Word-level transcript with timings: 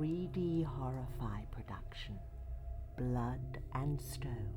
3D 0.00 0.64
horror-fi 0.64 1.44
production, 1.50 2.18
Blood 2.96 3.58
and 3.74 4.00
Stone 4.00 4.48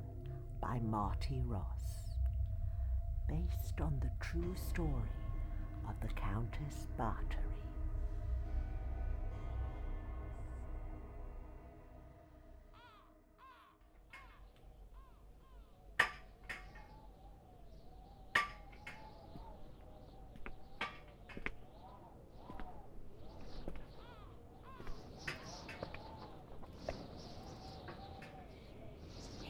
by 0.62 0.80
Marty 0.80 1.42
Ross. 1.46 2.16
Based 3.28 3.82
on 3.82 4.00
the 4.00 4.10
true 4.26 4.56
story 4.56 4.88
of 5.86 6.00
the 6.00 6.14
Countess 6.14 6.88
Bathory. 6.98 7.44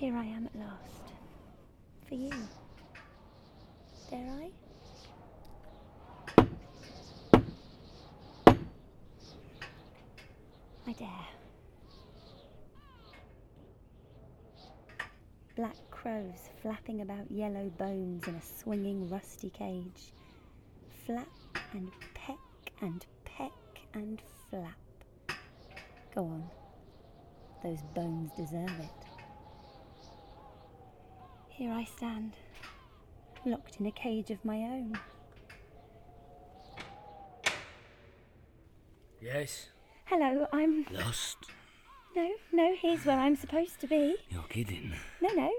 Here 0.03 0.17
I 0.17 0.25
am 0.25 0.45
at 0.47 0.55
last. 0.59 1.13
For 2.09 2.15
you. 2.15 2.29
Dare 4.09 4.29
I? 4.29 4.51
I 10.85 10.91
dare. 10.91 11.07
Black 15.55 15.77
crows 16.03 16.49
flapping 16.61 16.99
about 16.99 17.31
yellow 17.31 17.71
bones 17.77 18.27
in 18.27 18.35
a 18.35 18.41
swinging 18.41 19.09
rusty 19.09 19.49
cage. 19.49 20.11
Flap 21.05 21.27
and 21.71 21.89
peck 22.13 22.37
and 22.81 23.05
peck 23.23 23.51
and 23.93 24.21
flap. 24.49 25.37
Go 26.13 26.23
on. 26.23 26.43
Those 27.63 27.81
bones 27.95 28.31
deserve 28.35 28.77
it. 28.81 28.89
Here 31.47 31.71
I 31.71 31.85
stand, 31.85 32.33
locked 33.45 33.79
in 33.79 33.85
a 33.85 33.91
cage 33.91 34.29
of 34.29 34.43
my 34.43 34.57
own. 34.57 34.99
Yes? 39.21 39.69
Hello, 40.03 40.47
I'm. 40.51 40.85
Lost? 40.91 41.37
No, 42.13 42.29
no, 42.51 42.75
here's 42.77 43.05
where 43.05 43.17
I'm 43.17 43.37
supposed 43.37 43.79
to 43.79 43.87
be. 43.87 44.17
You're 44.29 44.43
kidding. 44.49 44.93
No, 45.21 45.29
no. 45.29 45.49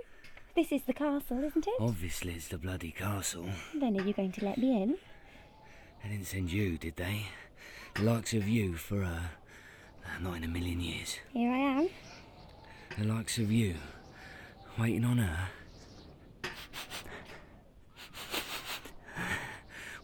This 0.55 0.71
is 0.71 0.83
the 0.85 0.93
castle, 0.93 1.43
isn't 1.43 1.67
it? 1.67 1.75
Obviously, 1.81 2.35
it's 2.35 2.47
the 2.47 2.59
bloody 2.59 2.93
castle. 2.93 3.47
Then 3.75 3.99
are 3.99 4.05
you 4.05 4.13
going 4.13 4.31
to 4.33 4.45
let 4.45 4.57
me 4.57 4.83
in? 4.83 4.97
They 6.03 6.11
didn't 6.11 6.27
send 6.27 6.53
you, 6.53 6.79
did 6.79 6.95
they? 6.95 7.27
The 7.95 8.03
likes 8.03 8.35
of 8.35 8.47
you 8.49 8.75
for, 8.75 9.03
uh, 9.03 9.23
not 10.23 10.37
in 10.37 10.45
a 10.45 10.49
million 10.49 10.81
years. 10.81 11.19
Here 11.33 11.51
I 11.51 11.59
am. 11.59 11.89
The 12.97 13.05
likes 13.05 13.39
of 13.39 13.51
you. 13.51 13.75
Waiting 14.79 15.05
on 15.05 15.19
her. 15.19 15.49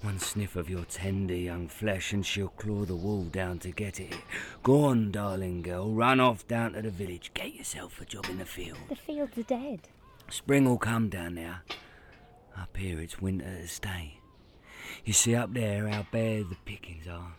One 0.02 0.18
sniff 0.18 0.56
of 0.56 0.68
your 0.68 0.84
tender 0.86 1.34
young 1.34 1.68
flesh 1.68 2.12
and 2.12 2.26
she'll 2.26 2.48
claw 2.48 2.84
the 2.86 2.96
wool 2.96 3.24
down 3.24 3.58
to 3.60 3.70
get 3.70 4.00
it. 4.00 4.16
Go 4.62 4.84
on, 4.84 5.12
darling 5.12 5.62
girl, 5.62 5.92
run 5.92 6.18
off 6.18 6.48
down 6.48 6.72
to 6.72 6.82
the 6.82 6.90
village. 6.90 7.30
Get 7.34 7.54
yourself 7.54 8.00
a 8.00 8.04
job 8.04 8.26
in 8.30 8.38
the 8.38 8.46
field. 8.46 8.78
The 8.88 8.96
fields 8.96 9.36
are 9.38 9.42
dead. 9.42 9.80
Spring 10.30 10.64
will 10.64 10.78
come 10.78 11.08
down 11.08 11.34
there. 11.34 11.62
Up 12.56 12.76
here 12.76 13.00
it's 13.00 13.20
winter 13.20 13.62
to 13.62 13.66
stay. 13.66 14.20
You 15.04 15.12
see 15.12 15.34
up 15.34 15.52
there 15.52 15.88
how 15.88 16.06
bare 16.12 16.44
the 16.44 16.56
pickings 16.64 17.08
are. 17.08 17.34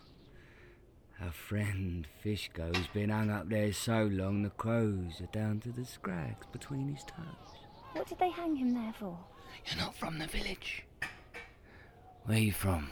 Our 1.22 1.32
friend 1.32 2.06
Ficzko's 2.22 2.86
been 2.88 3.08
hung 3.08 3.30
up 3.30 3.48
there 3.48 3.72
so 3.72 4.08
long 4.10 4.42
the 4.42 4.50
crows 4.50 5.20
are 5.20 5.32
down 5.32 5.60
to 5.60 5.70
the 5.70 5.86
scrags 5.86 6.46
between 6.52 6.88
his 6.94 7.04
toes. 7.04 7.56
What 7.92 8.08
did 8.08 8.18
they 8.18 8.30
hang 8.30 8.56
him 8.56 8.74
there 8.74 8.94
for? 8.98 9.18
You're 9.66 9.84
not 9.84 9.94
from 9.94 10.18
the 10.18 10.26
village. 10.26 10.84
Where 12.24 12.36
are 12.36 12.40
you 12.40 12.52
from? 12.52 12.90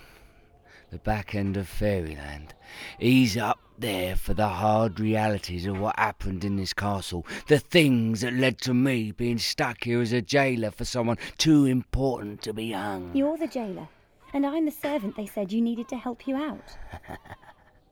The 0.91 0.99
back 0.99 1.37
end 1.37 1.57
of 1.57 1.69
fairyland. 1.69 2.55
He's 2.99 3.37
up 3.37 3.61
there 3.79 4.17
for 4.17 4.35
the 4.35 4.49
hard 4.49 4.99
realities 4.99 5.65
of 5.67 5.79
what 5.79 5.99
happened 5.99 6.45
in 6.45 6.57
this 6.57 6.73
castle. 6.73 7.25
The 7.47 7.61
things 7.61 8.23
that 8.23 8.35
led 8.35 8.61
to 8.63 8.75
me 8.75 9.13
being 9.13 9.39
stuck 9.39 9.85
here 9.85 10.01
as 10.01 10.13
a 10.13 10.21
jailer 10.21 10.73
for 10.73 10.85
someone 10.85 11.19
too 11.39 11.65
important 11.65 12.43
to 12.43 12.53
be 12.53 12.73
hung. 12.73 13.13
You're 13.15 13.39
the 13.39 13.47
jailer, 13.47 13.89
and 14.33 14.45
I'm 14.45 14.65
the 14.65 14.73
servant 14.73 15.17
they 15.17 15.27
said 15.27 15.53
you 15.53 15.61
needed 15.61 15.89
to 15.91 15.97
help 15.97 16.27
you 16.27 16.35
out. 16.35 16.77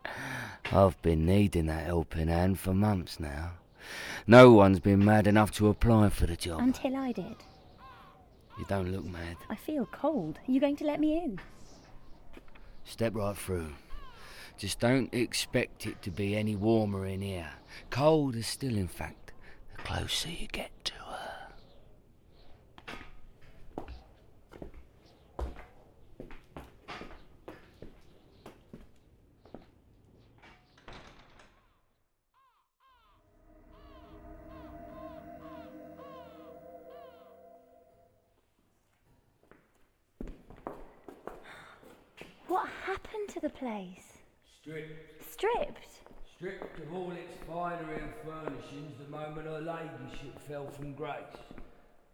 I've 0.73 1.01
been 1.01 1.25
needing 1.25 1.67
that 1.67 1.87
helping 1.87 2.29
hand 2.29 2.59
for 2.59 2.75
months 2.75 3.21
now. 3.21 3.53
No 4.27 4.53
one's 4.53 4.81
been 4.81 5.05
mad 5.05 5.27
enough 5.27 5.53
to 5.53 5.69
apply 5.69 6.09
for 6.09 6.27
the 6.27 6.37
job. 6.37 6.61
Until 6.61 6.97
I 6.97 7.13
did. 7.13 7.37
You 8.59 8.65
don't 8.69 8.91
look 8.91 9.05
mad. 9.05 9.37
I 9.49 9.55
feel 9.55 9.87
cold. 9.87 10.41
Are 10.47 10.51
you 10.51 10.59
going 10.61 10.77
to 10.77 10.85
let 10.85 10.99
me 10.99 11.17
in? 11.17 11.39
Step 12.89 13.15
right 13.15 13.37
through. 13.37 13.75
Just 14.57 14.81
don't 14.81 15.13
expect 15.15 15.87
it 15.87 16.03
to 16.03 16.11
be 16.11 16.35
any 16.35 16.57
warmer 16.57 17.07
in 17.07 17.21
here. 17.21 17.53
Cold 17.91 18.35
is 18.35 18.47
still, 18.47 18.77
in 18.77 18.89
fact, 18.89 19.31
the 19.77 19.83
closer 19.83 20.31
you 20.31 20.49
get 20.49 20.73
to 20.87 20.95
her. 20.95 21.05
What 42.49 42.67
happened 42.99 43.29
to 43.29 43.41
the 43.41 43.49
place? 43.49 44.19
Stripped. 44.61 45.33
Stripped? 45.33 45.89
Stripped 46.37 46.81
of 46.81 46.95
all 46.95 47.13
its 47.13 47.35
finery 47.47 48.01
and 48.01 48.13
furnishings 48.25 48.95
the 48.99 49.09
moment 49.11 49.47
her 49.47 49.61
ladyship 49.61 50.39
fell 50.49 50.69
from 50.69 50.95
grace. 50.95 51.15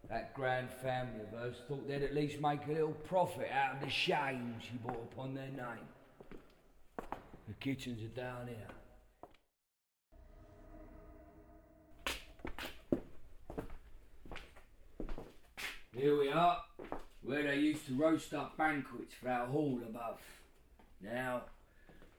That 0.09 0.33
grand 0.35 0.69
family 0.69 1.21
of 1.21 1.39
hers 1.39 1.55
thought 1.67 1.87
they'd 1.87 2.03
at 2.03 2.13
least 2.13 2.39
make 2.39 2.65
a 2.67 2.71
little 2.71 2.91
profit 2.91 3.49
out 3.51 3.75
of 3.75 3.81
the 3.81 3.89
shame 3.89 4.55
she 4.61 4.77
brought 4.77 5.09
upon 5.11 5.33
their 5.33 5.47
name. 5.47 5.87
The 7.47 7.53
kitchens 7.59 8.03
are 8.03 8.15
down 8.15 8.47
here. 8.47 8.67
Here 15.95 16.19
we 16.19 16.29
are, 16.29 16.59
where 17.23 17.43
they 17.43 17.57
used 17.57 17.87
to 17.87 17.93
roast 17.93 18.33
up 18.33 18.57
banquets 18.57 19.13
for 19.19 19.29
our 19.29 19.47
hall 19.47 19.79
above. 19.87 20.19
Now, 21.05 21.43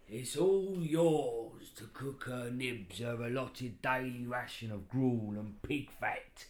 it's 0.09 0.37
all 0.37 0.77
yours 0.81 1.71
to 1.77 1.85
cook 1.93 2.25
her 2.25 2.51
nibs 2.51 3.01
her 3.01 3.21
allotted 3.21 3.83
daily 3.83 4.25
ration 4.27 4.71
of 4.71 4.89
gruel 4.89 5.35
and 5.37 5.61
pig 5.63 5.91
fat. 5.91 6.45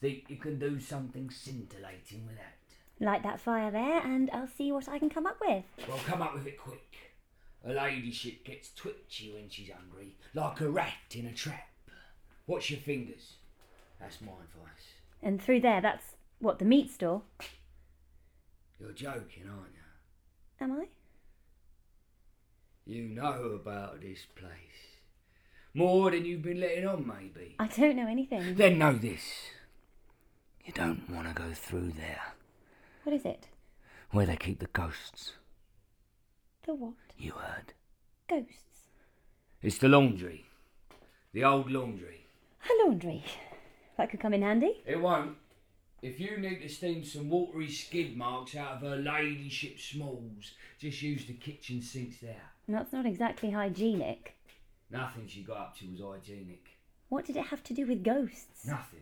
Think 0.00 0.24
you 0.28 0.36
can 0.36 0.58
do 0.58 0.78
something 0.78 1.30
scintillating 1.30 2.26
with 2.26 2.36
that? 2.36 3.04
Light 3.04 3.22
that 3.22 3.40
fire 3.40 3.70
there, 3.70 4.00
and 4.00 4.30
I'll 4.32 4.48
see 4.48 4.70
what 4.72 4.88
I 4.88 4.98
can 4.98 5.08
come 5.08 5.26
up 5.26 5.38
with. 5.40 5.64
Well, 5.88 5.98
come 6.06 6.20
up 6.20 6.34
with 6.34 6.46
it 6.46 6.58
quick. 6.58 6.96
Her 7.64 7.72
ladyship 7.72 8.44
gets 8.44 8.72
twitchy 8.74 9.32
when 9.32 9.48
she's 9.48 9.70
hungry, 9.70 10.16
like 10.34 10.60
a 10.60 10.68
rat 10.68 11.14
in 11.14 11.26
a 11.26 11.32
trap. 11.32 11.68
Watch 12.46 12.70
your 12.70 12.80
fingers. 12.80 13.34
That's 13.98 14.20
my 14.20 14.32
advice. 14.32 14.94
And 15.22 15.42
through 15.42 15.60
there, 15.60 15.80
that's 15.80 16.04
what, 16.38 16.58
the 16.58 16.64
meat 16.64 16.90
store? 16.90 17.22
You're 18.78 18.92
joking, 18.92 19.44
aren't 19.48 19.72
you? 19.74 20.60
Am 20.60 20.72
I? 20.72 20.86
You 22.86 23.02
know 23.08 23.58
about 23.60 24.00
this 24.00 24.20
place. 24.36 24.50
More 25.74 26.10
than 26.10 26.24
you've 26.24 26.42
been 26.42 26.60
letting 26.60 26.86
on, 26.86 27.06
maybe. 27.06 27.56
I 27.58 27.66
don't 27.66 27.96
know 27.96 28.06
anything. 28.06 28.54
Then 28.54 28.78
know 28.78 28.92
this. 28.94 29.22
You 30.64 30.72
don't 30.72 31.08
want 31.10 31.28
to 31.28 31.34
go 31.34 31.52
through 31.52 31.92
there, 31.92 32.34
What 33.04 33.14
is 33.14 33.24
it? 33.24 33.48
where 34.10 34.26
they 34.26 34.36
keep 34.36 34.58
the 34.60 34.66
ghosts. 34.68 35.32
The 36.64 36.74
what? 36.74 36.94
You 37.18 37.32
heard. 37.32 37.72
Ghosts. 38.28 38.88
It's 39.62 39.78
the 39.78 39.88
laundry. 39.88 40.44
The 41.32 41.44
old 41.44 41.70
laundry. 41.70 42.26
A 42.68 42.86
laundry. 42.86 43.24
That 43.96 44.10
could 44.10 44.20
come 44.20 44.34
in 44.34 44.42
handy. 44.42 44.82
It 44.86 45.00
won't. 45.00 45.36
If 46.02 46.18
you 46.20 46.36
need 46.38 46.62
to 46.62 46.68
steam 46.68 47.04
some 47.04 47.28
watery 47.30 47.70
skid 47.70 48.16
marks 48.16 48.54
out 48.56 48.72
of 48.76 48.80
her 48.82 48.96
ladyship 48.96 49.78
smalls, 49.80 50.52
just 50.78 51.02
use 51.02 51.26
the 51.26 51.32
kitchen 51.34 51.82
sinks 51.82 52.18
there. 52.18 52.50
That's 52.68 52.92
not 52.92 53.06
exactly 53.06 53.50
hygienic. 53.50 54.34
Nothing 54.90 55.26
she 55.26 55.42
got 55.42 55.58
up 55.58 55.76
to 55.78 55.90
was 55.90 56.00
hygienic. 56.00 56.64
What 57.08 57.24
did 57.24 57.36
it 57.36 57.46
have 57.46 57.62
to 57.64 57.74
do 57.74 57.86
with 57.86 58.02
ghosts? 58.02 58.66
Nothing. 58.66 59.00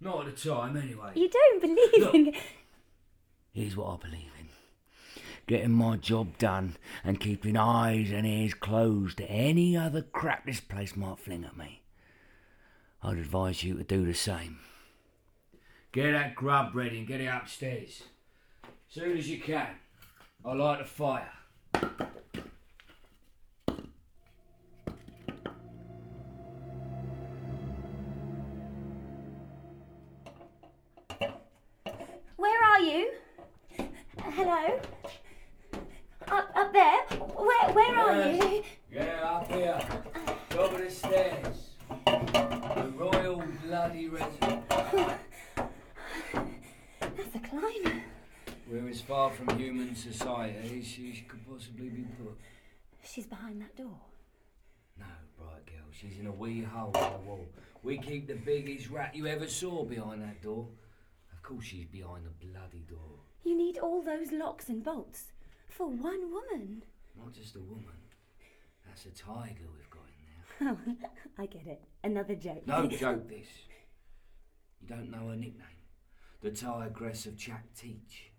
Not 0.00 0.26
at 0.26 0.36
the 0.36 0.50
time, 0.50 0.76
anyway. 0.76 1.12
You 1.14 1.28
don't 1.28 1.60
believe 1.60 1.90
Look. 1.98 2.14
in. 2.14 2.34
Here's 3.52 3.76
what 3.76 3.94
I 3.94 3.96
believe 4.08 4.30
in. 4.40 4.48
getting 5.46 5.72
my 5.72 5.96
job 5.96 6.36
done 6.38 6.76
and 7.04 7.20
keeping 7.20 7.56
eyes 7.56 8.10
and 8.10 8.26
ears 8.26 8.54
closed 8.54 9.18
to 9.18 9.30
any 9.30 9.76
other 9.76 10.02
crap 10.02 10.44
this 10.46 10.60
place 10.60 10.96
might 10.96 11.18
fling 11.18 11.44
at 11.44 11.56
me. 11.56 11.82
I'd 13.02 13.18
advise 13.18 13.62
you 13.62 13.76
to 13.76 13.84
do 13.84 14.04
the 14.04 14.14
same. 14.14 14.58
Get 15.92 16.12
that 16.12 16.34
grub 16.34 16.74
ready 16.74 16.98
and 16.98 17.06
get 17.06 17.20
it 17.20 17.26
upstairs. 17.26 18.02
Soon 18.88 19.16
as 19.16 19.28
you 19.28 19.38
can. 19.40 19.68
I 20.44 20.54
light 20.54 20.78
the 20.78 20.84
fire. 20.84 21.30
A 56.64 56.68
hole 56.68 56.92
in 56.94 57.12
the 57.12 57.28
wall. 57.28 57.46
We 57.82 57.98
keep 57.98 58.28
the 58.28 58.34
biggest 58.34 58.90
rat 58.90 59.14
you 59.14 59.26
ever 59.26 59.46
saw 59.46 59.84
behind 59.84 60.22
that 60.22 60.42
door. 60.42 60.68
Of 61.32 61.42
course 61.42 61.64
she's 61.64 61.86
behind 61.86 62.24
the 62.24 62.46
bloody 62.46 62.84
door. 62.88 63.18
You 63.44 63.56
need 63.56 63.78
all 63.78 64.02
those 64.02 64.30
locks 64.30 64.68
and 64.68 64.84
bolts 64.84 65.32
for 65.68 65.88
one 65.88 66.30
woman. 66.32 66.84
Not 67.18 67.32
just 67.32 67.56
a 67.56 67.60
woman. 67.60 67.84
That's 68.86 69.06
a 69.06 69.10
tiger 69.10 69.64
we've 69.74 69.90
got 69.90 70.02
in 70.60 70.66
there. 70.66 70.76
Oh, 70.98 71.38
I 71.42 71.46
get 71.46 71.66
it. 71.66 71.82
Another 72.04 72.34
joke. 72.34 72.66
No 72.66 72.86
joke 72.88 73.28
this. 73.28 73.48
You 74.80 74.88
don't 74.88 75.10
know 75.10 75.28
her 75.28 75.36
nickname? 75.36 75.66
The 76.40 76.50
Tigress 76.50 77.26
of 77.26 77.36
Jack 77.36 77.66
Teach. 77.76 78.32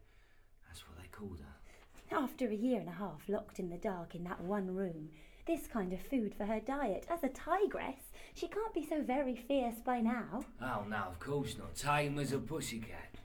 That's 0.67 0.87
what 0.87 0.97
they 0.97 1.07
called 1.07 1.39
her. 1.39 2.15
After 2.17 2.47
a 2.49 2.55
year 2.55 2.79
and 2.79 2.89
a 2.89 2.93
half 2.93 3.21
locked 3.27 3.59
in 3.59 3.69
the 3.69 3.77
dark 3.77 4.13
in 4.13 4.23
that 4.25 4.41
one 4.41 4.75
room, 4.75 5.09
this 5.45 5.67
kind 5.67 5.93
of 5.93 5.99
food 6.01 6.33
for 6.35 6.45
her 6.45 6.59
diet, 6.59 7.05
as 7.09 7.23
a 7.23 7.29
tigress, 7.29 8.11
she 8.33 8.47
can't 8.47 8.73
be 8.73 8.85
so 8.85 9.01
very 9.01 9.35
fierce 9.35 9.75
by 9.85 9.99
now. 9.99 10.45
Oh, 10.61 10.83
no, 10.89 11.03
of 11.09 11.19
course 11.19 11.57
not. 11.57 11.75
Tame 11.75 12.17
as 12.19 12.31
a 12.31 12.39
pussycat. 12.39 13.15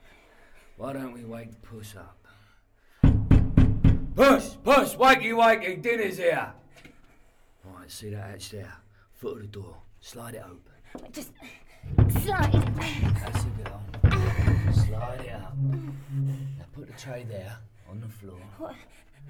Why 0.77 0.93
don't 0.93 1.13
we 1.13 1.23
wake 1.23 1.51
the 1.51 1.67
Puss 1.67 1.95
up? 1.95 2.15
Puss! 4.15 4.55
Puss! 4.63 4.95
Wakey, 4.95 5.31
wakey! 5.31 5.81
Dinner's 5.81 6.17
here! 6.17 6.51
Right, 7.63 7.91
see 7.91 8.09
that 8.11 8.31
hatch 8.31 8.51
there? 8.51 8.73
Foot 9.15 9.37
of 9.37 9.41
the 9.41 9.47
door. 9.47 9.77
Slide 10.01 10.35
it 10.35 10.43
open. 10.45 11.11
Just 11.11 11.31
slide. 12.23 12.51
That's 12.51 13.43
a 13.43 13.49
girl. 13.63 13.81
Slide 14.73 15.21
it 15.25 15.33
up. 15.33 15.55
Now 15.57 16.65
put 16.73 16.87
the 16.87 16.93
tray 16.93 17.25
there, 17.29 17.57
on 17.89 17.99
the 18.01 18.07
floor. 18.07 18.41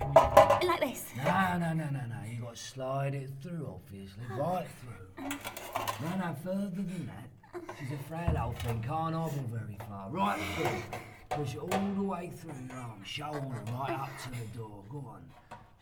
Like 0.02 0.82
this. 0.82 1.06
No, 1.18 1.58
no, 1.58 1.74
no, 1.74 1.86
no, 1.90 2.02
no. 2.08 2.16
You've 2.30 2.42
got 2.42 2.56
to 2.56 2.62
slide 2.62 3.16
it 3.16 3.30
through, 3.42 3.68
obviously. 3.74 4.24
Oh. 4.34 4.40
Right 4.40 4.68
through. 4.82 5.30
No, 6.02 6.16
no, 6.18 6.36
further 6.44 6.70
than 6.70 7.08
that. 7.08 7.30
She's 7.80 7.92
a 7.92 7.98
frail 8.04 8.36
old 8.44 8.58
thing, 8.60 8.82
can't 8.82 9.16
hobble 9.16 9.50
very 9.52 9.78
far. 9.88 10.10
Right 10.10 10.40
through. 10.56 11.00
Push 11.30 11.56
it 11.56 11.60
all 11.60 11.94
the 11.96 12.04
way 12.04 12.32
through 12.36 12.54
your 12.68 12.78
arm, 12.78 13.04
shoulder, 13.04 13.64
right 13.74 13.92
up 13.92 14.10
to 14.24 14.30
the 14.32 14.58
door. 14.58 14.84
Go 14.90 15.06
on. 15.08 15.24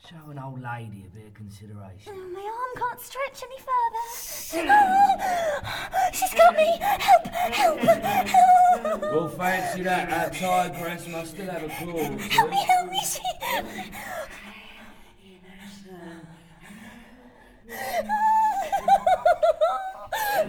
Show 0.06 0.30
an 0.32 0.40
old 0.40 0.62
lady 0.62 1.06
a 1.06 1.10
bit 1.16 1.28
of 1.28 1.34
consideration. 1.34 2.14
Oh, 2.16 2.30
My 2.34 2.40
arm 2.40 2.90
can't 2.90 3.02
stretch 3.02 3.44
any 3.44 3.58
further. 3.60 4.72
Ah, 4.72 6.10
she's 6.14 6.34
got 6.34 6.56
me. 6.56 6.78
Help! 6.80 7.28
Help! 7.28 7.80
Help! 7.80 9.02
Well, 9.02 9.28
fancy 9.30 9.82
that. 9.84 10.10
Our 10.14 10.30
tigress 10.30 11.08
must 11.08 11.32
still 11.32 11.48
have 11.48 11.64
a 11.64 11.68
claw. 11.68 11.94
or 11.94 12.08
two. 12.10 12.18
Help 12.30 12.50
me! 12.50 12.64
Help 12.64 12.90
me! 12.92 13.00
She... 13.04 13.20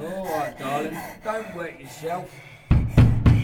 All 0.01 0.25
right, 0.25 0.59
darling. 0.59 0.99
Don't 1.25 1.57
wet 1.57 1.81
yourself. 1.81 2.31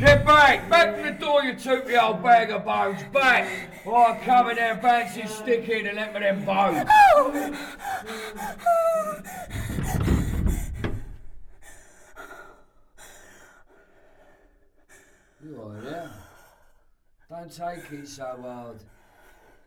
Get 0.05 0.27
back! 0.27 0.69
Back 0.69 0.97
to 0.97 1.03
the 1.03 1.13
door, 1.13 1.43
you 1.45 1.55
tootly 1.55 1.97
old 1.97 2.23
bag 2.23 2.51
of 2.51 2.67
bones. 2.67 3.03
Back! 3.11 3.49
Or 3.87 3.97
I'll 3.97 4.21
come 4.21 4.51
in 4.51 4.57
there 4.57 4.73
and 4.73 4.83
fancy 4.83 5.23
a 5.23 5.29
stick 5.29 5.67
in 5.67 5.87
and 5.87 5.97
let 5.97 6.13
me 6.13 6.21
them 6.21 6.45
bones. 6.45 6.87
You 15.43 15.59
all 15.59 15.71
right 15.71 15.85
there? 15.85 16.11
Don't 17.31 17.51
take 17.51 17.91
it 17.91 18.07
so 18.07 18.25
hard. 18.43 18.85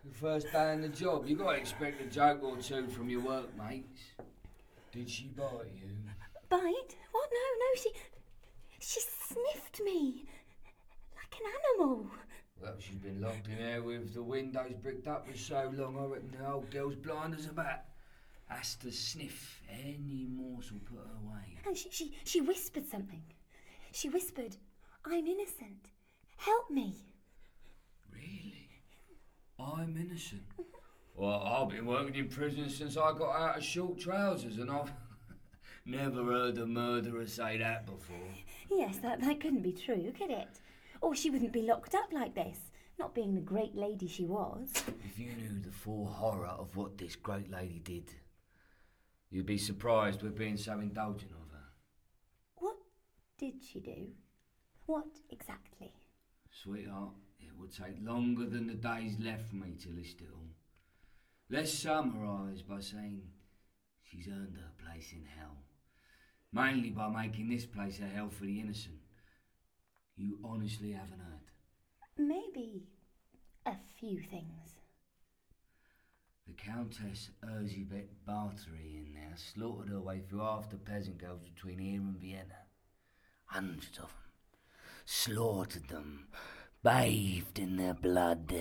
Your 0.04 0.14
first 0.14 0.52
day 0.52 0.72
in 0.72 0.82
the 0.82 0.88
job, 0.88 1.26
you 1.26 1.34
got 1.34 1.54
to 1.54 1.58
expect 1.58 2.00
a 2.00 2.06
joke 2.06 2.44
or 2.44 2.56
two 2.58 2.86
from 2.86 3.10
your 3.10 3.22
workmates. 3.22 4.12
Did 4.92 5.10
she 5.10 5.24
bite 5.36 5.72
you? 5.74 5.90
Bite? 6.48 6.96
What? 7.10 7.28
No, 7.32 7.44
no. 7.58 7.82
She. 7.82 7.90
She 8.78 9.00
sniffed 9.00 9.80
me. 9.84 10.24
Like 11.16 11.40
an 11.40 11.46
animal. 11.80 12.06
Well, 12.60 12.74
she's 12.78 12.96
been 12.96 13.20
locked 13.20 13.48
in 13.48 13.58
there 13.58 13.82
with 13.82 14.14
the 14.14 14.22
windows 14.22 14.72
bricked 14.82 15.06
up 15.06 15.28
for 15.28 15.36
so 15.36 15.70
long, 15.74 15.96
I 15.98 16.04
reckon 16.04 16.34
the 16.38 16.50
old 16.50 16.70
girl's 16.70 16.96
blind 16.96 17.34
as 17.34 17.46
a 17.46 17.52
bat. 17.52 17.88
Has 18.46 18.76
to 18.76 18.90
sniff 18.90 19.60
any 19.70 20.26
morsel 20.30 20.78
put 20.84 20.98
her 20.98 21.30
way. 21.30 21.58
And 21.66 21.76
she, 21.76 21.90
she, 21.90 22.16
she 22.24 22.40
whispered 22.40 22.86
something. 22.86 23.22
She 23.92 24.08
whispered, 24.08 24.56
I'm 25.04 25.26
innocent. 25.26 25.88
Help 26.36 26.70
me. 26.70 26.94
Really? 28.12 28.70
I'm 29.58 29.96
innocent. 29.96 30.42
Well, 31.14 31.42
I've 31.42 31.68
been 31.68 31.84
working 31.84 32.14
in 32.14 32.28
prison 32.28 32.70
since 32.70 32.96
I 32.96 33.12
got 33.12 33.34
out 33.36 33.58
of 33.58 33.64
short 33.64 33.98
trousers, 33.98 34.58
and 34.58 34.70
I've 34.70 34.92
never 35.88 36.24
heard 36.24 36.58
a 36.58 36.66
murderer 36.66 37.26
say 37.26 37.58
that 37.58 37.86
before. 37.86 38.16
Yes, 38.70 38.98
that, 38.98 39.20
that 39.20 39.40
couldn't 39.40 39.62
be 39.62 39.72
true, 39.72 40.12
could 40.16 40.30
it? 40.30 40.60
Or 41.00 41.14
she 41.14 41.30
wouldn't 41.30 41.52
be 41.52 41.62
locked 41.62 41.94
up 41.94 42.12
like 42.12 42.34
this, 42.34 42.58
not 42.98 43.14
being 43.14 43.34
the 43.34 43.40
great 43.40 43.74
lady 43.74 44.06
she 44.06 44.24
was. 44.24 44.72
If 45.04 45.18
you 45.18 45.32
knew 45.32 45.60
the 45.60 45.72
full 45.72 46.06
horror 46.06 46.46
of 46.58 46.76
what 46.76 46.98
this 46.98 47.16
great 47.16 47.50
lady 47.50 47.78
did, 47.78 48.12
you'd 49.30 49.46
be 49.46 49.58
surprised 49.58 50.22
we're 50.22 50.30
being 50.30 50.56
so 50.56 50.72
indulgent 50.80 51.32
of 51.32 51.50
her. 51.52 51.64
What 52.56 52.76
did 53.38 53.54
she 53.62 53.80
do? 53.80 54.08
What 54.86 55.06
exactly? 55.30 55.92
Sweetheart, 56.50 57.14
it 57.40 57.56
would 57.56 57.72
take 57.72 57.96
longer 58.02 58.44
than 58.46 58.66
the 58.66 58.74
days 58.74 59.16
left 59.20 59.48
for 59.48 59.56
me 59.56 59.76
to 59.82 59.90
list 59.90 60.20
it 60.20 60.28
all. 60.34 60.48
Let's 61.50 61.72
summarise 61.72 62.62
by 62.62 62.80
saying 62.80 63.22
she's 64.02 64.28
earned 64.28 64.56
her 64.56 64.84
place 64.84 65.12
in 65.12 65.24
hell. 65.38 65.56
Mainly 66.52 66.90
by 66.90 67.08
making 67.08 67.50
this 67.50 67.66
place 67.66 68.00
a 68.00 68.06
hell 68.06 68.30
for 68.30 68.44
the 68.44 68.60
innocent. 68.60 68.96
You 70.16 70.38
honestly 70.42 70.92
haven't 70.92 71.20
heard. 71.20 71.48
Maybe 72.16 72.84
a 73.66 73.74
few 73.98 74.20
things. 74.20 74.78
The 76.46 76.54
Countess 76.54 77.30
Erzsébet 77.44 78.08
Bathory 78.26 78.96
in 78.96 79.12
there 79.14 79.34
slaughtered 79.36 79.90
her 79.90 80.00
way 80.00 80.20
through 80.20 80.40
half 80.40 80.70
the 80.70 80.76
peasant 80.76 81.18
girls 81.18 81.42
between 81.42 81.78
here 81.78 82.00
and 82.00 82.16
Vienna. 82.16 82.64
Hundreds 83.44 83.98
of 83.98 84.04
them. 84.04 84.12
Slaughtered 85.04 85.88
them. 85.88 86.28
Bathed 86.82 87.58
in 87.58 87.76
their 87.76 87.94
blood. 87.94 88.54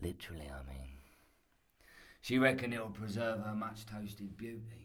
Literally, 0.00 0.48
I 0.50 0.66
mean. 0.66 0.88
She 2.22 2.38
reckoned 2.38 2.74
it'll 2.74 2.90
preserve 2.90 3.40
her 3.40 3.54
much 3.54 3.84
toasted 3.86 4.36
beauty. 4.36 4.79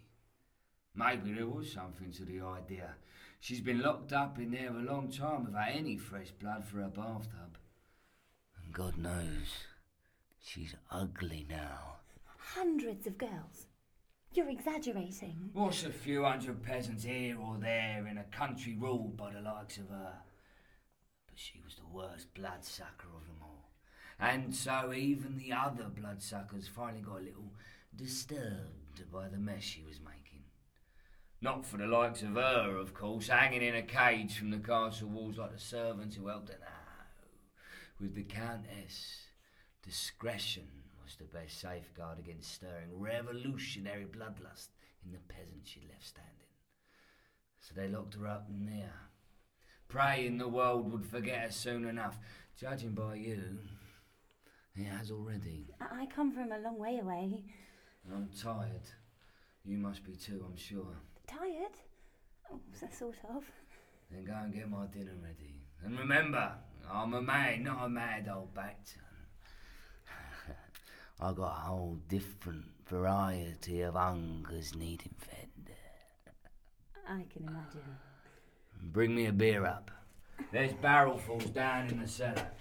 Maybe 0.95 1.33
there 1.33 1.47
was 1.47 1.71
something 1.71 2.11
to 2.13 2.25
the 2.25 2.41
idea. 2.41 2.95
She's 3.39 3.61
been 3.61 3.81
locked 3.81 4.13
up 4.13 4.39
in 4.39 4.51
there 4.51 4.69
a 4.69 4.81
long 4.81 5.11
time 5.11 5.45
without 5.45 5.69
any 5.71 5.97
fresh 5.97 6.31
blood 6.31 6.65
for 6.65 6.77
her 6.77 6.87
bathtub. 6.87 7.57
And 8.63 8.73
God 8.73 8.97
knows, 8.97 9.65
she's 10.41 10.73
ugly 10.89 11.45
now. 11.49 11.97
Hundreds 12.37 13.05
of 13.07 13.17
girls. 13.17 13.67
You're 14.33 14.49
exaggerating. 14.49 15.49
What's 15.53 15.83
a 15.83 15.89
few 15.89 16.23
hundred 16.23 16.63
peasants 16.63 17.03
here 17.03 17.37
or 17.39 17.57
there 17.57 18.07
in 18.09 18.17
a 18.17 18.23
country 18.35 18.75
ruled 18.79 19.15
by 19.17 19.31
the 19.33 19.41
likes 19.41 19.77
of 19.77 19.89
her? 19.89 20.13
But 21.27 21.37
she 21.37 21.61
was 21.63 21.75
the 21.75 21.87
worst 21.93 22.33
bloodsucker 22.33 23.07
of 23.15 23.27
them 23.27 23.37
all. 23.41 23.69
And 24.19 24.55
so 24.55 24.93
even 24.93 25.37
the 25.37 25.53
other 25.53 25.85
bloodsuckers 25.85 26.67
finally 26.67 27.01
got 27.01 27.19
a 27.19 27.25
little 27.25 27.53
disturbed 27.95 29.11
by 29.11 29.27
the 29.27 29.37
mess 29.37 29.63
she 29.63 29.83
was 29.83 29.99
making. 29.99 30.14
Not 31.41 31.65
for 31.65 31.77
the 31.77 31.85
likes 31.85 32.21
of 32.21 32.35
her, 32.35 32.77
of 32.77 32.93
course, 32.93 33.27
hanging 33.27 33.61
in 33.61 33.75
a 33.75 33.81
cage 33.81 34.37
from 34.37 34.51
the 34.51 34.57
castle 34.57 35.09
walls 35.09 35.37
like 35.37 35.53
the 35.53 35.59
servants 35.59 36.15
who 36.15 36.27
helped 36.27 36.49
her. 36.49 36.57
No, 36.59 36.67
with 37.99 38.15
the 38.15 38.23
Countess 38.23 39.25
Discretion 39.83 40.67
was 41.03 41.15
the 41.15 41.25
best 41.25 41.59
safeguard 41.61 42.17
against 42.17 42.51
stirring 42.53 42.89
revolutionary 42.99 44.05
bloodlust 44.05 44.69
in 45.05 45.11
the 45.11 45.19
peasants 45.27 45.69
she 45.69 45.81
left 45.87 46.07
standing. 46.07 46.31
So 47.59 47.73
they 47.75 47.87
locked 47.87 48.15
her 48.15 48.25
up 48.25 48.47
in 48.49 48.65
there, 48.65 48.93
praying 49.87 50.39
the 50.39 50.47
world 50.47 50.91
would 50.91 51.05
forget 51.05 51.41
her 51.41 51.51
soon 51.51 51.85
enough. 51.85 52.17
Judging 52.59 52.93
by 52.93 53.15
you, 53.15 53.59
it 54.75 54.85
has 54.85 55.11
already. 55.11 55.67
I 55.79 56.07
come 56.07 56.31
from 56.31 56.51
a 56.51 56.59
long 56.59 56.79
way 56.79 56.99
away. 56.99 57.43
I'm 58.11 58.29
tired. 58.41 58.89
You 59.63 59.77
must 59.77 60.03
be 60.03 60.15
too, 60.15 60.43
I'm 60.47 60.57
sure. 60.57 60.97
Tired? 61.27 61.75
Oh, 62.51 62.59
so- 62.79 62.87
sort 62.91 63.17
of. 63.35 63.43
Then 64.11 64.23
go 64.25 64.33
and 64.33 64.53
get 64.53 64.69
my 64.69 64.85
dinner 64.87 65.15
ready. 65.21 65.55
And 65.83 65.97
remember, 65.97 66.53
I'm 66.91 67.13
a 67.13 67.21
man, 67.21 67.63
not 67.63 67.85
a 67.85 67.89
mad 67.89 68.29
old 68.33 68.53
bacton. 68.53 69.01
I've 71.19 71.35
got 71.35 71.47
a 71.57 71.61
whole 71.67 71.97
different 72.07 72.65
variety 72.87 73.81
of 73.81 73.95
hungers 73.95 74.75
needing 74.75 75.15
fed. 75.17 75.49
I 77.07 77.23
can 77.31 77.47
imagine. 77.47 77.97
Bring 78.91 79.15
me 79.15 79.25
a 79.27 79.33
beer 79.33 79.65
up. 79.65 79.91
There's 80.51 80.73
barrelfuls 80.73 81.53
down 81.53 81.87
in 81.89 81.99
the 81.99 82.07
cellar. 82.07 82.51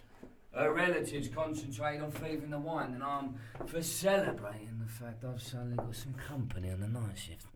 Her 0.52 0.72
relatives 0.72 1.28
concentrate 1.28 2.00
on 2.00 2.12
thieving 2.12 2.50
the 2.50 2.58
wine, 2.58 2.94
and 2.94 3.02
I'm 3.02 3.34
for 3.66 3.82
celebrating 3.82 4.78
the 4.84 4.90
fact 4.90 5.24
I've 5.24 5.42
suddenly 5.42 5.76
got 5.76 5.96
some 5.96 6.14
company 6.14 6.70
on 6.70 6.80
the 6.80 6.86
night 6.86 7.18
shift. 7.18 7.46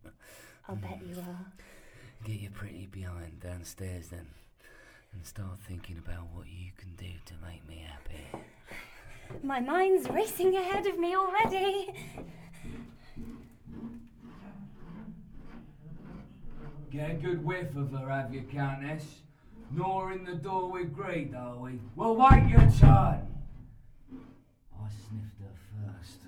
I'll 0.69 0.77
bet 0.77 1.01
you 1.09 1.15
mm. 1.15 1.29
are. 1.29 1.53
Get 2.25 2.41
your 2.41 2.51
pretty 2.51 2.89
behind 2.93 3.41
downstairs 3.41 4.09
then, 4.09 4.27
and 5.13 5.25
start 5.25 5.59
thinking 5.67 5.97
about 5.99 6.27
what 6.35 6.47
you 6.47 6.73
can 6.77 6.95
do 6.97 7.13
to 7.27 7.35
make 7.47 7.67
me 7.67 7.87
happy. 7.89 8.45
My 9.43 9.61
mind's 9.61 10.09
racing 10.11 10.55
ahead 10.57 10.87
of 10.87 10.99
me 10.99 11.15
already. 11.15 11.95
Get 16.91 17.11
a 17.11 17.15
good 17.15 17.45
whiff 17.45 17.77
of 17.77 17.93
her, 17.93 18.11
have 18.11 18.35
you, 18.35 18.43
Countess? 18.43 19.05
Nor 19.71 20.13
in 20.13 20.25
the 20.25 20.35
door 20.35 20.71
with 20.71 20.95
greed, 20.95 21.35
are 21.35 21.57
we? 21.57 21.79
Well, 21.95 22.17
wait 22.17 22.49
your 22.49 22.61
turn. 22.61 23.27
I 24.73 24.89
sniffed 24.89 25.41
her 25.41 25.55
first. 25.85 26.21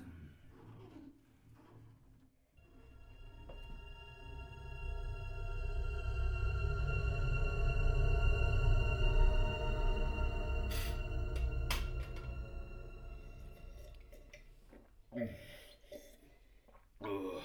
Oh. 17.03 17.41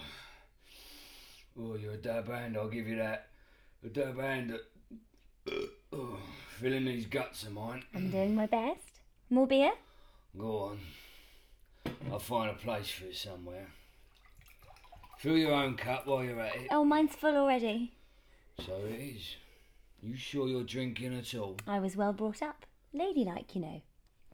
Oh, 1.59 1.75
you're 1.75 1.95
a 1.95 1.97
dab 1.97 2.29
hand, 2.29 2.57
I'll 2.57 2.69
give 2.69 2.87
you 2.87 2.97
that. 2.97 3.29
A 3.85 3.89
dab 3.89 4.21
hand 4.21 4.59
oh, 5.93 6.19
filling 6.59 6.85
these 6.85 7.07
guts 7.07 7.45
of 7.45 7.53
mine. 7.53 7.83
I'm 7.95 8.11
doing 8.11 8.35
my 8.35 8.47
best. 8.47 9.01
More 9.31 9.47
beer? 9.47 9.73
Go 10.37 10.59
on. 10.59 10.81
I'll 12.11 12.19
find 12.19 12.51
a 12.51 12.55
place 12.55 12.91
for 12.91 13.07
it 13.07 13.17
somewhere. 13.17 13.69
Fill 15.19 15.37
your 15.37 15.53
own 15.53 15.77
cup 15.77 16.07
while 16.07 16.23
you're 16.23 16.41
at 16.41 16.55
it. 16.57 16.69
Oh, 16.71 16.85
mine's 16.85 17.15
full 17.15 17.37
already. 17.37 17.93
So 18.65 18.75
it 18.87 19.01
is. 19.01 19.37
You 20.03 20.17
sure 20.17 20.47
you're 20.47 20.63
drinking 20.63 21.17
at 21.17 21.35
all? 21.35 21.57
I 21.67 21.79
was 21.79 21.97
well 21.97 22.13
brought 22.13 22.43
up. 22.43 22.67
Ladylike, 22.93 23.55
you 23.55 23.63
know. 23.63 23.83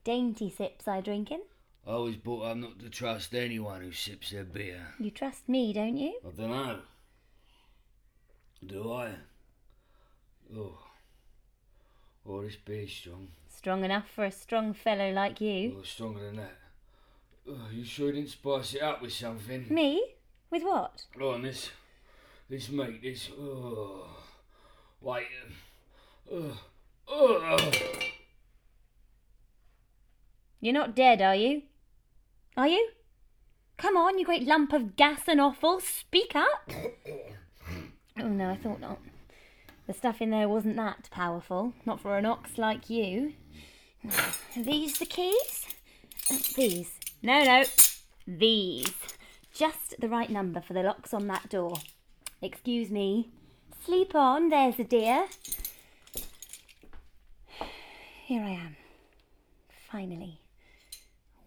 Dainty 0.03 0.49
sips 0.49 0.87
I 0.87 0.99
drink 1.01 1.31
in. 1.31 1.39
I 1.85 1.95
was 1.95 2.15
brought 2.15 2.43
up 2.43 2.57
not 2.57 2.79
to 2.79 2.89
trust 2.89 3.35
anyone 3.35 3.81
who 3.81 3.91
sips 3.91 4.31
their 4.31 4.45
beer. 4.45 4.87
You 4.99 5.11
trust 5.11 5.49
me, 5.49 5.73
don't 5.73 5.97
you? 5.97 6.17
I 6.25 6.29
don't 6.31 6.49
know. 6.49 6.79
Do 8.65 8.93
I? 8.93 9.09
Oh. 10.55 10.77
Oh, 12.25 12.41
this 12.41 12.55
beer's 12.55 12.91
strong. 12.91 13.27
Strong 13.49 13.83
enough 13.83 14.09
for 14.15 14.23
a 14.23 14.31
strong 14.31 14.73
fellow 14.73 15.11
like 15.11 15.41
you. 15.41 15.75
Oh, 15.79 15.83
stronger 15.83 16.23
than 16.25 16.37
that. 16.37 16.57
Oh, 17.49 17.67
you 17.73 17.83
sure 17.83 18.07
you 18.07 18.13
didn't 18.13 18.29
spice 18.29 18.75
it 18.75 18.81
up 18.81 19.01
with 19.01 19.11
something? 19.11 19.65
Me? 19.69 20.01
With 20.49 20.63
what? 20.63 21.03
Oh, 21.15 21.19
Go 21.19 21.33
on, 21.33 21.41
this, 21.41 21.69
this 22.49 22.69
meat, 22.69 23.01
this. 23.01 23.29
Oh, 23.37 24.07
wait. 25.01 25.25
Oh, 26.31 26.57
oh. 27.09 27.71
You're 30.61 30.73
not 30.73 30.95
dead, 30.95 31.21
are 31.21 31.35
you? 31.35 31.63
Are 32.55 32.67
you? 32.67 32.89
Come 33.77 33.97
on, 33.97 34.19
you 34.19 34.25
great 34.25 34.45
lump 34.45 34.73
of 34.73 34.95
gas 34.95 35.27
and 35.27 35.41
offal, 35.41 35.79
speak 35.79 36.35
up! 36.35 36.69
oh 38.19 38.27
no, 38.27 38.51
I 38.51 38.55
thought 38.57 38.79
not. 38.79 38.99
The 39.87 39.93
stuff 39.93 40.21
in 40.21 40.29
there 40.29 40.47
wasn't 40.47 40.75
that 40.77 41.09
powerful, 41.11 41.73
not 41.85 41.99
for 41.99 42.17
an 42.17 42.25
ox 42.25 42.57
like 42.57 42.89
you. 42.89 43.33
Are 44.05 44.63
these 44.63 44.99
the 44.99 45.05
keys? 45.05 45.65
Uh, 46.31 46.37
These. 46.55 46.99
No, 47.21 47.43
no. 47.43 47.63
These. 48.27 48.93
Just 49.53 49.99
the 49.99 50.07
right 50.07 50.29
number 50.29 50.61
for 50.61 50.73
the 50.73 50.83
locks 50.83 51.13
on 51.13 51.27
that 51.27 51.49
door. 51.49 51.75
Excuse 52.41 52.89
me. 52.89 53.29
Sleep 53.85 54.15
on, 54.15 54.49
there's 54.49 54.79
a 54.79 54.83
dear. 54.83 55.25
Here 58.25 58.43
I 58.43 58.51
am. 58.51 58.75
Finally. 59.91 60.42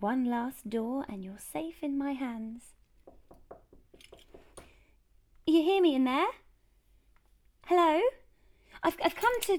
One 0.00 0.26
last 0.26 0.68
door, 0.68 1.06
and 1.08 1.24
you're 1.24 1.38
safe 1.38 1.76
in 1.82 1.96
my 1.96 2.12
hands. 2.12 2.74
You 5.46 5.62
hear 5.62 5.80
me 5.80 5.94
in 5.94 6.04
there? 6.04 6.26
Hello? 7.66 8.02
I've, 8.82 8.96
I've 9.02 9.16
come 9.16 9.40
to. 9.42 9.58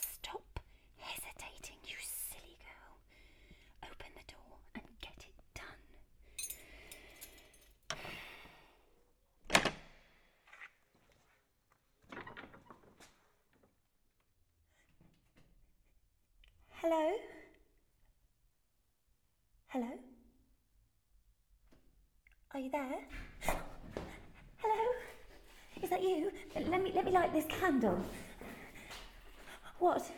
Stop 0.00 0.60
hesitating, 0.98 1.78
you 1.84 1.96
silly 1.98 2.56
girl. 2.62 2.96
Open 3.82 4.12
the 4.14 4.22
door 4.32 4.58
and 4.76 4.84
get 5.00 5.26
it 5.26 5.34
done. 5.56 5.80
Hello? 16.80 17.16
Hello? 19.68 19.88
Are 22.54 22.60
you 22.60 22.70
there? 22.70 22.98
Hello? 24.58 24.92
Is 25.82 25.90
that 25.90 26.02
you? 26.02 26.30
Let 26.54 26.82
me 26.82 26.92
let 26.94 27.04
me 27.04 27.10
light 27.10 27.32
this 27.32 27.44
candle. 27.48 27.98
What? 29.78 30.10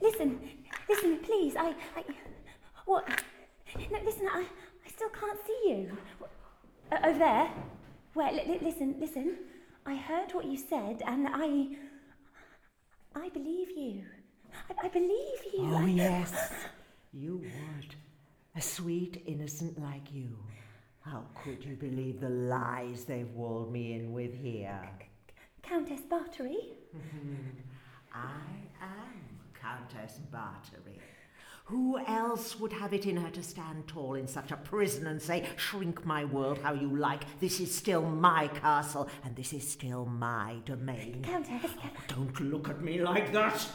Listen, 0.00 0.38
listen, 0.88 1.18
please. 1.18 1.56
I, 1.56 1.74
I. 1.96 2.04
What? 2.86 3.08
No, 3.90 3.98
listen. 4.04 4.28
I, 4.30 4.44
I 4.86 4.88
still 4.88 5.08
can't 5.08 5.38
see 5.46 5.70
you. 5.70 5.98
Uh, 6.92 6.98
over 7.08 7.18
there. 7.18 7.50
Where? 8.12 8.32
Li- 8.32 8.44
li- 8.46 8.60
listen, 8.62 8.94
listen. 9.00 9.36
I 9.86 9.96
heard 9.96 10.32
what 10.32 10.44
you 10.44 10.56
said, 10.58 11.02
and 11.06 11.26
I. 11.30 11.76
I 13.16 13.28
believe 13.30 13.70
you. 13.76 14.04
I, 14.70 14.86
I 14.86 14.88
believe 14.88 15.40
you. 15.52 15.60
Oh, 15.72 15.78
I- 15.78 15.86
yes, 15.86 16.52
you 17.12 17.38
would. 17.38 17.94
A 18.56 18.60
sweet 18.60 19.22
innocent 19.26 19.80
like 19.82 20.12
you. 20.12 20.38
How 21.00 21.24
could 21.42 21.64
you 21.64 21.74
believe 21.74 22.20
the 22.20 22.28
lies 22.28 23.04
they've 23.04 23.30
walled 23.32 23.72
me 23.72 23.94
in 23.94 24.12
with 24.12 24.32
here? 24.32 24.88
Countess 25.62 26.02
Bathory. 26.02 26.68
I 28.14 28.28
am 28.80 29.40
Countess 29.60 30.20
Bathory. 30.32 31.00
Who 31.64 31.98
else 32.06 32.60
would 32.60 32.72
have 32.74 32.92
it 32.92 33.06
in 33.06 33.16
her 33.16 33.30
to 33.30 33.42
stand 33.42 33.88
tall 33.88 34.14
in 34.14 34.28
such 34.28 34.52
a 34.52 34.56
prison 34.56 35.08
and 35.08 35.20
say, 35.20 35.46
Shrink 35.56 36.06
my 36.06 36.24
world 36.24 36.58
how 36.62 36.74
you 36.74 36.94
like, 36.94 37.24
this 37.40 37.58
is 37.58 37.74
still 37.74 38.02
my 38.02 38.48
castle, 38.48 39.08
and 39.24 39.34
this 39.34 39.52
is 39.52 39.68
still 39.68 40.04
my 40.04 40.56
domain? 40.64 41.22
Countess. 41.24 41.72
Oh, 41.82 41.90
don't 42.06 42.40
look 42.40 42.68
at 42.68 42.82
me 42.82 43.00
like 43.02 43.32
that! 43.32 43.66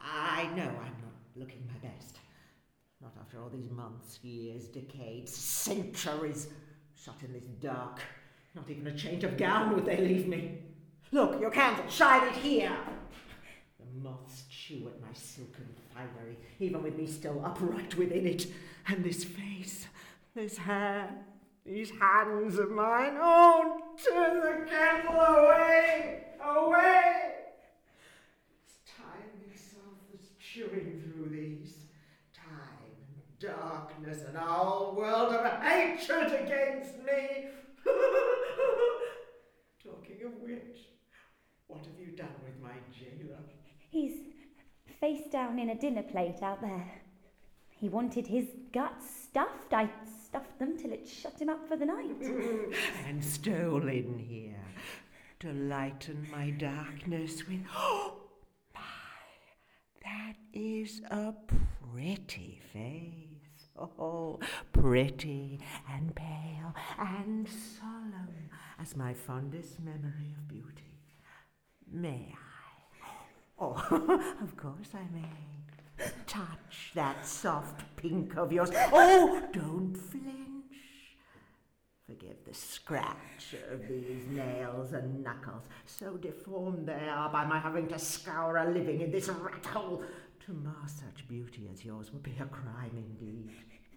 I 0.00 0.44
know 0.54 0.68
I'm 0.68 0.96
not 1.02 1.14
looking 1.34 1.66
my 1.66 1.88
best. 1.88 2.07
Not 3.14 3.22
after 3.24 3.40
all 3.40 3.48
these 3.48 3.70
months, 3.70 4.18
years, 4.22 4.64
decades, 4.66 5.34
centuries 5.34 6.48
shut 6.94 7.14
in 7.24 7.32
this 7.32 7.44
dark. 7.60 8.00
Not 8.54 8.68
even 8.68 8.86
a 8.86 8.94
change 8.94 9.24
of 9.24 9.38
gown 9.38 9.74
would 9.74 9.86
they 9.86 9.96
leave 9.96 10.28
me. 10.28 10.58
Look, 11.10 11.40
your 11.40 11.50
candle, 11.50 11.88
shine 11.88 12.28
it 12.28 12.34
here. 12.34 12.76
The 13.78 14.02
moths 14.02 14.44
chew 14.50 14.88
at 14.88 15.00
my 15.00 15.12
silken 15.14 15.68
finery, 15.94 16.36
even 16.60 16.82
with 16.82 16.98
me 16.98 17.06
still 17.06 17.42
upright 17.44 17.96
within 17.96 18.26
it. 18.26 18.46
And 18.86 19.02
this 19.02 19.24
face, 19.24 19.86
this 20.34 20.58
hair, 20.58 21.08
these 21.64 21.90
hands 21.98 22.58
of 22.58 22.70
mine. 22.70 23.16
Oh, 23.18 23.80
turn 24.04 24.40
the 24.40 24.70
candle 24.70 25.14
away, 25.14 26.24
away. 26.44 27.32
It's 28.66 28.90
time 28.98 29.50
itself 29.50 29.94
that's 30.12 30.28
chewing. 30.38 31.07
Darkness 33.40 34.24
and 34.26 34.36
a 34.36 34.40
whole 34.40 34.94
world 34.94 35.32
of 35.32 35.62
hatred 35.62 36.32
against 36.32 36.98
me. 36.98 37.48
Talking 39.82 40.26
of 40.26 40.32
which, 40.42 40.88
what 41.66 41.84
have 41.86 41.98
you 41.98 42.16
done 42.16 42.34
with 42.44 42.60
my 42.62 42.74
jailer? 42.92 43.38
He's 43.90 44.18
face 45.00 45.30
down 45.30 45.58
in 45.58 45.70
a 45.70 45.74
dinner 45.74 46.02
plate 46.02 46.42
out 46.42 46.60
there. 46.60 47.02
He 47.70 47.88
wanted 47.88 48.26
his 48.26 48.46
guts 48.72 49.06
stuffed. 49.08 49.72
I 49.72 49.88
stuffed 50.24 50.58
them 50.58 50.76
till 50.76 50.92
it 50.92 51.08
shut 51.08 51.40
him 51.40 51.48
up 51.48 51.68
for 51.68 51.76
the 51.76 51.86
night. 51.86 52.20
and 53.06 53.24
stole 53.24 53.86
in 53.88 54.18
here 54.18 54.56
to 55.40 55.52
lighten 55.52 56.26
my 56.32 56.50
darkness 56.50 57.46
with. 57.46 57.60
Oh, 57.76 58.16
my! 58.74 58.80
That 60.02 60.34
is 60.52 61.02
a 61.10 61.32
pretty 61.92 62.60
face. 62.72 63.27
Oh, 63.78 64.40
pretty 64.72 65.60
and 65.92 66.14
pale 66.14 66.74
and 66.98 67.48
solemn 67.48 68.50
as 68.80 68.96
my 68.96 69.14
fondest 69.14 69.80
memory 69.80 70.34
of 70.36 70.48
beauty. 70.48 70.98
May 71.90 72.34
I? 72.34 73.08
Oh, 73.60 74.34
of 74.42 74.56
course 74.56 74.90
I 74.94 75.06
may. 75.14 76.04
Touch 76.26 76.92
that 76.94 77.26
soft 77.26 77.82
pink 77.96 78.36
of 78.36 78.52
yours. 78.52 78.70
Oh, 78.92 79.42
don't 79.52 79.94
flinch. 79.96 80.28
Forgive 82.06 82.36
the 82.46 82.54
scratch 82.54 83.54
of 83.70 83.86
these 83.88 84.26
nails 84.28 84.92
and 84.92 85.22
knuckles, 85.22 85.64
so 85.86 86.16
deformed 86.16 86.86
they 86.86 87.08
are 87.08 87.30
by 87.30 87.44
my 87.44 87.58
having 87.58 87.86
to 87.88 87.98
scour 87.98 88.56
a 88.56 88.70
living 88.70 89.00
in 89.00 89.10
this 89.10 89.28
rat 89.28 89.66
hole. 89.66 90.02
To 90.48 90.54
mar 90.54 90.86
such 90.86 91.28
beauty 91.28 91.68
as 91.70 91.84
yours 91.84 92.10
would 92.10 92.22
be 92.22 92.34
a 92.40 92.46
crime 92.46 92.92
indeed. 92.96 93.50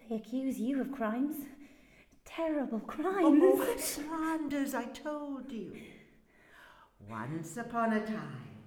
They 0.06 0.16
accuse 0.16 0.60
you 0.60 0.82
of 0.82 0.92
crimes. 0.92 1.46
Terrible 2.26 2.80
crimes. 2.80 3.40
Oh, 3.42 3.74
slanders, 3.78 4.74
I 4.74 4.84
told 4.84 5.50
you. 5.50 5.72
Once 7.08 7.56
upon 7.56 7.94
a 7.94 8.04
time, 8.04 8.58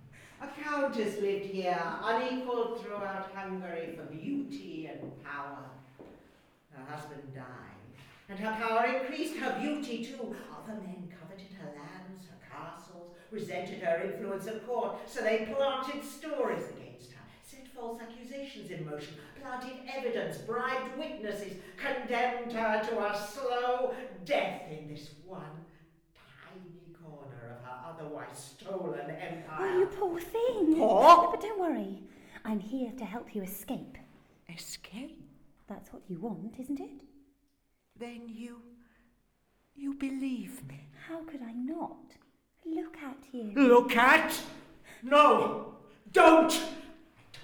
a 0.41 0.47
countess 0.63 1.21
lived 1.21 1.45
here, 1.45 1.79
unequalled 2.01 2.81
throughout 2.81 3.29
Hungary 3.35 3.95
for 3.95 4.11
beauty 4.11 4.89
and 4.91 5.23
power. 5.23 5.69
Her 6.71 6.91
husband 6.91 7.35
died, 7.35 7.45
and 8.29 8.39
her 8.39 8.67
power 8.67 8.85
increased, 8.87 9.37
her 9.37 9.59
beauty 9.61 10.03
too. 10.03 10.35
Other 10.57 10.81
men 10.81 11.07
coveted 11.21 11.53
her 11.61 11.67
lands, 11.67 12.25
her 12.31 12.49
castles, 12.51 13.11
resented 13.29 13.83
her 13.83 14.01
influence 14.11 14.47
at 14.47 14.65
court, 14.65 15.07
so 15.07 15.21
they 15.21 15.47
planted 15.55 16.03
stories 16.03 16.63
against 16.71 16.84
false 17.75 17.99
accusations 18.01 18.71
in 18.71 18.85
motion, 18.85 19.15
planted 19.41 19.77
evidence, 19.93 20.37
bribed 20.37 20.97
witnesses, 20.97 21.57
condemned 21.77 22.51
her 22.53 22.81
to 22.83 22.99
a 23.05 23.27
slow 23.27 23.93
death 24.23 24.61
in 24.71 24.87
this 24.87 25.09
one 25.25 25.41
tiny 26.15 26.95
corner 27.03 27.57
of 27.59 27.65
her 27.65 27.79
otherwise 27.85 28.55
stolen 28.57 29.09
empire. 29.09 29.57
Oh, 29.59 29.79
you 29.79 29.85
poor 29.87 30.19
thing. 30.19 30.75
Poor? 30.77 31.29
But 31.31 31.41
don't 31.41 31.59
worry. 31.59 32.01
I'm 32.45 32.59
here 32.59 32.91
to 32.97 33.05
help 33.05 33.35
you 33.35 33.43
escape. 33.43 33.97
Escape? 34.53 35.21
That's 35.67 35.91
what 35.91 36.03
you 36.07 36.19
want, 36.19 36.55
isn't 36.59 36.79
it? 36.79 37.01
Then 37.99 38.23
you. 38.27 38.61
you 39.75 39.93
believe 39.95 40.65
me? 40.67 40.87
How 41.07 41.21
could 41.23 41.41
I 41.41 41.53
not? 41.53 41.97
Look 42.65 42.97
at 42.97 43.17
you. 43.31 43.51
Look 43.55 43.95
at? 43.95 44.39
No! 45.03 45.75
Don't! 46.11 46.59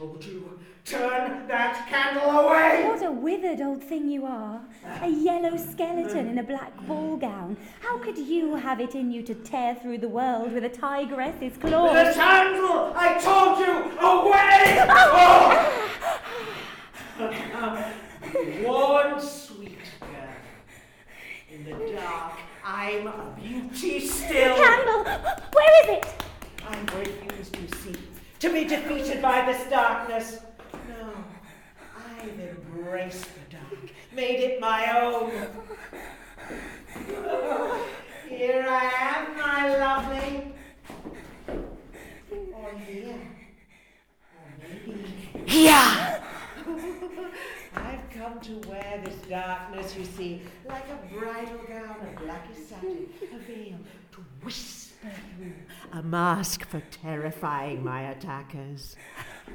Told 0.01 0.25
you, 0.25 0.59
turn 0.83 1.47
that 1.47 1.87
candle 1.87 2.31
away! 2.31 2.85
What 2.87 3.05
a 3.05 3.11
withered 3.11 3.61
old 3.61 3.83
thing 3.83 4.09
you 4.09 4.25
are. 4.25 4.59
A 5.03 5.07
yellow 5.07 5.55
skeleton 5.55 6.27
in 6.27 6.39
a 6.39 6.43
black 6.43 6.73
ball 6.87 7.17
gown. 7.17 7.55
How 7.81 7.99
could 7.99 8.17
you 8.17 8.55
have 8.55 8.79
it 8.79 8.95
in 8.95 9.11
you 9.11 9.21
to 9.21 9.35
tear 9.35 9.75
through 9.75 9.99
the 9.99 10.09
world 10.09 10.53
with 10.53 10.63
a 10.63 10.69
tigress's 10.69 11.55
claws? 11.59 11.93
The 11.93 12.13
candle! 12.19 12.93
I 12.95 13.19
told 13.19 13.59
you, 13.59 13.91
away! 13.99 14.79
Oh! 14.89 15.67
Um, 17.61 17.77
one 18.63 19.21
sweet 19.21 19.77
girl. 19.99 20.09
In 21.51 21.63
the 21.63 21.93
dark, 21.93 22.39
I'm 22.65 23.05
a 23.05 23.37
beauty 23.39 23.99
still. 23.99 24.55
Candle! 24.55 25.03
Where 25.03 25.83
is 25.83 25.89
it? 25.89 26.07
I 26.67 26.79
refused, 26.97 27.55
you 27.55 27.67
see, 27.83 27.99
to 28.41 28.51
be 28.51 28.65
defeated 28.65 29.21
by 29.21 29.45
this 29.45 29.69
darkness. 29.69 30.39
No, 30.89 31.13
I've 31.95 32.39
embraced 32.39 33.27
the 33.35 33.55
dark, 33.55 33.91
made 34.15 34.39
it 34.39 34.59
my 34.59 34.99
own. 34.99 35.31
Oh, 37.23 37.87
here 38.27 38.65
I 38.67 38.85
am, 38.99 39.37
my 39.37 39.77
lovely. 39.77 40.53
Or 42.51 42.71
here. 42.79 43.21
Or 44.33 44.53
maybe 44.59 45.05
here. 45.45 46.23
I've 47.75 48.09
come 48.09 48.39
to 48.39 48.67
wear 48.67 49.03
this 49.05 49.17
darkness, 49.29 49.95
you 49.95 50.05
see, 50.05 50.41
like 50.67 50.85
a 50.89 51.13
bridal 51.13 51.59
gown 51.67 51.95
of 52.07 52.23
blackest 52.23 52.69
satin, 52.69 53.07
a 53.21 53.37
veil 53.37 53.77
to 54.13 54.25
whisper 54.43 54.90
a 55.93 56.03
mask 56.03 56.65
for 56.65 56.81
terrifying 56.91 57.83
my 57.83 58.01
attackers. 58.11 58.95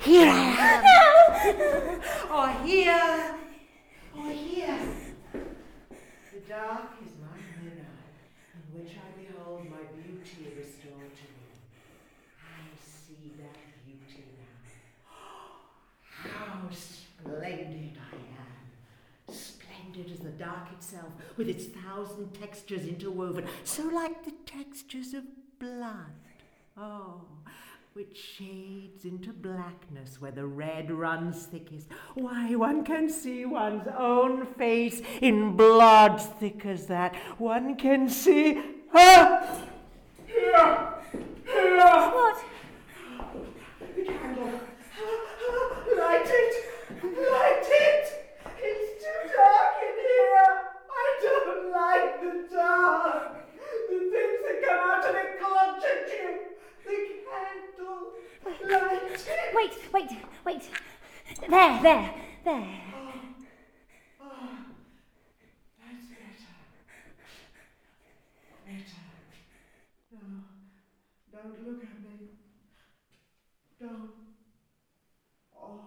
Here 0.00 0.28
I 0.28 0.82
am! 1.44 2.00
or 2.30 2.66
here! 2.66 3.36
Or 4.16 4.30
here! 4.30 4.78
The 5.32 6.40
dark 6.48 6.90
is 7.04 7.12
my 7.20 7.38
mirror, 7.62 7.96
in 8.54 8.80
which 8.80 8.92
I 8.96 9.20
behold 9.20 9.64
my 9.70 9.84
beauty 9.94 10.52
restored 10.56 11.14
to 11.14 11.22
me. 11.22 11.46
I 12.42 12.76
see 12.78 13.32
that 13.38 13.56
beauty 13.84 14.24
now. 14.36 14.70
How 16.10 16.68
splendid 16.70 17.96
I 18.12 18.16
am! 18.16 19.34
Splendid 19.34 20.12
as 20.12 20.18
the 20.18 20.25
dark 20.38 20.72
itself, 20.72 21.12
with 21.36 21.48
its 21.48 21.66
thousand 21.66 22.32
textures 22.34 22.86
interwoven, 22.86 23.46
so 23.64 23.84
like 23.84 24.24
the 24.24 24.32
textures 24.44 25.14
of 25.14 25.24
blood. 25.58 26.12
Oh, 26.76 27.22
which 27.94 28.16
shades 28.36 29.06
into 29.06 29.32
blackness 29.32 30.20
where 30.20 30.30
the 30.30 30.46
red 30.46 30.90
runs 30.90 31.46
thickest. 31.46 31.88
Why, 32.14 32.54
one 32.54 32.84
can 32.84 33.08
see 33.08 33.46
one's 33.46 33.88
own 33.96 34.44
face 34.44 35.00
in 35.22 35.56
blood 35.56 36.20
thick 36.20 36.66
as 36.66 36.86
that. 36.88 37.16
One 37.38 37.76
can 37.76 38.08
see. 38.10 38.62
Ah! 38.94 39.62
Here! 40.26 40.94
Here! 41.46 41.78
What? 41.78 42.44
The 43.96 44.02
candle. 44.04 44.60
Light 45.96 46.26
it! 46.26 46.54
Light 47.02 47.66
it! 47.66 48.06
It's 48.58 49.04
too 49.04 49.20
dark 49.34 49.76
in 49.86 49.94
here! 50.06 50.52
I 50.90 51.18
don't 51.22 51.72
like 51.72 52.20
the 52.20 52.54
dark! 52.54 53.22
The 53.88 53.98
things 54.12 54.40
that 54.44 54.58
come 54.66 54.80
out 54.90 55.04
of 55.08 55.14
it 55.14 55.40
clutch 55.40 55.84
at 55.84 56.08
you! 56.08 56.28
The 56.84 56.98
candle! 57.24 58.02
Light 58.70 59.12
it! 59.12 59.54
Wait, 59.54 59.74
wait, 59.92 60.10
wait. 60.44 60.64
There, 61.48 61.80
there, 61.82 62.14
there. 62.44 62.80
Oh, 64.20 64.58
that's 65.78 66.06
better. 66.08 66.52
Better. 68.66 69.02
No, 70.12 70.18
don't 71.32 71.66
look 71.66 71.82
at 71.84 72.02
me. 72.02 72.30
Don't. 73.80 74.10
Oh. 75.56 75.80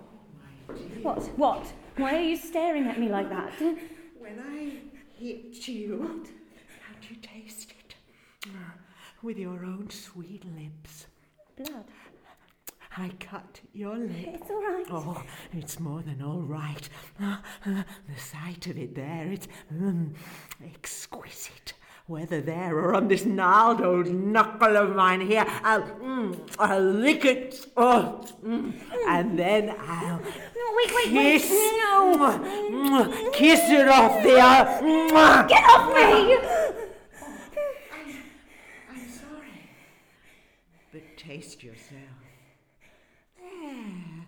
Oh, 0.00 0.04
my 0.38 0.74
dear. 0.74 1.02
What, 1.02 1.22
what? 1.36 1.72
Why 1.98 2.16
are 2.16 2.22
you 2.22 2.36
staring 2.36 2.86
at 2.86 2.98
me 2.98 3.08
like 3.10 3.28
that? 3.28 3.52
When 4.18 4.40
I 4.40 4.78
hit 5.18 5.68
you, 5.68 6.24
can't 6.86 7.10
you 7.10 7.16
taste 7.16 7.70
it? 7.70 7.94
With 9.22 9.36
your 9.38 9.64
own 9.64 9.90
sweet 9.90 10.44
lips. 10.56 11.06
Blood. 11.56 11.84
I 12.96 13.10
cut 13.18 13.60
your 13.72 13.96
lip. 13.96 14.10
It's 14.40 14.50
all 14.50 14.62
right. 14.62 14.86
Oh, 14.90 15.22
it's 15.52 15.80
more 15.80 16.02
than 16.02 16.22
all 16.22 16.42
right. 16.42 16.88
The 17.64 17.84
sight 18.20 18.66
of 18.68 18.78
it 18.78 18.94
there, 18.94 19.26
it's 19.32 19.48
mm, 19.72 20.14
exquisite. 20.64 21.72
Whether 22.06 22.40
there 22.42 22.76
or 22.78 22.94
on 22.94 23.08
this 23.08 23.24
gnarled 23.24 23.80
old 23.80 24.08
knuckle 24.12 24.76
of 24.76 24.94
mine 24.94 25.22
here, 25.22 25.44
I'll, 25.64 25.82
mm, 25.82 26.38
I'll 26.58 26.82
lick 26.82 27.24
it. 27.24 27.66
Oh, 27.76 28.20
mm, 28.44 28.74
and 29.08 29.38
then 29.38 29.70
I'll 29.70 30.18
No, 30.18 30.66
wait, 30.76 30.94
wait, 30.94 31.12
wait. 31.14 31.40
kiss, 31.40 31.50
No. 31.50 32.14
mwah, 32.16 32.38
mwah, 32.70 33.32
kiss 33.32 33.60
it 33.70 33.88
off 33.88 34.22
the. 34.22 34.38
Uh. 34.38 35.46
Get 35.48 35.64
off 35.64 35.94
me! 35.94 36.36
I'm 38.90 39.08
sorry. 39.08 39.70
But 40.92 41.16
taste 41.16 41.62
yourself. 41.64 42.13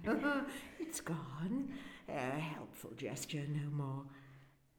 There. 0.05 0.15
It's 0.15 0.49
it's 0.81 1.01
gone. 1.01 1.69
A 2.09 2.13
helpful 2.13 2.93
gesture, 2.97 3.45
no 3.49 3.71
more. 3.71 4.05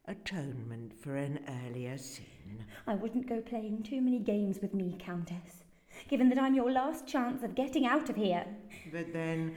Atonement 0.05 0.93
for 1.01 1.15
an 1.15 1.39
earlier 1.65 1.97
sin. 1.97 2.63
I 2.87 2.95
wouldn't 2.95 3.27
go 3.27 3.41
playing 3.41 3.83
too 3.83 4.01
many 4.01 4.19
games 4.19 4.59
with 4.61 4.73
me, 4.73 4.95
Countess, 4.99 5.63
given 6.07 6.29
that 6.29 6.39
I'm 6.39 6.55
your 6.55 6.71
last 6.71 7.05
chance 7.05 7.43
of 7.43 7.55
getting 7.55 7.85
out 7.85 8.09
of 8.09 8.15
here. 8.15 8.45
But 8.91 9.11
then 9.11 9.55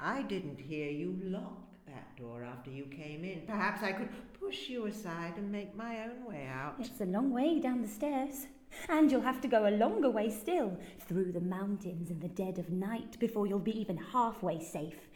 I 0.00 0.22
didn't 0.22 0.60
hear 0.60 0.88
you 0.88 1.18
lock 1.24 1.64
that 1.86 2.16
door 2.16 2.44
after 2.44 2.70
you 2.70 2.84
came 2.84 3.24
in. 3.24 3.42
Perhaps 3.46 3.82
I 3.82 3.92
could 3.92 4.10
push 4.38 4.68
you 4.68 4.86
aside 4.86 5.34
and 5.36 5.50
make 5.50 5.74
my 5.74 6.04
own 6.04 6.24
way 6.24 6.46
out. 6.46 6.76
It's 6.78 7.00
a 7.00 7.04
long 7.04 7.32
way 7.32 7.58
down 7.58 7.82
the 7.82 7.88
stairs. 7.88 8.46
And 8.88 9.10
you'll 9.10 9.20
have 9.20 9.40
to 9.42 9.48
go 9.48 9.66
a 9.68 9.76
longer 9.76 10.10
way 10.10 10.30
still, 10.30 10.78
through 11.06 11.32
the 11.32 11.40
mountains 11.40 12.10
in 12.10 12.20
the 12.20 12.28
dead 12.28 12.58
of 12.58 12.70
night, 12.70 13.18
before 13.18 13.46
you'll 13.46 13.58
be 13.58 13.78
even 13.78 13.96
halfway 13.96 14.62
safe. 14.62 15.08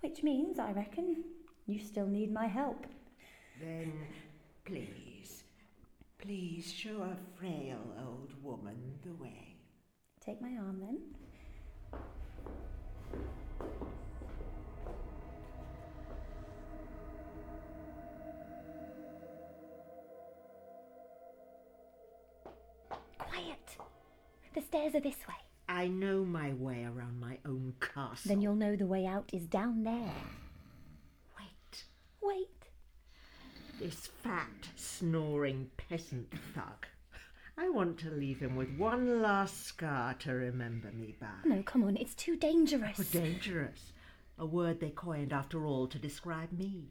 Which 0.00 0.22
means, 0.22 0.58
I 0.58 0.72
reckon, 0.72 1.24
you 1.66 1.78
still 1.78 2.06
need 2.06 2.32
my 2.32 2.46
help. 2.46 2.86
Then, 3.60 3.92
please, 4.64 5.44
please 6.18 6.72
show 6.72 7.02
a 7.02 7.16
frail 7.38 7.80
old 7.98 8.32
woman 8.42 8.98
the 9.04 9.12
way. 9.22 9.56
Take 10.24 10.40
my 10.40 10.56
arm 10.56 10.80
then. 10.80 12.00
The 24.60 24.66
stairs 24.66 24.94
are 24.94 25.00
this 25.00 25.26
way. 25.26 25.34
I 25.70 25.88
know 25.88 26.22
my 26.22 26.52
way 26.52 26.84
around 26.84 27.18
my 27.18 27.38
own 27.46 27.72
castle. 27.80 28.28
Then 28.28 28.42
you'll 28.42 28.56
know 28.56 28.76
the 28.76 28.84
way 28.84 29.06
out 29.06 29.30
is 29.32 29.46
down 29.46 29.84
there. 29.84 30.12
wait. 31.38 31.84
Wait. 32.20 32.68
This 33.80 34.10
fat, 34.22 34.68
snoring 34.76 35.70
peasant 35.78 36.30
thug. 36.54 36.86
I 37.56 37.70
want 37.70 37.98
to 38.00 38.10
leave 38.10 38.40
him 38.40 38.54
with 38.54 38.68
one 38.76 39.22
last 39.22 39.64
scar 39.64 40.12
to 40.18 40.32
remember 40.32 40.90
me 40.92 41.16
by. 41.18 41.28
No, 41.46 41.62
come 41.62 41.82
on, 41.84 41.96
it's 41.96 42.14
too 42.14 42.36
dangerous. 42.36 43.00
Oh, 43.00 43.18
dangerous. 43.18 43.92
A 44.38 44.44
word 44.44 44.80
they 44.80 44.90
coined 44.90 45.32
after 45.32 45.64
all 45.64 45.86
to 45.86 45.98
describe 45.98 46.52
me. 46.52 46.90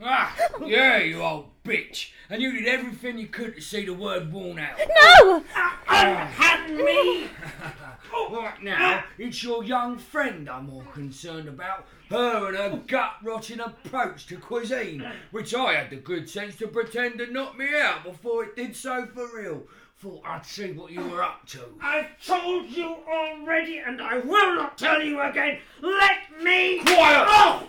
Ah, 0.00 0.36
yeah, 0.64 0.98
you 0.98 1.22
old 1.22 1.50
bitch. 1.64 2.10
And 2.30 2.40
you 2.40 2.52
did 2.52 2.66
everything 2.66 3.18
you 3.18 3.26
could 3.28 3.54
to 3.56 3.60
see 3.60 3.84
the 3.84 3.94
word 3.94 4.32
worn 4.32 4.58
out. 4.58 4.78
No! 4.78 5.44
Unhand 5.88 6.76
me! 6.76 7.28
right 8.32 8.62
now, 8.62 9.04
it's 9.18 9.42
your 9.42 9.64
young 9.64 9.98
friend 9.98 10.48
I'm 10.48 10.66
more 10.66 10.84
concerned 10.92 11.48
about. 11.48 11.86
Her 12.10 12.48
and 12.48 12.56
her 12.56 12.82
gut-rotting 12.86 13.60
approach 13.60 14.26
to 14.26 14.36
cuisine, 14.36 15.04
which 15.30 15.54
I 15.54 15.74
had 15.74 15.90
the 15.90 15.96
good 15.96 16.28
sense 16.28 16.56
to 16.56 16.68
pretend 16.68 17.18
to 17.18 17.32
knock 17.32 17.56
me 17.56 17.68
out 17.74 18.04
before 18.04 18.44
it 18.44 18.56
did 18.56 18.76
so 18.76 19.06
for 19.06 19.28
real. 19.34 19.62
Thought 19.98 20.22
I'd 20.26 20.44
see 20.44 20.72
what 20.72 20.90
you 20.90 21.00
were 21.08 21.22
up 21.22 21.46
to. 21.48 21.60
I've 21.80 22.20
told 22.24 22.68
you 22.68 22.96
already, 23.08 23.78
and 23.78 24.02
I 24.02 24.18
will 24.18 24.56
not 24.56 24.76
tell 24.76 25.00
you 25.00 25.20
again. 25.20 25.60
Let 25.80 26.42
me. 26.42 26.80
Quiet! 26.80 27.26
Oh! 27.28 27.68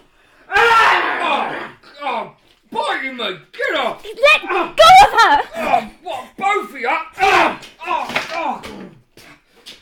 Oh, 0.50 1.72
oh, 2.02 2.36
biting 2.72 3.18
me! 3.18 3.38
Get 3.52 3.78
off! 3.78 4.04
Let 4.04 4.42
go 4.50 4.58
of 4.58 5.12
her! 5.22 5.42
Oh, 5.56 5.92
what, 6.02 6.26
both 6.38 6.70
of 6.70 6.80
you? 6.80 6.88
Oh, 6.90 7.60
oh, 7.86 8.08
oh. 8.34 8.62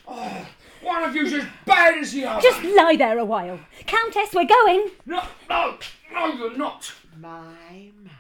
Oh, 0.08 0.48
one 0.82 1.04
of 1.04 1.16
you's 1.16 1.34
as 1.34 1.46
bad 1.66 1.98
as 1.98 2.12
the 2.12 2.26
other. 2.26 2.42
Just 2.42 2.64
lie 2.64 2.96
there 2.98 3.18
a 3.18 3.26
while. 3.26 3.60
Countess, 3.88 4.34
we're 4.34 4.46
going. 4.46 4.90
No, 5.06 5.24
no, 5.50 5.78
no, 6.14 6.34
you're 6.34 6.58
not. 6.58 6.92
My, 7.18 7.92
my. 8.04 8.12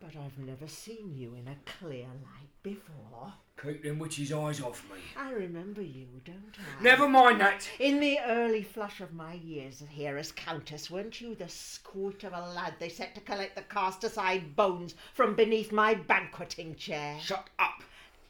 But 0.00 0.16
I've 0.16 0.38
never 0.38 0.66
seen 0.66 1.14
you 1.14 1.34
in 1.34 1.46
a 1.46 1.56
clear 1.66 2.06
light 2.06 2.48
before. 2.62 3.34
Keep 3.62 3.82
them 3.82 3.98
witches' 3.98 4.32
eyes 4.32 4.62
off 4.62 4.82
me. 4.90 4.98
I 5.14 5.32
remember 5.32 5.82
you, 5.82 6.06
don't 6.24 6.56
I? 6.58 6.82
Never 6.82 7.06
mind 7.06 7.40
that. 7.42 7.68
In 7.78 8.00
the 8.00 8.18
early 8.26 8.62
flush 8.62 9.02
of 9.02 9.12
my 9.12 9.34
years 9.34 9.82
here 9.90 10.16
as 10.16 10.32
Countess, 10.32 10.90
weren't 10.90 11.20
you 11.20 11.34
the 11.34 11.48
squint 11.50 12.24
of 12.24 12.32
a 12.32 12.40
lad 12.40 12.74
they 12.78 12.88
set 12.88 13.14
to 13.14 13.20
collect 13.20 13.56
the 13.56 13.62
cast 13.62 14.02
aside 14.02 14.56
bones 14.56 14.94
from 15.12 15.34
beneath 15.34 15.70
my 15.70 15.92
banqueting 15.94 16.76
chair? 16.76 17.18
Shut 17.20 17.50
up. 17.58 17.82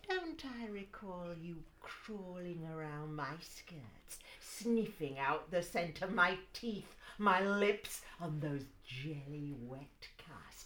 Don't 0.09 0.43
I 0.45 0.67
recall 0.67 1.29
you 1.41 1.63
crawling 1.81 2.67
around 2.75 3.15
my 3.15 3.35
skirts, 3.41 4.19
sniffing 4.41 5.21
out 5.21 5.53
the 5.53 5.63
scent 5.63 6.03
of 6.03 6.13
my 6.13 6.37
teeth, 6.53 6.97
my 7.17 7.41
lips, 7.41 8.01
on 8.21 8.41
those 8.41 8.65
jelly 8.85 9.55
wet 9.63 10.09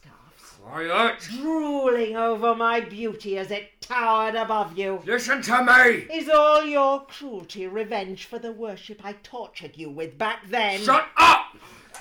cast-offs? 0.05 0.59
Quiet. 0.62 1.21
Drooling 1.40 2.17
over 2.17 2.55
my 2.55 2.81
beauty 2.81 3.37
as 3.38 3.51
it 3.51 3.71
towered 3.81 4.35
above 4.35 4.77
you. 4.79 5.01
Listen 5.05 5.43
to 5.43 5.62
me. 5.64 6.07
Is 6.14 6.29
all 6.29 6.64
your 6.64 7.05
cruelty 7.07 7.67
revenge 7.67 8.27
for 8.27 8.38
the 8.38 8.53
worship 8.53 9.01
I 9.05 9.14
tortured 9.23 9.77
you 9.77 9.90
with 9.90 10.17
back 10.19 10.49
then? 10.49 10.81
Shut 10.81 11.07
up. 11.17 11.57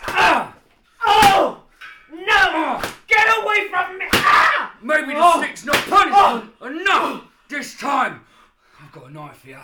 Ah, 0.07 0.55
Oh! 1.05 1.63
No! 2.11 2.81
Get 3.07 3.27
away 3.41 3.67
from 3.69 3.97
me! 3.97 4.05
Ah! 4.13 4.75
maybe 4.81 5.13
the 5.13 5.19
Oh. 5.21 5.41
stick's 5.41 5.65
not 5.65 5.75
punishment 5.75 6.53
enough 6.81 7.23
this 7.49 7.77
time. 7.77 8.21
I've 8.81 8.91
got 8.91 9.07
a 9.09 9.13
knife 9.13 9.43
here. 9.43 9.61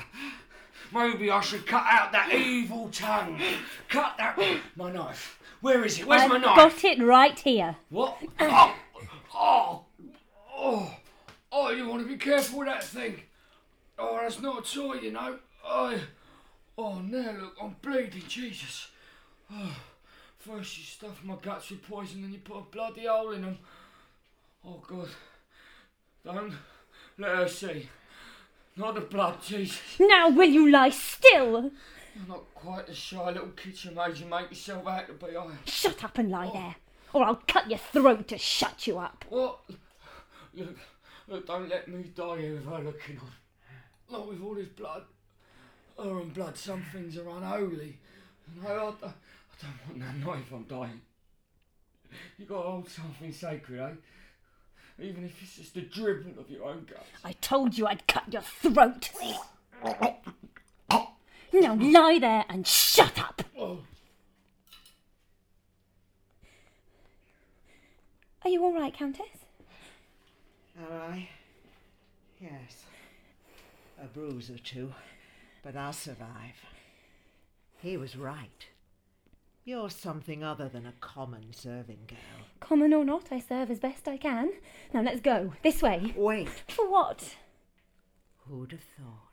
Maybe 0.93 1.29
I 1.29 1.39
should 1.41 1.65
cut 1.67 1.85
out 1.87 2.11
that 2.13 2.33
evil 2.33 2.89
tongue. 2.91 3.39
Cut 3.89 4.15
that. 4.17 4.37
My 4.75 4.91
knife. 4.91 5.38
Where 5.61 5.83
is 5.83 5.99
it? 5.99 6.07
Where's 6.07 6.29
my 6.29 6.37
knife? 6.37 6.57
I've 6.57 6.73
knife? 6.73 6.81
got 6.81 6.91
it 6.91 7.03
right 7.03 7.39
here. 7.39 7.75
What? 7.89 8.17
Oh, 8.39 8.75
oh, 9.35 9.85
oh, 10.55 10.97
oh, 11.51 11.69
you 11.71 11.87
want 11.87 12.03
to 12.03 12.07
be 12.07 12.17
careful 12.17 12.59
with 12.59 12.67
that 12.67 12.83
thing. 12.83 13.21
Oh, 13.97 14.17
that's 14.21 14.41
not 14.41 14.59
a 14.59 14.73
toy, 14.73 14.95
you 14.95 15.11
know. 15.11 15.37
Oh, 15.65 15.99
oh, 16.77 16.99
now 16.99 17.31
look, 17.39 17.57
I'm 17.61 17.75
bleeding, 17.81 18.23
Jesus. 18.27 18.89
Oh, 19.51 19.75
first 20.37 20.77
you 20.77 20.83
stuff 20.85 21.23
my 21.23 21.35
guts 21.41 21.69
with 21.69 21.83
poison, 21.83 22.21
then 22.21 22.31
you 22.31 22.39
put 22.39 22.57
a 22.57 22.61
bloody 22.61 23.05
hole 23.05 23.31
in 23.31 23.41
them. 23.41 23.57
Oh, 24.65 24.81
God. 24.87 25.09
Don't 26.23 26.53
let 27.17 27.35
her 27.35 27.47
see. 27.47 27.89
Not 28.75 28.95
the 28.95 29.01
blood, 29.01 29.41
Jesus. 29.41 29.79
Now 29.99 30.29
will 30.29 30.49
you 30.49 30.69
lie 30.69 30.89
still? 30.89 31.71
You're 32.15 32.27
not 32.27 32.53
quite 32.55 32.87
the 32.87 32.93
shy 32.93 33.31
little 33.31 33.49
kitchen 33.49 33.95
maid 33.95 34.17
you 34.17 34.25
make 34.25 34.49
yourself 34.49 34.87
out 34.87 35.07
to 35.07 35.13
be, 35.13 35.31
you? 35.31 35.51
Shut 35.65 36.03
up 36.03 36.17
and 36.17 36.29
lie 36.29 36.49
there, 36.51 36.75
or 37.13 37.23
I'll 37.23 37.41
cut 37.47 37.69
your 37.69 37.79
throat 37.79 38.27
to 38.29 38.37
shut 38.37 38.87
you 38.87 38.97
up. 38.97 39.25
What? 39.29 39.59
Look, 40.53 40.77
look, 41.27 41.47
don't 41.47 41.69
let 41.69 41.87
me 41.87 42.03
die 42.15 42.41
here 42.41 42.53
with 42.55 42.65
her 42.65 42.79
looking 42.79 43.19
on. 43.19 43.31
Not 44.11 44.27
with 44.27 44.41
all 44.41 44.55
this 44.55 44.67
blood. 44.69 45.03
Her 45.97 46.19
and 46.19 46.33
blood, 46.33 46.57
some 46.57 46.83
things 46.91 47.17
are 47.17 47.29
unholy. 47.29 47.99
No, 48.61 48.69
I 48.69 48.75
don't, 48.75 49.03
I 49.03 49.11
don't 49.61 49.87
want 49.87 49.99
that 49.99 50.27
knife, 50.27 50.51
I'm 50.53 50.63
dying. 50.63 51.01
You 52.37 52.45
gotta 52.45 52.67
hold 52.69 52.89
something 52.89 53.31
sacred, 53.31 53.79
eh? 53.79 55.03
Even 55.03 55.25
if 55.25 55.41
it's 55.41 55.55
just 55.57 55.77
a 55.77 55.81
dribble 55.81 56.39
of 56.39 56.49
your 56.49 56.65
own 56.65 56.85
guts. 56.89 57.05
I 57.23 57.33
told 57.33 57.77
you 57.77 57.85
I'd 57.85 58.07
cut 58.07 58.33
your 58.33 58.41
throat. 58.41 59.11
Now 61.53 61.75
lie 61.75 62.19
there 62.19 62.45
and 62.49 62.65
shut 62.65 63.19
up. 63.19 63.41
Oh, 63.57 63.79
Are 68.43 68.49
you 68.49 68.63
all 68.63 68.73
right, 68.73 68.93
Countess? 68.93 69.25
Am 70.79 71.11
I? 71.11 71.29
Yes. 72.39 72.85
A 74.01 74.05
bruise 74.05 74.49
or 74.49 74.57
two, 74.57 74.93
but 75.61 75.75
I'll 75.75 75.91
survive. 75.93 76.55
He 77.81 77.97
was 77.97 78.15
right. 78.15 78.67
You're 79.65 79.89
something 79.89 80.43
other 80.43 80.69
than 80.69 80.85
a 80.85 80.93
common 81.01 81.51
serving 81.53 81.99
girl. 82.07 82.45
Common 82.61 82.93
or 82.93 83.03
not, 83.03 83.25
I 83.31 83.39
serve 83.39 83.69
as 83.69 83.79
best 83.79 84.07
I 84.07 84.17
can. 84.17 84.51
Now 84.93 85.01
let's 85.01 85.19
go. 85.21 85.53
This 85.63 85.81
way. 85.81 86.13
Wait, 86.15 86.49
For 86.69 86.89
what? 86.89 87.35
who'd 88.47 88.71
have 88.71 88.81
thought? 88.81 89.05
Thought. 89.05 89.28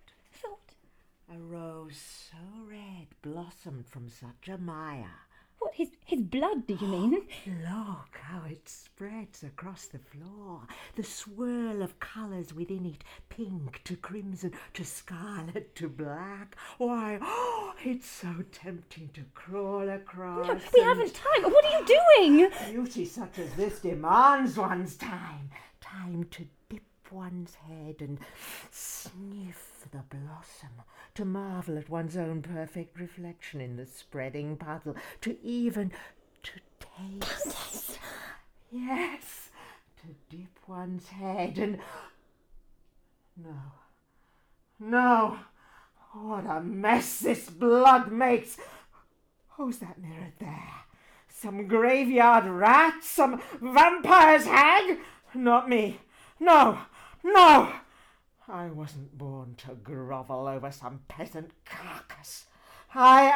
A 1.29 1.39
rose 1.39 2.31
so 2.31 2.37
red 2.71 3.09
blossomed 3.21 3.89
from 3.89 4.09
such 4.09 4.49
a 4.49 4.59
mire. 4.59 5.11
What? 5.59 5.75
His 5.75 5.89
his 6.05 6.23
blood? 6.23 6.69
Do 6.69 6.79
you 6.81 6.87
mean? 6.87 7.11
Look 7.47 8.19
how 8.23 8.45
it 8.49 8.69
spreads 8.69 9.43
across 9.43 9.87
the 9.87 9.99
floor. 9.99 10.61
The 10.95 11.03
swirl 11.03 11.83
of 11.83 11.99
colours 11.99 12.55
within 12.55 12.87
it 12.87 13.03
pink 13.29 13.83
to 13.85 13.97
crimson 13.97 14.53
to 14.75 14.85
scarlet 14.85 15.75
to 15.77 15.89
black. 15.89 16.57
Why, 16.79 17.19
oh, 17.21 17.75
it's 17.85 18.09
so 18.09 18.45
tempting 18.53 19.11
to 19.15 19.25
crawl 19.35 19.89
across. 19.89 20.47
No, 20.47 20.61
we 20.75 20.81
haven't 20.81 21.15
time. 21.15 21.43
What 21.43 21.65
are 21.65 21.81
you 21.81 21.87
doing? 21.87 22.51
Beauty 22.71 23.05
such 23.05 23.41
as 23.41 23.53
this 23.55 23.81
demands 23.81 24.57
one's 24.57 24.95
time. 24.95 25.51
Time 25.81 26.29
to 26.31 26.47
dip 26.69 26.83
one's 27.11 27.57
head 27.57 27.97
and 27.99 28.21
sniff 28.71 29.76
the 29.91 30.03
blossom, 30.09 30.83
to 31.15 31.25
marvel 31.25 31.79
at 31.79 31.89
one's 31.89 32.17
own 32.17 32.43
perfect 32.43 32.99
reflection 32.99 33.61
in 33.61 33.77
the 33.77 33.87
spreading 33.87 34.57
puddle, 34.57 34.97
to 35.21 35.37
even 35.45 35.93
to 36.43 36.53
taste. 36.81 37.99
Yes, 38.71 39.51
to 40.01 40.37
dip 40.37 40.59
one's 40.67 41.09
head 41.09 41.59
and. 41.59 41.79
No. 43.37 43.57
No. 44.79 45.39
What 46.13 46.47
a 46.47 46.61
mess 46.61 47.21
this 47.21 47.51
blood 47.51 48.11
makes. 48.11 48.59
Oh, 48.59 49.65
Who's 49.65 49.79
that 49.79 49.99
mirrored 49.99 50.33
there? 50.39 50.71
Some 51.29 51.67
graveyard 51.67 52.47
rat? 52.47 53.03
Some 53.03 53.41
vampire's 53.61 54.45
hag? 54.45 54.99
Not 55.35 55.69
me. 55.69 56.01
No, 56.41 56.79
no. 57.23 57.73
I 58.49 58.67
wasn't 58.67 59.19
born 59.19 59.57
to 59.67 59.75
grovel 59.75 60.47
over 60.47 60.71
some 60.71 61.01
peasant 61.09 61.51
carcass. 61.65 62.47
I 62.95 63.33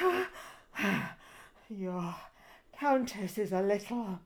am. 0.00 0.26
Your 1.68 2.14
countess 2.78 3.36
is 3.36 3.50
a 3.50 3.62
little 3.62 4.20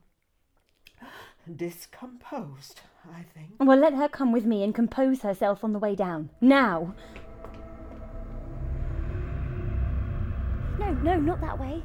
discomposed, 1.55 2.81
I 3.11 3.23
think. 3.33 3.55
Well, 3.59 3.79
let 3.79 3.93
her 3.95 4.07
come 4.07 4.31
with 4.31 4.45
me 4.45 4.63
and 4.63 4.75
compose 4.75 5.21
herself 5.21 5.63
on 5.63 5.73
the 5.73 5.79
way 5.79 5.95
down. 5.95 6.29
Now! 6.41 6.93
No, 10.77 10.91
no, 10.93 11.19
not 11.19 11.41
that 11.41 11.59
way. 11.59 11.81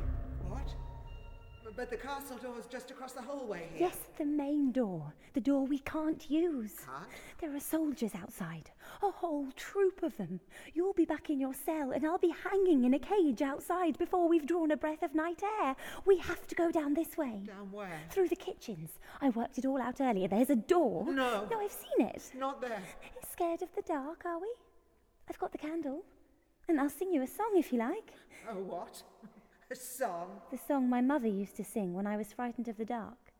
But 1.75 1.91
the 1.91 1.97
castle 1.97 2.37
door's 2.37 2.67
just 2.67 2.91
across 2.91 3.13
the 3.13 3.23
hallway 3.23 3.67
here. 3.73 3.89
Yes, 3.89 3.99
the 4.19 4.25
main 4.25 4.73
door. 4.73 5.15
The 5.33 5.41
door 5.41 5.65
we 5.67 5.79
can't 5.79 6.31
use. 6.31 6.75
Can't? 6.85 7.09
There 7.41 7.57
are 7.57 7.61
soldiers 7.61 8.13
outside. 8.15 8.71
A 9.03 9.11
whole 9.11 9.47
troop 9.57 10.03
of 10.03 10.17
them. 10.19 10.41
You'll 10.75 10.93
be 10.93 11.07
back 11.07 11.31
in 11.31 11.41
your 11.41 11.55
cell, 11.55 11.93
and 11.93 12.05
I'll 12.05 12.19
be 12.19 12.35
hanging 12.45 12.85
in 12.85 12.95
a 12.95 12.99
cage 12.99 13.41
outside 13.41 13.97
before 13.99 14.29
we've 14.29 14.47
drawn 14.47 14.71
a 14.71 14.77
breath 14.77 15.03
of 15.03 15.15
night 15.15 15.43
air. 15.61 15.75
We 16.05 16.19
have 16.19 16.47
to 16.49 16.55
go 16.55 16.71
down 16.71 16.93
this 16.93 17.17
way. 17.17 17.41
Down 17.47 17.73
where? 17.73 18.01
Through 18.11 18.29
the 18.29 18.37
kitchens. 18.37 18.91
I 19.23 19.31
worked 19.31 19.57
it 19.57 19.65
all 19.65 19.81
out 19.81 20.01
earlier. 20.01 20.29
There's 20.29 20.51
a 20.51 20.57
door. 20.57 21.07
No. 21.07 21.49
No, 21.51 21.59
I've 21.59 21.73
seen 21.73 22.07
it. 22.07 22.31
Not 22.37 22.61
there. 22.61 22.83
Scared 23.33 23.63
of 23.63 23.75
the 23.75 23.83
dark, 23.83 24.27
are 24.27 24.39
we? 24.39 24.53
I've 25.29 25.39
got 25.39 25.53
the 25.53 25.59
candle. 25.59 26.03
And 26.69 26.79
I'll 26.79 26.91
sing 26.91 27.13
you 27.13 27.23
a 27.23 27.27
song 27.27 27.53
if 27.55 27.73
you 27.73 27.79
like. 27.79 28.13
Oh, 28.51 28.59
what? 28.59 29.03
A 29.73 29.75
song? 29.75 30.43
The 30.51 30.59
song 30.59 30.91
my 30.91 31.01
mother 31.01 31.29
used 31.29 31.57
to 31.57 31.65
sing 31.65 31.95
when 31.95 32.07
I 32.07 32.19
was 32.19 32.31
frightened 32.31 32.69
of 32.69 32.77
the 32.77 32.85
dark. 32.85 33.33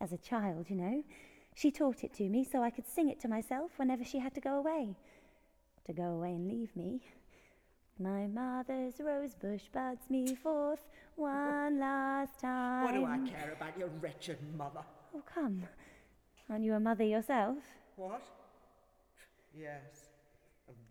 As 0.00 0.12
a 0.12 0.16
child, 0.16 0.66
you 0.68 0.76
know. 0.76 1.02
She 1.56 1.72
taught 1.72 2.04
it 2.04 2.14
to 2.14 2.28
me 2.28 2.44
so 2.44 2.62
I 2.62 2.70
could 2.70 2.86
sing 2.86 3.08
it 3.08 3.18
to 3.22 3.28
myself 3.28 3.72
whenever 3.78 4.04
she 4.04 4.20
had 4.20 4.32
to 4.36 4.40
go 4.40 4.58
away. 4.58 4.94
To 5.86 5.92
go 5.92 6.04
away 6.04 6.34
and 6.34 6.46
leave 6.46 6.76
me. 6.76 7.00
My 7.98 8.28
mother's 8.28 9.00
rose 9.00 9.34
bush 9.34 9.62
buds 9.72 10.08
me 10.08 10.36
forth 10.36 10.86
one 11.16 11.80
last 11.80 12.38
time. 12.38 12.84
What 12.84 12.94
do 12.94 13.04
I 13.04 13.18
care 13.28 13.52
about 13.52 13.76
your 13.76 13.88
wretched 14.00 14.38
mother? 14.56 14.84
Oh, 15.16 15.22
come. 15.34 15.64
Aren't 16.48 16.62
you 16.62 16.74
a 16.74 16.80
mother 16.80 17.02
yourself? 17.02 17.58
What? 17.96 18.22
Yes. 19.52 20.01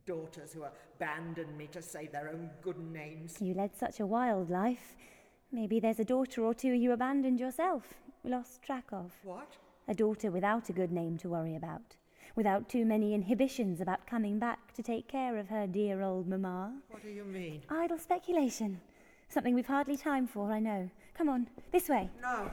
Daughters 0.05 0.53
who 0.53 0.63
abandoned 0.63 1.57
me 1.57 1.67
to 1.71 1.81
save 1.81 2.11
their 2.11 2.29
own 2.29 2.49
good 2.61 2.79
names. 2.79 3.37
You 3.39 3.53
led 3.53 3.75
such 3.75 3.99
a 3.99 4.05
wild 4.05 4.49
life. 4.49 4.95
Maybe 5.51 5.79
there's 5.79 5.99
a 5.99 6.05
daughter 6.05 6.43
or 6.43 6.53
two 6.53 6.71
you 6.71 6.91
abandoned 6.91 7.39
yourself, 7.39 7.93
lost 8.23 8.63
track 8.63 8.85
of. 8.91 9.11
What? 9.23 9.57
A 9.87 9.93
daughter 9.93 10.31
without 10.31 10.69
a 10.69 10.73
good 10.73 10.91
name 10.91 11.17
to 11.19 11.29
worry 11.29 11.55
about, 11.55 11.97
without 12.35 12.69
too 12.69 12.85
many 12.85 13.13
inhibitions 13.13 13.81
about 13.81 14.07
coming 14.07 14.39
back 14.39 14.73
to 14.73 14.81
take 14.81 15.07
care 15.07 15.37
of 15.37 15.49
her 15.49 15.67
dear 15.67 16.01
old 16.01 16.27
mamma. 16.27 16.73
What 16.89 17.03
do 17.03 17.09
you 17.09 17.23
mean? 17.23 17.61
Idle 17.69 17.99
speculation. 17.99 18.79
Something 19.29 19.53
we've 19.53 19.67
hardly 19.67 19.97
time 19.97 20.25
for, 20.25 20.51
I 20.51 20.59
know. 20.59 20.89
Come 21.13 21.29
on, 21.29 21.47
this 21.71 21.89
way. 21.89 22.09
No. 22.21 22.49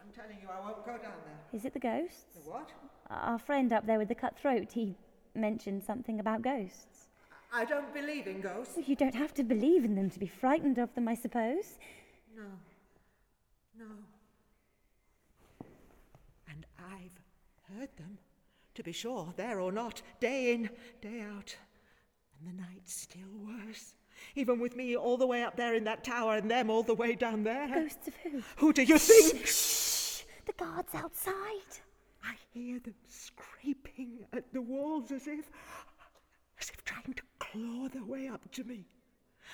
I'm 0.00 0.12
telling 0.14 0.38
you, 0.40 0.48
I 0.48 0.60
won't 0.60 0.84
go 0.84 0.92
down 0.92 1.18
there. 1.24 1.38
Is 1.52 1.64
it 1.64 1.72
the 1.72 1.78
ghosts? 1.80 2.24
The 2.34 2.50
what? 2.50 2.70
Our 3.10 3.38
friend 3.38 3.72
up 3.72 3.86
there 3.86 3.98
with 3.98 4.08
the 4.08 4.14
cut 4.14 4.38
throat, 4.38 4.72
he 4.72 4.96
mentioned 5.34 5.82
something 5.82 6.20
about 6.20 6.42
ghosts. 6.42 7.08
I 7.52 7.64
don't 7.64 7.92
believe 7.94 8.26
in 8.26 8.40
ghosts. 8.40 8.78
You 8.86 8.96
don't 8.96 9.14
have 9.14 9.32
to 9.34 9.44
believe 9.44 9.84
in 9.84 9.94
them 9.94 10.10
to 10.10 10.18
be 10.18 10.26
frightened 10.26 10.78
of 10.78 10.94
them, 10.94 11.06
I 11.06 11.14
suppose. 11.14 11.78
No. 12.36 12.42
No. 13.78 13.86
And 16.48 16.66
I've 16.78 17.20
heard 17.78 17.90
them. 17.96 18.18
To 18.74 18.82
be 18.82 18.90
sure, 18.90 19.32
there 19.36 19.60
or 19.60 19.70
not, 19.70 20.02
day 20.18 20.52
in, 20.52 20.68
day 21.00 21.20
out. 21.20 21.56
And 22.40 22.48
the 22.58 22.60
night's 22.60 22.92
still 22.92 23.30
worse. 23.46 23.94
Even 24.34 24.58
with 24.58 24.74
me 24.74 24.96
all 24.96 25.16
the 25.16 25.26
way 25.26 25.44
up 25.44 25.56
there 25.56 25.74
in 25.74 25.84
that 25.84 26.02
tower 26.02 26.36
and 26.36 26.50
them 26.50 26.70
all 26.70 26.82
the 26.82 26.94
way 26.94 27.14
down 27.14 27.44
there. 27.44 27.68
Ghosts 27.68 28.08
of 28.08 28.16
who? 28.16 28.42
Who 28.56 28.72
do 28.72 28.82
you 28.82 28.98
think? 28.98 29.46
Shh! 29.46 30.24
The 30.46 30.52
guards 30.54 30.92
outside. 30.92 31.34
I 32.26 32.34
hear 32.52 32.78
them 32.80 32.94
scraping 33.08 34.26
at 34.32 34.52
the 34.52 34.62
walls 34.62 35.12
as 35.12 35.26
if. 35.26 35.50
as 36.60 36.70
if 36.70 36.84
trying 36.84 37.14
to 37.14 37.22
claw 37.38 37.88
their 37.88 38.04
way 38.04 38.28
up 38.28 38.50
to 38.52 38.64
me. 38.64 38.86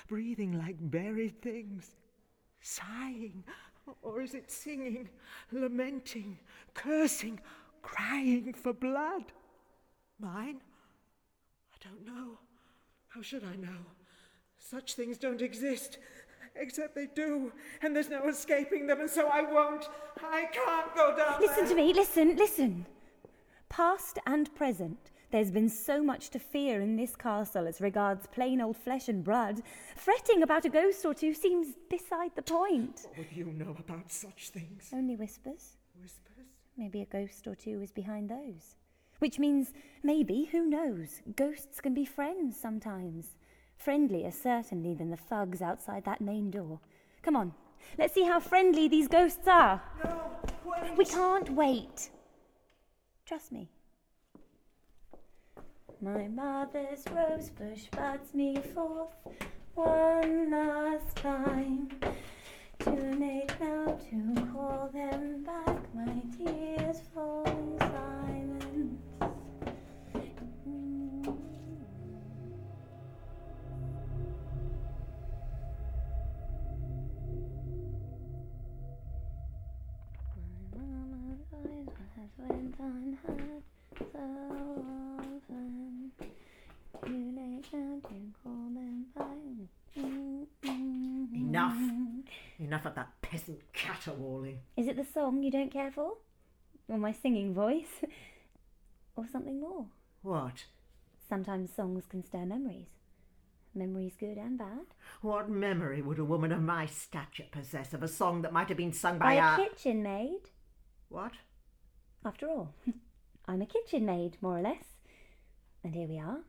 Breathing 0.09 0.59
like 0.59 0.77
buried 0.79 1.41
things. 1.43 1.97
Sighing. 2.61 3.45
Or 4.03 4.21
is 4.21 4.35
it 4.35 4.51
singing, 4.51 5.09
lamenting, 5.51 6.39
cursing, 6.75 7.41
crying 7.83 8.53
for 8.55 8.73
blood? 8.73 9.25
Mine? 10.21 10.61
I 11.73 11.89
don't 11.89 12.07
know. 12.07 12.39
How 13.09 13.23
should 13.23 13.43
I 13.43 13.57
know? 13.57 13.87
Such 14.59 14.95
things 14.95 15.19
don't 15.19 15.43
exist. 15.43 15.99
Except 16.61 16.95
they 16.95 17.07
do, 17.15 17.53
and 17.83 17.97
there's 17.97 18.11
no 18.11 18.29
escaping 18.29 18.87
them, 18.87 19.01
and 19.01 19.09
so 19.09 19.29
I 19.29 19.43
won't. 19.43 19.89
I 20.23 20.45
can't 20.53 20.95
go 20.95 21.17
down 21.17 21.41
Listen 21.41 21.65
there. 21.65 21.69
to 21.69 21.75
me, 21.75 21.93
listen, 21.95 22.37
listen. 22.37 22.87
Past 23.71 24.19
and 24.27 24.55
present, 24.55 25.11
there's 25.31 25.51
been 25.51 25.71
so 25.71 26.03
much 26.03 26.29
to 26.31 26.39
fear 26.39 26.81
in 26.83 26.97
this 26.97 27.17
castle 27.17 27.67
as 27.67 27.81
regards 27.81 28.27
plain 28.27 28.61
old 28.61 28.77
flesh 28.77 29.09
and 29.09 29.25
blood. 29.25 29.63
Fretting 29.97 30.43
about 30.43 30.67
a 30.67 30.69
ghost 30.69 31.05
or 31.07 31.15
two 31.15 31.33
seems 31.33 31.69
beside 31.89 32.35
the 32.37 32.43
point. 32.43 33.07
Oh, 33.07 33.11
what 33.17 33.31
do 33.31 33.37
you 33.37 33.47
know 33.47 33.75
about 33.79 34.13
such 34.13 34.51
things? 34.51 34.91
Only 34.93 35.17
whispers. 35.17 35.77
Whispers? 36.01 36.47
Maybe 36.77 37.01
a 37.01 37.07
ghost 37.07 37.47
or 37.47 37.55
two 37.55 37.81
is 37.81 37.91
behind 37.93 38.29
those. 38.29 38.75
Which 39.21 39.39
means, 39.39 39.73
maybe, 40.03 40.49
who 40.51 40.67
knows, 40.67 41.21
ghosts 41.37 41.81
can 41.81 41.95
be 41.95 42.05
friends 42.05 42.59
sometimes. 42.61 43.37
Friendlier, 43.81 44.31
certainly, 44.31 44.93
than 44.93 45.09
the 45.09 45.17
thugs 45.17 45.63
outside 45.63 46.05
that 46.05 46.21
main 46.21 46.51
door. 46.51 46.81
Come 47.23 47.35
on, 47.35 47.55
let's 47.99 48.13
see 48.13 48.25
how 48.25 48.39
friendly 48.39 48.89
these 48.89 49.09
ghosts 49.09 49.49
are. 49.49 49.81
No, 50.05 50.21
wait. 50.67 50.99
We 50.99 51.07
can't 51.07 51.49
wait. 51.49 52.11
Trust 53.25 53.53
me. 53.53 53.71
My 56.03 56.29
mother's 56.29 57.05
rosebush 57.11 57.85
buds 57.93 58.35
me 58.35 58.57
forth 58.75 59.15
one 59.75 60.51
last 60.51 61.17
time. 61.17 61.89
Too 62.81 62.91
late 62.91 63.53
now 63.61 63.99
to 64.11 64.47
call 64.53 64.91
them 64.93 65.43
back, 65.43 65.95
my 65.95 66.21
tears 66.37 67.01
silent. 67.15 68.20
Eyes 81.67 81.89
has 82.17 82.31
went 82.39 82.75
on 82.81 83.19
her 83.27 83.37
so 84.13 84.85
often. 85.19 86.13
Too 87.05 87.33
late 87.37 87.67
now 87.73 88.01
to 88.09 88.15
call 88.43 88.69
them. 88.75 89.07
Mm-mm. 89.97 91.35
Enough. 91.35 91.77
Enough 92.59 92.87
of 92.87 92.95
that 92.95 93.11
peasant 93.23 93.61
caterwauling. 93.73 94.59
Is 94.77 94.87
it 94.87 94.97
the 94.97 95.05
song 95.05 95.43
you 95.43 95.51
don't 95.51 95.73
care 95.73 95.91
for? 95.91 96.13
Or 96.89 96.99
my 96.99 97.13
singing 97.13 97.55
voice? 97.55 98.03
or 99.17 99.27
something 99.31 99.61
more? 99.61 99.87
What? 100.23 100.65
Sometimes 101.29 101.73
songs 101.75 102.05
can 102.09 102.25
stir 102.25 102.45
memories. 102.45 102.89
Memories 103.75 104.15
good 104.19 104.37
and 104.37 104.59
bad. 104.59 104.87
What 105.23 105.49
memory 105.49 106.03
would 106.03 106.19
a 106.19 106.25
woman 106.25 106.51
of 106.53 106.61
my 106.63 106.87
stature 106.87 107.45
possess 107.51 107.95
of 107.95 108.03
a 108.03 108.09
song 108.09 108.43
that 108.43 108.53
might 108.53 108.69
have 108.69 108.77
been 108.77 108.93
sung 108.93 109.19
By 109.19 109.37
by, 109.37 109.57
a 109.59 109.63
a... 109.63 109.69
kitchen 109.69 110.03
maid. 110.03 110.41
What? 111.09 111.33
After 112.25 112.49
all, 112.49 112.75
I'm 113.47 113.63
a 113.63 113.67
kitchen 113.67 114.05
maid, 114.05 114.37
more 114.41 114.59
or 114.59 114.63
less. 114.63 114.85
And 115.83 115.95
here 115.95 116.07
we 116.07 116.19
are, 116.19 116.41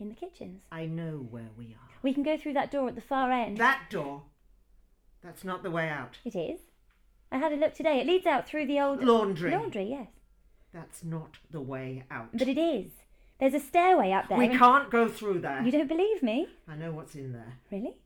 in 0.00 0.08
the 0.08 0.14
kitchens. 0.14 0.62
I 0.72 0.86
know 0.86 1.26
where 1.30 1.50
we 1.56 1.66
are. 1.66 1.94
We 2.02 2.14
can 2.14 2.22
go 2.22 2.36
through 2.38 2.54
that 2.54 2.70
door 2.70 2.88
at 2.88 2.94
the 2.94 3.00
far 3.00 3.30
end. 3.30 3.58
That 3.58 3.90
door. 3.90 4.22
That's 5.22 5.44
not 5.44 5.62
the 5.62 5.70
way 5.70 5.88
out. 5.88 6.18
It 6.24 6.34
is. 6.34 6.60
I 7.30 7.38
had 7.38 7.52
a 7.52 7.56
look 7.56 7.74
today. 7.74 8.00
It 8.00 8.06
leads 8.06 8.26
out 8.26 8.46
through 8.48 8.66
the 8.66 8.80
old 8.80 9.02
Laundry. 9.02 9.50
Laundry, 9.50 9.90
yes. 9.90 10.08
That's 10.72 11.02
not 11.04 11.38
the 11.50 11.60
way 11.60 12.04
out. 12.10 12.28
But 12.32 12.48
it 12.48 12.58
is. 12.58 12.90
There's 13.38 13.54
a 13.54 13.60
stairway 13.60 14.12
up 14.12 14.28
there. 14.28 14.38
We 14.38 14.48
can't 14.56 14.90
go 14.90 15.08
through 15.08 15.40
there. 15.40 15.62
You 15.62 15.70
don't 15.70 15.88
believe 15.88 16.22
me? 16.22 16.48
I 16.68 16.76
know 16.76 16.92
what's 16.92 17.14
in 17.14 17.32
there. 17.32 17.58
Really? 17.70 17.96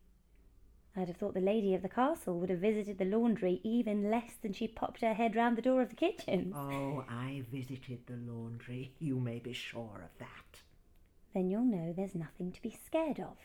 I'd 0.95 1.07
have 1.07 1.17
thought 1.17 1.33
the 1.33 1.39
lady 1.39 1.73
of 1.73 1.81
the 1.81 1.89
castle 1.89 2.37
would 2.39 2.49
have 2.49 2.59
visited 2.59 2.97
the 2.97 3.05
laundry 3.05 3.61
even 3.63 4.11
less 4.11 4.33
than 4.41 4.51
she 4.51 4.67
popped 4.67 5.01
her 5.01 5.13
head 5.13 5.35
round 5.35 5.57
the 5.57 5.61
door 5.61 5.81
of 5.81 5.89
the 5.89 5.95
kitchen. 5.95 6.53
Oh, 6.55 7.05
I 7.09 7.43
visited 7.49 7.99
the 8.07 8.17
laundry. 8.29 8.91
You 8.99 9.19
may 9.19 9.39
be 9.39 9.53
sure 9.53 10.01
of 10.03 10.17
that. 10.19 10.61
Then 11.33 11.49
you'll 11.49 11.63
know 11.63 11.93
there's 11.95 12.15
nothing 12.15 12.51
to 12.51 12.61
be 12.61 12.77
scared 12.85 13.19
of. 13.19 13.37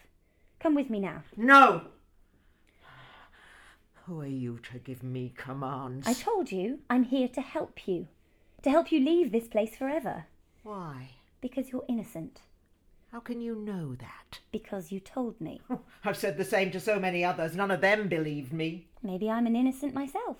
Come 0.58 0.74
with 0.74 0.90
me 0.90 0.98
now. 0.98 1.22
No! 1.36 1.82
Who 4.06 4.20
are 4.20 4.26
you 4.26 4.58
to 4.72 4.78
give 4.78 5.02
me 5.02 5.32
commands? 5.36 6.06
I 6.06 6.14
told 6.14 6.50
you 6.50 6.80
I'm 6.90 7.04
here 7.04 7.28
to 7.28 7.40
help 7.40 7.86
you. 7.86 8.08
To 8.62 8.70
help 8.70 8.90
you 8.90 8.98
leave 8.98 9.30
this 9.30 9.46
place 9.46 9.76
forever. 9.76 10.26
Why? 10.64 11.10
Because 11.40 11.70
you're 11.70 11.84
innocent. 11.88 12.40
How 13.12 13.20
can 13.20 13.40
you 13.40 13.54
know 13.54 13.94
that? 13.94 14.40
Because 14.52 14.92
you 14.92 15.00
told 15.00 15.40
me. 15.40 15.60
I've 16.04 16.16
said 16.16 16.36
the 16.36 16.44
same 16.44 16.70
to 16.72 16.80
so 16.80 16.98
many 16.98 17.24
others. 17.24 17.56
None 17.56 17.70
of 17.70 17.80
them 17.80 18.08
believed 18.08 18.52
me. 18.52 18.88
Maybe 19.02 19.30
I'm 19.30 19.46
an 19.46 19.56
innocent 19.56 19.94
myself. 19.94 20.38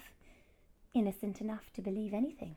Innocent 0.94 1.40
enough 1.40 1.72
to 1.74 1.82
believe 1.82 2.12
anything. 2.12 2.56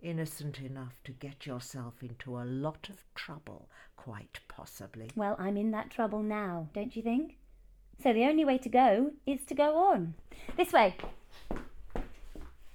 Innocent 0.00 0.60
enough 0.60 1.00
to 1.04 1.12
get 1.12 1.44
yourself 1.44 1.94
into 2.02 2.38
a 2.38 2.44
lot 2.44 2.88
of 2.88 3.02
trouble, 3.14 3.68
quite 3.96 4.38
possibly. 4.46 5.10
Well, 5.16 5.34
I'm 5.38 5.56
in 5.56 5.72
that 5.72 5.90
trouble 5.90 6.22
now, 6.22 6.68
don't 6.72 6.94
you 6.94 7.02
think? 7.02 7.36
So 8.00 8.12
the 8.12 8.24
only 8.26 8.44
way 8.44 8.58
to 8.58 8.68
go 8.68 9.10
is 9.26 9.44
to 9.46 9.54
go 9.54 9.76
on. 9.76 10.14
This 10.56 10.72
way. 10.72 10.96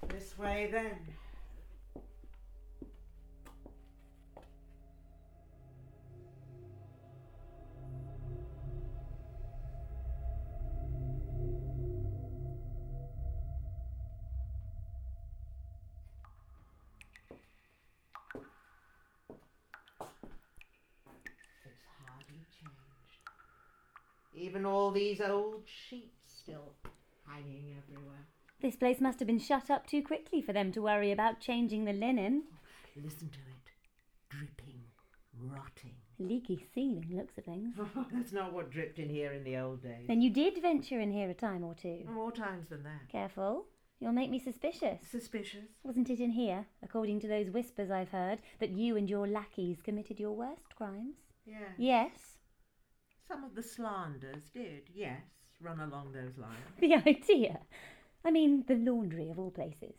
This 0.09 0.37
way 0.37 0.67
then. 0.69 0.97
Even 24.53 24.67
all 24.67 24.91
these 24.91 25.19
old 25.19 25.63
sheets 25.65 26.31
still 26.31 26.73
hanging 27.27 27.75
everywhere. 27.75 28.27
This 28.61 28.75
place 28.75 29.01
must 29.01 29.17
have 29.17 29.25
been 29.25 29.39
shut 29.39 29.71
up 29.71 29.87
too 29.87 30.03
quickly 30.03 30.43
for 30.43 30.53
them 30.53 30.71
to 30.73 30.81
worry 30.83 31.11
about 31.11 31.39
changing 31.39 31.85
the 31.85 31.91
linen. 31.91 32.43
Listen 32.95 33.29
to 33.29 33.39
it. 33.39 33.71
Dripping, 34.29 34.83
rotting. 35.39 35.95
Leaky 36.19 36.63
ceiling 36.71 37.07
looks 37.15 37.35
of 37.39 37.45
things. 37.45 37.73
That's 38.13 38.31
not 38.31 38.53
what 38.53 38.69
dripped 38.69 38.99
in 38.99 39.09
here 39.09 39.33
in 39.33 39.43
the 39.43 39.57
old 39.57 39.81
days. 39.81 40.05
Then 40.07 40.21
you 40.21 40.29
did 40.29 40.61
venture 40.61 40.99
in 40.99 41.11
here 41.11 41.31
a 41.31 41.33
time 41.33 41.63
or 41.63 41.73
two. 41.73 42.03
More 42.13 42.31
times 42.31 42.67
than 42.69 42.83
that. 42.83 43.09
Careful, 43.11 43.65
you'll 43.99 44.13
make 44.13 44.29
me 44.29 44.37
suspicious. 44.37 44.99
Suspicious. 45.09 45.65
Wasn't 45.81 46.11
it 46.11 46.19
in 46.19 46.29
here, 46.29 46.67
according 46.83 47.21
to 47.21 47.27
those 47.27 47.49
whispers 47.49 47.89
I've 47.89 48.09
heard, 48.09 48.37
that 48.59 48.69
you 48.69 48.97
and 48.97 49.09
your 49.09 49.25
lackeys 49.27 49.81
committed 49.81 50.19
your 50.19 50.33
worst 50.33 50.75
crimes? 50.75 51.15
Yeah. 51.43 51.69
Yes. 51.79 52.32
Some 53.33 53.45
of 53.45 53.55
the 53.55 53.63
slanders 53.63 54.43
did, 54.53 54.83
yes, 54.93 55.23
run 55.59 55.79
along 55.79 56.11
those 56.11 56.37
lines. 56.37 56.59
The 56.79 56.93
idea. 56.93 57.61
I 58.23 58.29
mean, 58.29 58.63
the 58.67 58.75
laundry 58.75 59.27
of 59.31 59.39
all 59.39 59.49
places. 59.49 59.95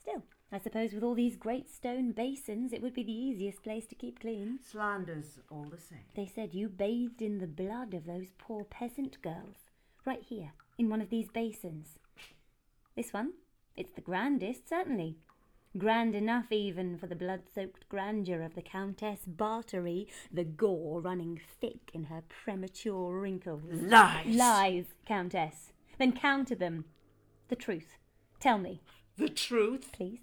Still, 0.00 0.24
I 0.50 0.58
suppose 0.58 0.92
with 0.92 1.04
all 1.04 1.14
these 1.14 1.36
great 1.36 1.70
stone 1.70 2.10
basins, 2.10 2.72
it 2.72 2.82
would 2.82 2.92
be 2.92 3.04
the 3.04 3.12
easiest 3.12 3.62
place 3.62 3.86
to 3.86 3.94
keep 3.94 4.18
clean. 4.18 4.58
Slanders 4.68 5.38
all 5.48 5.68
the 5.70 5.78
same. 5.78 6.06
They 6.16 6.26
said 6.26 6.54
you 6.54 6.68
bathed 6.68 7.22
in 7.22 7.38
the 7.38 7.46
blood 7.46 7.94
of 7.94 8.04
those 8.04 8.32
poor 8.36 8.64
peasant 8.64 9.22
girls, 9.22 9.70
right 10.04 10.22
here, 10.22 10.50
in 10.76 10.88
one 10.88 11.00
of 11.00 11.08
these 11.10 11.28
basins. 11.28 12.00
This 12.96 13.12
one, 13.12 13.34
it's 13.76 13.92
the 13.92 14.00
grandest, 14.00 14.68
certainly. 14.68 15.18
Grand 15.78 16.14
enough 16.14 16.50
even 16.50 16.96
for 16.96 17.06
the 17.06 17.14
blood 17.16 17.42
soaked 17.54 17.88
grandeur 17.88 18.40
of 18.42 18.54
the 18.54 18.62
Countess 18.62 19.20
Bathory, 19.28 20.06
the 20.32 20.44
gore 20.44 21.00
running 21.00 21.38
thick 21.60 21.90
in 21.92 22.04
her 22.04 22.22
premature 22.28 23.18
wrinkles. 23.20 23.62
Lies! 23.70 24.26
Lies, 24.34 24.84
Countess. 25.04 25.72
Then 25.98 26.12
counter 26.12 26.54
them. 26.54 26.84
The 27.48 27.56
truth. 27.56 27.98
Tell 28.40 28.58
me, 28.58 28.80
The 29.18 29.28
truth? 29.28 29.90
please. 29.92 30.20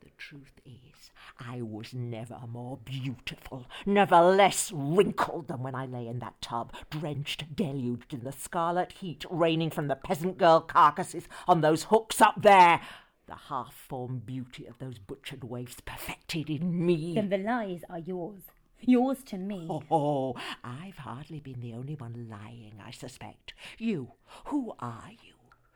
The 0.00 0.10
truth 0.16 0.60
is, 0.64 1.10
I 1.38 1.62
was 1.62 1.92
never 1.94 2.38
more 2.48 2.78
beautiful, 2.84 3.66
never 3.86 4.20
less 4.20 4.72
wrinkled 4.72 5.48
than 5.48 5.62
when 5.62 5.74
I 5.74 5.86
lay 5.86 6.08
in 6.08 6.18
that 6.20 6.40
tub, 6.40 6.72
drenched, 6.90 7.54
deluged 7.54 8.14
in 8.14 8.24
the 8.24 8.32
scarlet 8.32 8.92
heat 8.92 9.24
raining 9.30 9.70
from 9.70 9.86
the 9.88 9.96
peasant 9.96 10.38
girl 10.38 10.60
carcasses 10.60 11.28
on 11.46 11.60
those 11.60 11.84
hooks 11.84 12.20
up 12.20 12.42
there. 12.42 12.80
The 13.28 13.34
half 13.34 13.74
formed 13.74 14.24
beauty 14.24 14.66
of 14.66 14.78
those 14.78 14.98
butchered 14.98 15.44
waifs 15.44 15.80
perfected 15.84 16.48
in 16.48 16.86
me. 16.86 17.14
Then 17.14 17.28
the 17.28 17.36
lies 17.36 17.82
are 17.90 17.98
yours. 17.98 18.40
Yours 18.80 19.22
to 19.24 19.36
me. 19.36 19.66
Oh, 19.68 19.82
oh, 19.90 20.34
I've 20.64 20.96
hardly 20.96 21.38
been 21.38 21.60
the 21.60 21.74
only 21.74 21.94
one 21.94 22.28
lying, 22.30 22.80
I 22.82 22.90
suspect. 22.90 23.52
You, 23.76 24.12
who 24.46 24.72
are 24.78 25.10
you, 25.22 25.34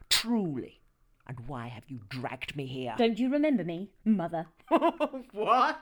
truly? 0.08 0.80
And 1.26 1.40
why 1.46 1.68
have 1.68 1.84
you 1.88 2.00
dragged 2.08 2.56
me 2.56 2.64
here? 2.64 2.94
Don't 2.96 3.18
you 3.18 3.30
remember 3.30 3.64
me, 3.64 3.90
Mother? 4.02 4.46
what? 5.32 5.80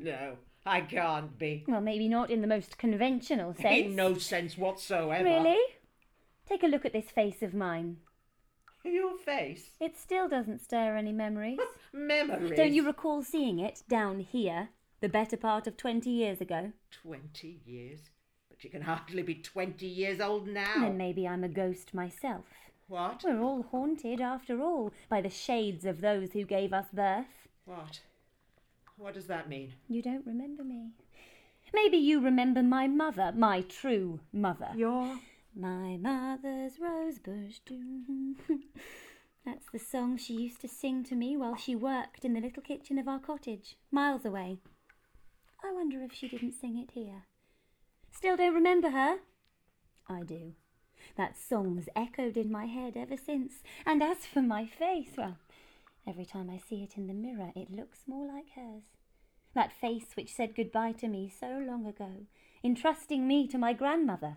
No, 0.00 0.36
I 0.64 0.82
can't 0.82 1.36
be. 1.36 1.64
Well, 1.66 1.80
maybe 1.80 2.08
not 2.08 2.30
in 2.30 2.40
the 2.40 2.46
most 2.46 2.78
conventional 2.78 3.52
sense. 3.54 3.86
In 3.86 3.96
no 3.96 4.16
sense 4.16 4.56
whatsoever. 4.56 5.24
Really? 5.24 5.60
Take 6.48 6.62
a 6.62 6.68
look 6.68 6.84
at 6.84 6.92
this 6.92 7.10
face 7.10 7.42
of 7.42 7.52
mine. 7.52 7.96
Your 8.92 9.16
face. 9.16 9.70
It 9.80 9.96
still 9.96 10.28
doesn't 10.28 10.60
stir 10.60 10.96
any 10.96 11.12
memories. 11.12 11.58
Memories. 11.92 12.52
Don't 12.56 12.74
you 12.74 12.84
recall 12.86 13.22
seeing 13.22 13.58
it 13.58 13.82
down 13.88 14.20
here 14.20 14.68
the 15.00 15.08
better 15.08 15.36
part 15.36 15.66
of 15.66 15.76
20 15.76 16.10
years 16.10 16.40
ago? 16.40 16.72
Twenty 16.90 17.60
years. 17.64 18.10
But 18.50 18.62
you 18.62 18.70
can 18.70 18.82
hardly 18.82 19.22
be 19.22 19.34
twenty 19.36 19.86
years 19.86 20.20
old 20.20 20.46
now. 20.46 20.80
Then 20.80 20.96
maybe 20.96 21.26
I'm 21.26 21.44
a 21.44 21.48
ghost 21.48 21.92
myself. 21.94 22.44
What? 22.86 23.22
We're 23.24 23.40
all 23.40 23.62
haunted, 23.70 24.20
after 24.20 24.60
all, 24.60 24.92
by 25.08 25.20
the 25.20 25.30
shades 25.30 25.84
of 25.84 26.00
those 26.00 26.32
who 26.32 26.44
gave 26.44 26.72
us 26.72 26.86
birth. 26.92 27.48
What? 27.64 28.00
What 28.96 29.14
does 29.14 29.26
that 29.26 29.48
mean? 29.48 29.72
You 29.88 30.02
don't 30.02 30.26
remember 30.26 30.62
me. 30.62 30.90
Maybe 31.72 31.96
you 31.96 32.20
remember 32.20 32.62
my 32.62 32.86
mother, 32.86 33.32
my 33.34 33.62
true 33.62 34.20
mother. 34.32 34.68
Your 34.76 35.18
My 35.56 35.96
mother's 35.96 36.80
rosebush. 36.80 37.60
That's 39.44 39.66
the 39.72 39.78
song 39.78 40.16
she 40.16 40.34
used 40.34 40.60
to 40.62 40.68
sing 40.68 41.04
to 41.04 41.14
me 41.14 41.36
while 41.36 41.54
she 41.54 41.76
worked 41.76 42.24
in 42.24 42.34
the 42.34 42.40
little 42.40 42.62
kitchen 42.62 42.98
of 42.98 43.06
our 43.06 43.20
cottage, 43.20 43.76
miles 43.92 44.24
away. 44.24 44.58
I 45.62 45.72
wonder 45.72 46.02
if 46.02 46.12
she 46.12 46.28
didn't 46.28 46.54
sing 46.60 46.76
it 46.76 46.90
here. 46.92 47.26
Still 48.10 48.36
don't 48.36 48.54
remember 48.54 48.90
her? 48.90 49.18
I 50.08 50.22
do. 50.22 50.54
That 51.16 51.36
song's 51.36 51.88
echoed 51.94 52.36
in 52.36 52.50
my 52.50 52.66
head 52.66 52.96
ever 52.96 53.16
since. 53.16 53.62
And 53.86 54.02
as 54.02 54.26
for 54.26 54.42
my 54.42 54.66
face, 54.66 55.10
well, 55.16 55.36
every 56.04 56.24
time 56.24 56.50
I 56.50 56.58
see 56.58 56.82
it 56.82 56.96
in 56.96 57.06
the 57.06 57.14
mirror, 57.14 57.52
it 57.54 57.70
looks 57.70 58.08
more 58.08 58.26
like 58.26 58.50
hers. 58.56 58.82
That 59.54 59.72
face 59.72 60.16
which 60.16 60.34
said 60.34 60.56
goodbye 60.56 60.92
to 60.98 61.06
me 61.06 61.28
so 61.28 61.62
long 61.64 61.86
ago, 61.86 62.26
entrusting 62.64 63.28
me 63.28 63.46
to 63.48 63.58
my 63.58 63.72
grandmother, 63.72 64.36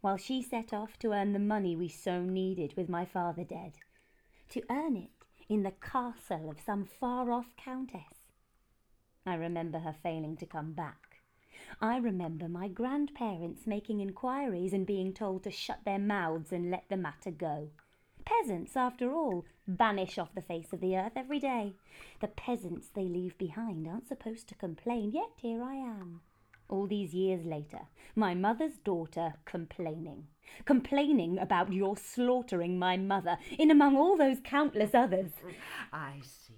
while 0.00 0.16
she 0.16 0.42
set 0.42 0.72
off 0.72 0.98
to 0.98 1.12
earn 1.12 1.32
the 1.32 1.38
money 1.38 1.74
we 1.74 1.88
so 1.88 2.22
needed 2.22 2.74
with 2.76 2.88
my 2.88 3.04
father 3.04 3.44
dead. 3.44 3.72
To 4.50 4.62
earn 4.70 4.96
it 4.96 5.10
in 5.48 5.62
the 5.62 5.72
castle 5.72 6.50
of 6.50 6.60
some 6.60 6.84
far 6.84 7.30
off 7.30 7.56
countess. 7.56 8.32
I 9.26 9.34
remember 9.34 9.80
her 9.80 9.94
failing 10.02 10.36
to 10.38 10.46
come 10.46 10.72
back. 10.72 11.08
I 11.80 11.98
remember 11.98 12.48
my 12.48 12.68
grandparents 12.68 13.66
making 13.66 14.00
inquiries 14.00 14.72
and 14.72 14.86
being 14.86 15.12
told 15.12 15.44
to 15.44 15.50
shut 15.50 15.80
their 15.84 15.98
mouths 15.98 16.52
and 16.52 16.70
let 16.70 16.88
the 16.88 16.96
matter 16.96 17.30
go. 17.30 17.70
Peasants, 18.24 18.76
after 18.76 19.12
all, 19.12 19.44
banish 19.66 20.18
off 20.18 20.34
the 20.34 20.42
face 20.42 20.72
of 20.72 20.80
the 20.80 20.96
earth 20.96 21.12
every 21.16 21.38
day. 21.38 21.74
The 22.20 22.28
peasants 22.28 22.88
they 22.88 23.04
leave 23.04 23.36
behind 23.38 23.86
aren't 23.88 24.08
supposed 24.08 24.48
to 24.48 24.54
complain, 24.54 25.12
yet 25.12 25.30
here 25.36 25.62
I 25.62 25.74
am. 25.74 26.20
All 26.68 26.86
these 26.86 27.14
years 27.14 27.46
later, 27.46 27.80
my 28.14 28.34
mother's 28.34 28.76
daughter 28.84 29.34
complaining. 29.46 30.26
Complaining 30.64 31.38
about 31.38 31.72
your 31.72 31.96
slaughtering 31.96 32.78
my 32.78 32.96
mother, 32.96 33.38
in 33.58 33.70
among 33.70 33.96
all 33.96 34.16
those 34.16 34.38
countless 34.44 34.94
others. 34.94 35.30
I 35.92 36.20
see. 36.22 36.54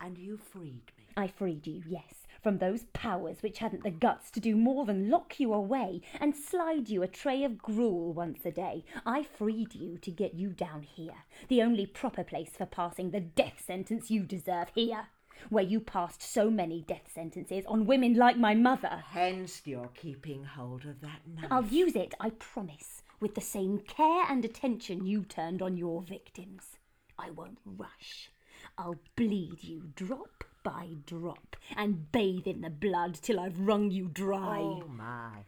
And 0.00 0.18
you 0.18 0.36
freed 0.36 0.92
me. 0.96 1.04
I 1.16 1.26
freed 1.26 1.66
you, 1.66 1.82
yes, 1.86 2.26
from 2.42 2.58
those 2.58 2.84
powers 2.92 3.42
which 3.42 3.58
hadn't 3.58 3.82
the 3.82 3.90
guts 3.90 4.30
to 4.32 4.40
do 4.40 4.56
more 4.56 4.84
than 4.84 5.10
lock 5.10 5.40
you 5.40 5.52
away 5.52 6.00
and 6.20 6.34
slide 6.36 6.88
you 6.88 7.02
a 7.02 7.08
tray 7.08 7.42
of 7.44 7.58
gruel 7.58 8.12
once 8.12 8.44
a 8.44 8.52
day. 8.52 8.84
I 9.04 9.24
freed 9.24 9.74
you 9.74 9.98
to 9.98 10.10
get 10.10 10.34
you 10.34 10.50
down 10.50 10.82
here, 10.82 11.24
the 11.48 11.62
only 11.62 11.86
proper 11.86 12.22
place 12.24 12.50
for 12.56 12.66
passing 12.66 13.10
the 13.10 13.20
death 13.20 13.62
sentence 13.64 14.10
you 14.10 14.22
deserve 14.22 14.68
here. 14.74 15.08
Where 15.48 15.64
you 15.64 15.80
passed 15.80 16.22
so 16.22 16.50
many 16.50 16.82
death 16.82 17.10
sentences 17.14 17.64
on 17.66 17.86
women 17.86 18.14
like 18.14 18.36
my 18.36 18.54
mother. 18.54 19.04
Hence 19.10 19.62
you're 19.64 19.90
keeping 19.94 20.44
hold 20.44 20.84
of 20.84 21.00
that 21.00 21.20
knife. 21.26 21.46
I'll 21.50 21.64
use 21.64 21.96
it, 21.96 22.14
I 22.20 22.30
promise, 22.30 23.02
with 23.20 23.34
the 23.34 23.40
same 23.40 23.78
care 23.78 24.24
and 24.28 24.44
attention 24.44 25.06
you 25.06 25.24
turned 25.24 25.62
on 25.62 25.76
your 25.76 26.02
victims. 26.02 26.78
I 27.18 27.30
won't 27.30 27.58
rush. 27.64 28.30
I'll 28.76 29.00
bleed 29.16 29.62
you 29.64 29.90
drop 29.94 30.44
by 30.62 30.88
drop 31.06 31.56
and 31.76 32.10
bathe 32.12 32.46
in 32.46 32.60
the 32.60 32.70
blood 32.70 33.14
till 33.14 33.40
I've 33.40 33.58
wrung 33.58 33.90
you 33.90 34.08
dry. 34.08 34.58
Oh 34.60 34.84
my. 34.88 35.44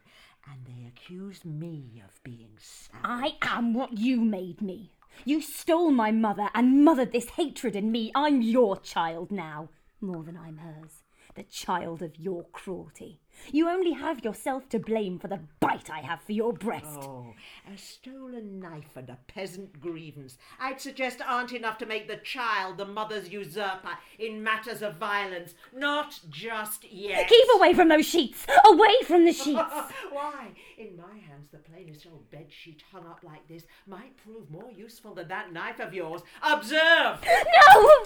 And 0.50 0.66
they 0.66 0.86
accuse 0.88 1.44
me 1.44 2.02
of 2.04 2.22
being 2.24 2.56
savage. 2.58 3.04
I 3.04 3.36
am 3.42 3.74
what 3.74 3.98
you 3.98 4.20
made 4.20 4.62
me. 4.62 4.92
You 5.24 5.40
stole 5.40 5.90
my 5.90 6.10
mother 6.10 6.48
and 6.54 6.84
mothered 6.84 7.12
this 7.12 7.30
hatred 7.30 7.76
in 7.76 7.92
me. 7.92 8.10
I'm 8.14 8.40
your 8.40 8.78
child 8.78 9.30
now, 9.30 9.68
more 10.02 10.22
than 10.22 10.36
I'm 10.36 10.58
hers. 10.58 11.02
The 11.36 11.42
child 11.44 12.02
of 12.02 12.18
your 12.18 12.44
cruelty. 12.52 13.20
You 13.52 13.68
only 13.68 13.92
have 13.92 14.24
yourself 14.24 14.68
to 14.70 14.80
blame 14.80 15.18
for 15.18 15.28
the 15.28 15.40
bite 15.60 15.88
I 15.88 16.00
have 16.00 16.20
for 16.20 16.32
your 16.32 16.52
breast. 16.52 16.98
Oh, 17.02 17.34
a 17.72 17.78
stolen 17.78 18.58
knife 18.58 18.96
and 18.96 19.08
a 19.08 19.18
peasant 19.28 19.80
grievance. 19.80 20.36
I'd 20.58 20.80
suggest 20.80 21.20
aren't 21.24 21.52
enough 21.52 21.78
to 21.78 21.86
make 21.86 22.08
the 22.08 22.16
child 22.16 22.78
the 22.78 22.84
mother's 22.84 23.30
usurper 23.30 23.96
in 24.18 24.42
matters 24.42 24.82
of 24.82 24.96
violence. 24.96 25.54
Not 25.72 26.18
just 26.28 26.90
yet. 26.90 27.28
Keep 27.28 27.46
away 27.54 27.74
from 27.74 27.88
those 27.88 28.06
sheets! 28.06 28.44
Away 28.66 28.94
from 29.06 29.24
the 29.24 29.32
sheets! 29.32 29.72
Why? 30.10 30.48
In 30.76 30.96
my 30.96 31.16
hands, 31.28 31.48
the 31.52 31.58
plainest 31.58 32.06
old 32.10 32.28
bed 32.30 32.46
sheet 32.48 32.82
hung 32.90 33.06
up 33.06 33.20
like 33.22 33.46
this 33.46 33.66
might 33.86 34.16
prove 34.16 34.50
more 34.50 34.72
useful 34.72 35.14
than 35.14 35.28
that 35.28 35.52
knife 35.52 35.78
of 35.78 35.94
yours. 35.94 36.22
Observe! 36.42 37.24
no! 37.24 38.04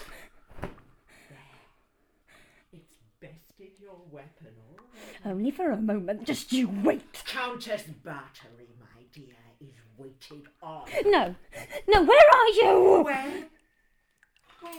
Bested 3.19 3.71
your 3.81 3.99
weapon 4.11 4.53
already. 4.69 5.17
Only 5.25 5.51
for 5.51 5.71
a 5.71 5.77
moment. 5.77 6.25
Just 6.25 6.51
you 6.53 6.69
wait. 6.83 7.23
Countess 7.25 7.83
Bathory, 8.03 8.69
my 8.79 9.03
dear, 9.13 9.35
is 9.61 9.75
waited 9.97 10.47
on. 10.61 10.85
No. 11.05 11.35
No, 11.87 12.03
where 12.03 12.29
are 12.33 12.49
you? 12.49 13.03
Where? 13.03 13.43
Where? 14.61 14.73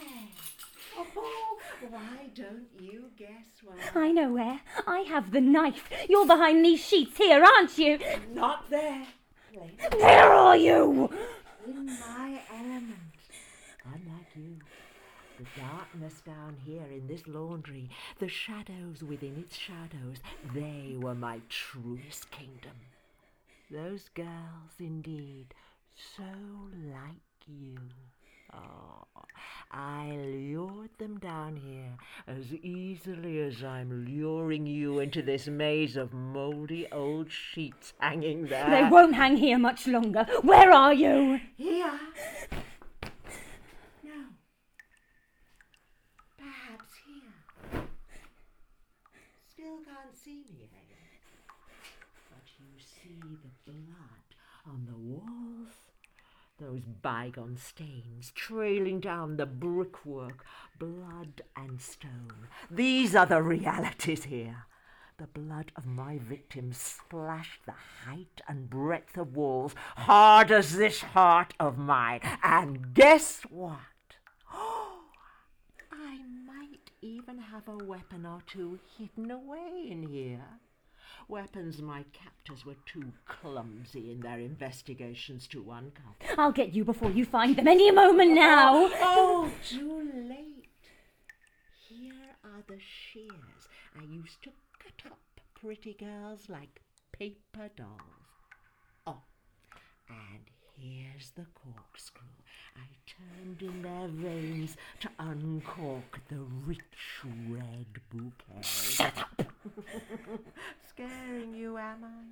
Oh, 0.98 1.58
why 1.90 2.30
don't 2.34 2.68
you 2.80 3.10
guess 3.18 3.28
where? 3.64 3.76
I 4.04 4.12
know 4.12 4.32
where. 4.32 4.60
I 4.86 5.00
have 5.00 5.30
the 5.32 5.40
knife. 5.40 5.88
You're 6.08 6.26
behind 6.26 6.64
these 6.64 6.80
sheets 6.80 7.18
here, 7.18 7.44
aren't 7.44 7.76
you? 7.78 7.98
Not 8.32 8.70
there. 8.70 9.06
Lady, 9.54 9.76
Where 10.00 10.32
are 10.32 10.56
you? 10.56 11.10
in 11.66 11.86
my 11.86 12.40
element. 12.52 12.94
Unlike 13.84 14.26
you. 14.36 14.56
The 15.38 15.60
darkness 15.60 16.22
down 16.24 16.56
here 16.64 16.86
in 16.90 17.06
this 17.06 17.26
laundry, 17.26 17.90
the 18.18 18.28
shadows 18.28 19.02
within 19.02 19.36
its 19.38 19.56
shadows, 19.56 20.18
they 20.54 20.96
were 20.98 21.14
my 21.14 21.40
truest 21.48 22.30
kingdom. 22.30 22.76
Those 23.70 24.08
girls, 24.14 24.72
indeed, 24.78 25.54
so 25.94 26.22
like 26.92 27.20
you. 27.46 27.76
Oh, 28.54 29.04
I 29.72 30.16
lured 30.16 30.90
them 30.98 31.18
down 31.18 31.56
here 31.56 31.96
as 32.26 32.54
easily 32.54 33.40
as 33.40 33.62
I'm 33.62 34.06
luring 34.08 34.66
you 34.66 35.00
into 35.00 35.20
this 35.20 35.48
maze 35.48 35.96
of 35.96 36.12
mouldy 36.14 36.86
old 36.92 37.30
sheets 37.30 37.92
hanging 37.98 38.46
there. 38.46 38.70
They 38.70 38.88
won't 38.88 39.14
hang 39.14 39.36
here 39.36 39.58
much 39.58 39.86
longer. 39.86 40.26
Where 40.42 40.70
are 40.70 40.94
you? 40.94 41.40
Here. 41.56 42.00
No. 44.04 44.24
Perhaps 46.38 46.88
here. 47.04 47.82
Still 49.50 49.78
can't 49.84 50.16
see 50.16 50.44
me, 50.56 50.70
eh? 50.72 51.48
But 52.30 52.46
you 52.58 52.78
see 52.78 53.18
the 53.20 53.70
blood 53.70 54.26
on 54.68 54.86
the 54.86 54.96
walls. 54.96 55.68
Those 56.58 56.82
bygone 57.02 57.58
stains 57.58 58.32
trailing 58.34 59.00
down 59.00 59.36
the 59.36 59.46
brickwork, 59.46 60.44
blood 60.78 61.42
and 61.54 61.80
stone. 61.80 62.48
These 62.70 63.14
are 63.14 63.26
the 63.26 63.42
realities 63.42 64.24
here. 64.24 64.64
The 65.18 65.26
blood 65.26 65.72
of 65.76 65.86
my 65.86 66.18
victims 66.18 66.76
splashed 66.78 67.64
the 67.64 67.74
height 68.04 68.42
and 68.48 68.68
breadth 68.68 69.16
of 69.16 69.36
walls, 69.36 69.74
hard 69.96 70.50
as 70.50 70.76
this 70.76 71.00
heart 71.00 71.54
of 71.58 71.78
mine. 71.78 72.20
And 72.42 72.92
guess 72.94 73.42
what? 73.48 73.78
Oh, 74.52 75.00
I 75.92 76.18
might 76.46 76.90
even 77.00 77.38
have 77.38 77.68
a 77.68 77.84
weapon 77.84 78.26
or 78.26 78.40
two 78.46 78.78
hidden 78.98 79.30
away 79.30 79.88
in 79.90 80.02
here. 80.02 80.44
Weapons 81.28 81.80
my 81.82 82.04
captors 82.12 82.64
were 82.64 82.76
too 82.86 83.12
clumsy 83.26 84.10
in 84.12 84.20
their 84.20 84.38
investigations 84.38 85.46
to 85.48 85.70
uncover. 85.70 86.40
I'll 86.40 86.52
get 86.52 86.72
you 86.72 86.84
before 86.84 87.10
you 87.10 87.24
find 87.24 87.56
them 87.56 87.68
any 87.68 87.90
moment 87.90 88.32
now. 88.32 88.74
Oh, 88.74 88.92
oh 89.00 89.50
too 89.68 90.10
late. 90.14 90.68
Here 91.88 92.36
are 92.44 92.62
the 92.68 92.78
shears 92.78 93.68
I 93.98 94.04
used 94.04 94.42
to 94.44 94.50
cut 94.78 95.10
up 95.10 95.18
pretty 95.60 95.94
girls 95.94 96.48
like 96.48 96.80
paper 97.12 97.70
dolls. 97.76 98.00
Oh, 99.06 99.22
and 100.08 100.44
here's 100.78 101.30
the 101.30 101.46
corkscrew 101.54 102.26
I 102.76 102.86
turned 103.06 103.62
in 103.62 103.82
their 103.82 104.08
veins 104.08 104.76
to 105.00 105.08
uncork 105.18 106.20
the 106.28 106.40
rich 106.66 107.22
red 107.48 107.86
bouquet. 108.10 108.62
Shut 108.62 109.16
up! 109.18 109.28
Scaring 110.88 111.54
you, 111.54 111.78
am 111.78 112.04
I? 112.04 112.24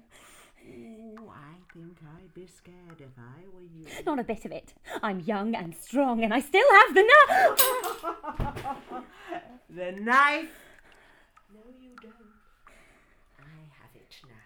Ooh, 0.66 1.30
I 1.30 1.54
think 1.72 1.98
I'd 2.16 2.32
be 2.34 2.46
scared 2.46 3.00
if 3.00 3.18
I 3.18 3.44
were 3.54 3.62
you. 3.62 3.86
Not 4.06 4.18
a 4.18 4.24
bit 4.24 4.44
of 4.44 4.52
it. 4.52 4.74
I'm 5.02 5.20
young 5.20 5.54
and 5.54 5.74
strong, 5.74 6.22
and 6.24 6.32
I 6.32 6.40
still 6.40 6.66
have 6.80 6.94
the 6.94 7.02
knife. 7.02 7.62
The 9.70 9.90
knife? 9.90 10.50
No, 11.52 11.60
you 11.82 11.90
don't. 12.00 12.14
I 13.40 13.42
have 13.80 13.94
it 13.96 14.14
now. 14.28 14.44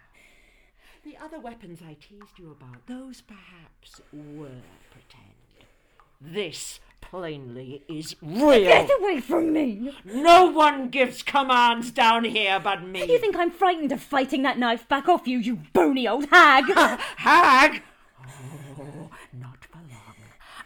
The 1.08 1.24
other 1.24 1.40
weapons 1.40 1.78
I 1.82 1.94
teased 1.94 2.38
you 2.38 2.50
about, 2.50 2.86
those 2.86 3.22
perhaps 3.22 4.02
were 4.12 4.60
pretend. 4.90 5.32
This 6.20 6.80
plainly 7.00 7.82
is 7.88 8.14
real. 8.20 8.64
Get 8.64 8.90
away 9.00 9.22
from 9.22 9.54
me! 9.54 9.94
No 10.04 10.44
one 10.50 10.90
gives 10.90 11.22
commands 11.22 11.90
down 11.92 12.24
here 12.24 12.60
but 12.60 12.82
me. 12.82 13.10
You 13.10 13.18
think 13.18 13.36
I'm 13.36 13.50
frightened 13.50 13.90
of 13.90 14.02
fighting 14.02 14.42
that 14.42 14.58
knife 14.58 14.86
back 14.86 15.08
off 15.08 15.26
you, 15.26 15.38
you 15.38 15.60
bony 15.72 16.06
old 16.06 16.28
hag? 16.28 16.66
Hag? 17.16 17.82
Oh, 18.78 19.08
not. 19.32 19.66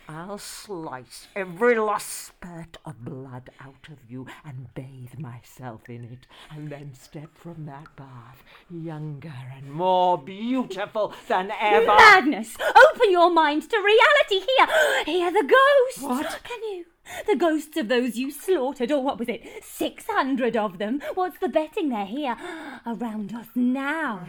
I'll 0.08 0.38
slice 0.38 1.28
every 1.34 1.76
last 1.78 2.08
spurt 2.08 2.76
of 2.84 3.04
blood 3.04 3.50
out 3.60 3.88
of 3.88 3.98
you 4.08 4.26
and 4.44 4.72
bathe 4.74 5.18
myself 5.18 5.88
in 5.88 6.04
it, 6.04 6.26
and 6.50 6.70
then 6.70 6.92
step 6.94 7.30
from 7.34 7.66
that 7.66 7.94
bath 7.96 8.42
younger 8.70 9.32
and 9.56 9.72
more 9.72 10.18
beautiful 10.18 11.14
than 11.28 11.52
ever. 11.58 11.86
Madness! 11.86 12.56
Open 12.60 13.10
your 13.10 13.32
mind 13.32 13.70
to 13.70 13.76
reality 13.76 14.46
here! 14.56 15.04
Hear 15.04 15.30
the 15.32 15.48
ghosts! 15.48 16.02
What? 16.02 16.40
Can 16.44 16.62
you? 16.64 16.86
The 17.26 17.36
ghosts 17.36 17.76
of 17.76 17.88
those 17.88 18.16
you 18.16 18.30
slaughtered, 18.30 18.92
or 18.92 19.02
what 19.02 19.18
was 19.18 19.28
it? 19.28 19.42
Six 19.62 20.06
hundred 20.08 20.56
of 20.56 20.78
them. 20.78 21.00
What's 21.14 21.38
the 21.38 21.48
betting 21.48 21.88
they're 21.88 22.06
here 22.06 22.36
around 22.86 23.34
us 23.34 23.48
now? 23.54 24.26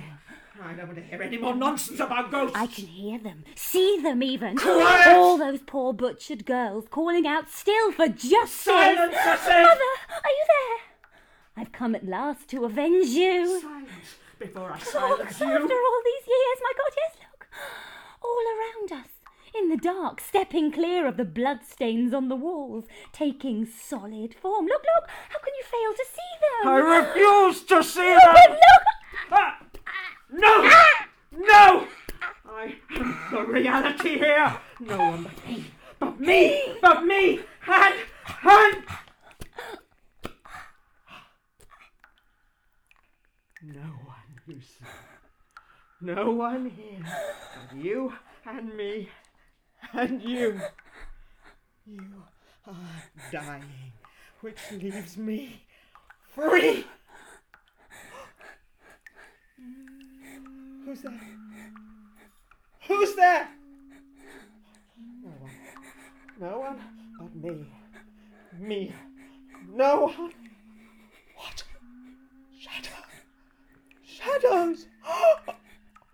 I 0.61 0.73
don't 0.73 0.85
want 0.87 0.99
to 0.99 1.03
hear 1.03 1.21
any 1.21 1.37
more 1.37 1.55
nonsense 1.55 1.99
about 1.99 2.29
ghosts. 2.29 2.55
I 2.55 2.67
can 2.67 2.85
hear 2.85 3.17
them, 3.17 3.43
see 3.55 3.99
them 4.01 4.21
even. 4.21 4.55
Quiet! 4.57 5.07
All 5.07 5.37
those 5.37 5.61
poor 5.65 5.93
butchered 5.93 6.45
girls 6.45 6.85
calling 6.91 7.25
out 7.25 7.49
still 7.49 7.91
for 7.91 8.07
justice. 8.07 8.51
Silence, 8.51 9.15
I 9.17 9.37
say! 9.37 9.63
Mother, 9.63 9.79
are 10.09 10.29
you 10.29 10.45
there? 10.47 11.63
I've 11.63 11.71
come 11.71 11.95
at 11.95 12.05
last 12.05 12.49
to 12.49 12.65
avenge 12.65 13.07
you. 13.07 13.61
Silence 13.61 13.89
before 14.37 14.71
I 14.71 14.79
silence 14.79 15.21
Oh, 15.25 15.31
silence 15.31 15.41
after 15.41 15.73
all 15.73 16.01
these 16.05 16.27
years, 16.27 16.57
my 16.61 16.73
God, 16.77 16.91
yes, 16.97 17.15
look. 17.21 17.47
All 18.21 18.43
around 18.55 19.01
us, 19.03 19.09
in 19.55 19.69
the 19.69 19.77
dark, 19.77 20.21
stepping 20.21 20.71
clear 20.71 21.07
of 21.07 21.17
the 21.17 21.25
bloodstains 21.25 22.13
on 22.13 22.29
the 22.29 22.35
walls, 22.35 22.85
taking 23.11 23.65
solid 23.65 24.35
form. 24.35 24.67
Look, 24.67 24.83
look, 24.95 25.09
how 25.29 25.39
can 25.39 25.53
you 25.57 25.63
fail 25.63 25.93
to 25.93 26.05
see 26.11 26.31
them? 26.41 26.69
I 26.69 26.77
refuse 26.77 27.63
to 27.63 27.83
see 27.83 28.01
them. 28.01 28.35
look! 28.51 28.83
Ah! 29.31 29.57
No! 30.33 30.69
No! 31.31 31.87
I 32.49 32.75
am 32.95 33.17
the 33.31 33.45
reality 33.45 34.17
here. 34.17 34.57
No 34.79 34.97
one 34.97 35.23
but 35.23 35.45
me. 35.45 35.65
But 35.99 36.19
me! 36.19 36.75
But 36.81 37.05
me! 37.05 37.39
And, 37.67 37.95
and... 38.43 38.83
No 43.61 43.81
one, 43.81 44.31
you 44.47 44.59
see. 44.59 44.85
No 46.01 46.31
one 46.31 46.71
here 46.71 47.05
but 47.05 47.77
you 47.77 48.13
and 48.45 48.75
me 48.75 49.09
and 49.93 50.21
you. 50.21 50.59
You 51.85 52.23
are 52.65 53.03
dying 53.31 53.93
which 54.41 54.59
leaves 54.71 55.15
me 55.15 55.61
free. 56.33 56.85
Who's 60.85 61.01
that? 61.01 61.13
Who's 62.87 63.15
that? 63.15 63.49
No 65.23 65.29
one. 65.29 65.49
No 66.39 66.59
one 66.59 66.77
but 67.19 67.33
me. 67.33 67.65
Me. 68.59 68.93
No 69.73 70.01
one. 70.05 70.31
What? 71.35 71.63
Shadow. 72.57 72.89
Shadows. 74.03 74.87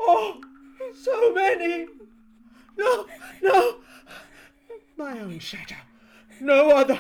Oh, 0.02 0.40
so 1.04 1.34
many. 1.34 1.86
No, 2.78 3.06
no. 3.44 3.76
My 4.96 5.20
own 5.20 5.40
shadow. 5.40 5.76
No 6.40 6.72
other. 6.72 6.98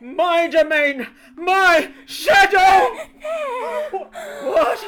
My 0.00 0.46
domain. 0.46 1.08
My 1.34 1.90
shadow. 2.06 2.96
What? 4.44 4.86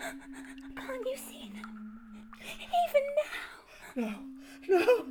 Can't 0.00 1.06
you 1.06 1.16
see 1.16 1.52
them? 1.54 2.00
Even 2.88 3.04
now. 3.16 4.20
No, 4.68 4.78
no, 4.78 5.06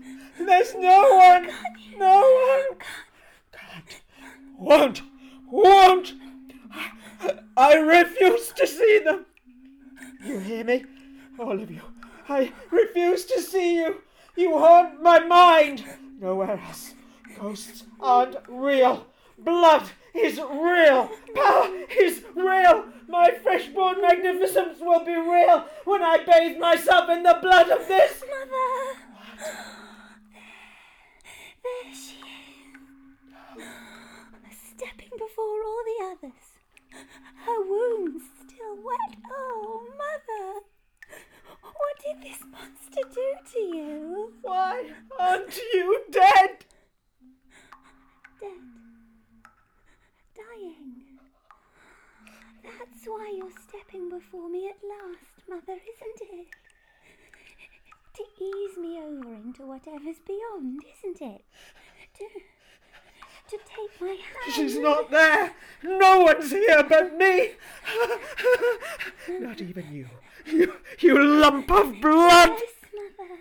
there's 0.45 0.73
no 0.75 1.15
one, 1.15 1.49
no 1.97 2.19
one. 2.19 2.77
Can't, 3.51 4.01
won't, 4.57 5.01
won't. 5.49 6.13
I 7.57 7.75
refuse 7.75 8.51
to 8.53 8.65
see 8.65 9.01
them. 9.03 9.25
You 10.23 10.39
hear 10.39 10.63
me? 10.63 10.85
All 11.37 11.61
of 11.61 11.69
you. 11.69 11.81
I 12.27 12.51
refuse 12.71 13.25
to 13.25 13.41
see 13.41 13.75
you. 13.77 14.01
You 14.35 14.57
haunt 14.57 15.01
my 15.01 15.19
mind. 15.19 15.83
Nowhere 16.19 16.59
else. 16.65 16.93
Ghosts 17.39 17.83
aren't 17.99 18.37
real. 18.47 19.07
Blood 19.43 19.89
is 20.13 20.37
real. 20.37 21.09
Power 21.35 21.69
is 21.99 22.23
real. 22.35 22.85
My 23.07 23.31
freshborn 23.41 24.01
magnificence 24.01 24.79
will 24.79 25.03
be 25.03 25.15
real 25.15 25.65
when 25.85 26.01
I 26.03 26.17
bathe 26.17 26.57
myself 26.57 27.09
in 27.09 27.23
the 27.23 27.37
blood 27.41 27.69
of 27.69 27.87
this. 27.87 28.21
Mother! 28.21 28.99
There 31.63 31.93
she 31.93 32.17
is. 33.59 33.65
Stepping 34.75 35.17
before 35.17 35.63
all 35.65 35.83
the 35.85 36.05
others. 36.11 36.43
Her 37.45 37.61
wounds 37.67 38.23
still 38.45 38.75
wet. 38.83 39.17
Oh, 39.31 39.87
Mother! 39.97 40.61
What 41.61 41.95
did 42.03 42.21
this 42.21 42.41
monster 42.49 43.03
do 43.13 43.35
to 43.53 43.59
you? 43.59 44.33
Why 44.41 44.91
aren't 45.19 45.57
you 45.73 46.03
dead? 46.11 46.65
Dead. 48.39 48.49
Dying. 50.39 51.19
That's 52.63 53.05
why 53.05 53.33
you're 53.35 53.51
stepping 53.67 54.09
before 54.09 54.49
me 54.49 54.69
at 54.69 54.77
last, 54.87 55.49
Mother, 55.49 55.73
isn't 55.73 56.29
it? 56.31 56.47
To 58.15 58.23
ease 58.43 58.77
me 58.77 58.99
over 58.99 59.33
into 59.33 59.65
whatever's 59.65 60.19
beyond, 60.25 60.81
isn't 60.97 61.21
it? 61.21 61.43
To, 62.17 62.25
to 63.49 63.57
take 63.57 64.01
my 64.01 64.07
hand. 64.07 64.53
She's 64.53 64.77
not 64.77 65.11
there. 65.11 65.53
No 65.83 66.19
one's 66.21 66.51
here 66.51 66.83
but 66.83 67.17
me. 67.17 67.51
Not 69.39 69.61
even 69.61 69.91
you. 69.91 70.07
You, 70.45 70.73
you 70.99 71.21
lump 71.21 71.69
of 71.71 71.99
blood. 72.01 72.49
Yes, 72.49 73.17
Mother. 73.17 73.39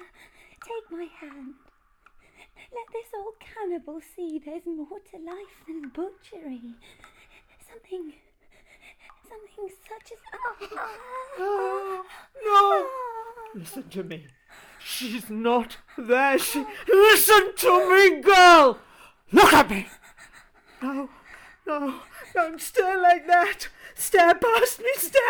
Take 0.65 0.91
my 0.91 1.09
hand. 1.21 1.55
Let 2.79 2.93
this 2.93 3.13
old 3.17 3.35
cannibal 3.41 4.01
see 4.01 4.41
there's 4.45 4.65
more 4.65 5.01
to 5.11 5.17
life 5.19 5.65
than 5.67 5.89
butchery. 5.89 6.75
Something. 7.69 8.13
Something 9.29 9.77
such 9.89 10.13
as. 10.13 10.19
Oh, 11.39 12.05
no. 12.45 12.87
Ah. 12.87 13.59
Listen 13.59 13.89
to 13.89 14.05
me. 14.05 14.27
She's 14.79 15.29
not 15.29 15.79
there. 15.97 16.39
She. 16.39 16.65
Listen 16.89 17.57
to 17.57 17.91
me, 17.91 18.21
girl. 18.21 18.79
Look 19.33 19.53
at 19.53 19.71
me. 19.71 19.89
No, 20.81 21.09
no, 21.67 21.95
don't 22.33 22.61
stare 22.61 23.03
like 23.03 23.27
that. 23.27 23.69
Stare 23.97 24.35
past 24.37 24.79
me, 24.79 24.91
stare. 24.95 25.23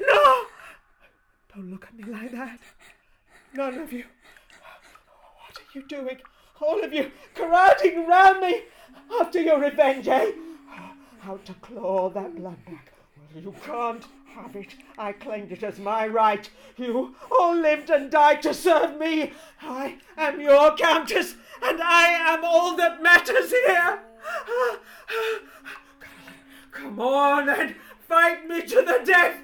No. 0.00 0.44
Don't 1.54 1.70
look 1.70 1.86
at 1.86 1.94
me 1.94 2.10
like 2.10 2.32
that. 2.32 2.58
None 3.52 3.78
of 3.78 3.92
you. 3.92 4.04
What 5.46 5.58
are 5.58 5.78
you 5.78 5.86
doing? 5.86 6.18
All 6.60 6.82
of 6.84 6.92
you 6.92 7.10
crowding 7.34 8.06
round 8.06 8.40
me 8.40 8.62
after 9.20 9.40
your 9.40 9.60
revenge, 9.60 10.08
eh? 10.08 10.32
How 11.20 11.36
to 11.36 11.54
claw 11.54 12.10
that 12.10 12.36
blood 12.36 12.64
back. 12.64 12.92
Well, 13.34 13.42
you 13.42 13.54
can't 13.64 14.04
have 14.34 14.56
it. 14.56 14.74
I 14.98 15.12
claimed 15.12 15.52
it 15.52 15.62
as 15.62 15.78
my 15.78 16.06
right. 16.06 16.48
You 16.76 17.14
all 17.30 17.54
lived 17.54 17.90
and 17.90 18.10
died 18.10 18.42
to 18.42 18.54
serve 18.54 18.98
me. 18.98 19.32
I 19.60 19.98
am 20.16 20.40
your 20.40 20.76
countess, 20.76 21.36
and 21.62 21.80
I 21.82 22.08
am 22.08 22.44
all 22.44 22.76
that 22.76 23.02
matters 23.02 23.50
here. 23.50 24.00
Come 26.70 26.98
on 27.00 27.48
and 27.48 27.74
fight 28.08 28.48
me 28.48 28.62
to 28.62 28.76
the 28.82 29.00
death. 29.04 29.36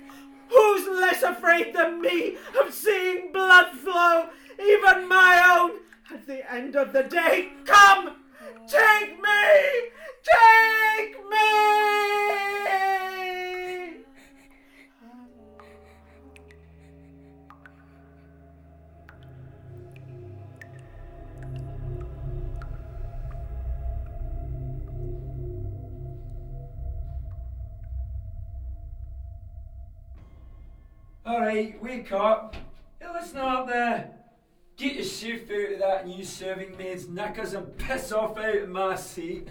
Who's 0.48 0.86
less 0.86 1.22
afraid 1.22 1.74
than 1.74 2.00
me 2.00 2.36
of 2.60 2.72
seeing 2.72 3.32
blood 3.32 3.70
flow, 3.72 4.30
even 4.58 5.06
my 5.08 5.58
own, 5.58 5.80
at 6.10 6.26
the 6.26 6.52
end 6.52 6.76
of 6.76 6.92
the 6.92 7.02
day? 7.02 7.50
Come, 7.64 8.16
take 8.66 9.20
me, 9.20 9.90
take 10.24 11.16
me. 11.28 11.38
Alright, 31.26 31.82
wake 31.82 32.10
up. 32.12 32.56
Hey, 32.98 33.06
listen 33.12 33.38
up 33.38 33.66
there. 33.66 34.17
Get 34.78 34.94
your 34.94 35.04
shift 35.04 35.50
out 35.50 35.72
of 35.72 35.78
that 35.80 36.06
new 36.06 36.24
serving 36.24 36.76
maid's 36.76 37.08
knickers 37.08 37.52
and 37.52 37.76
piss 37.78 38.12
off 38.12 38.38
out 38.38 38.58
of 38.58 38.68
my 38.68 38.94
seat. 38.94 39.48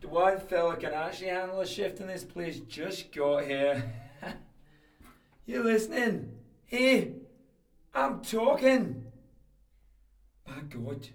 The 0.00 0.08
one 0.08 0.40
fella 0.40 0.74
can 0.74 0.92
actually 0.92 1.28
handle 1.28 1.60
a 1.60 1.66
shift 1.66 2.00
in 2.00 2.08
this 2.08 2.24
place 2.24 2.58
just 2.58 3.14
got 3.14 3.44
here. 3.44 3.94
you 5.46 5.62
listening? 5.62 6.32
Hey, 6.66 7.12
I'm 7.94 8.20
talking. 8.20 9.04
My 10.48 10.62
God. 10.68 11.08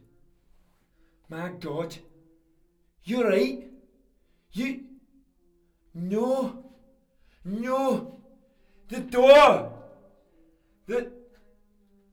My 1.28 1.50
God. 1.60 1.98
You're 3.04 3.28
right. 3.28 3.68
You. 4.54 4.80
No. 5.94 6.72
No. 7.44 8.22
The 8.88 9.02
door! 9.02 9.74
The. 10.88 11.12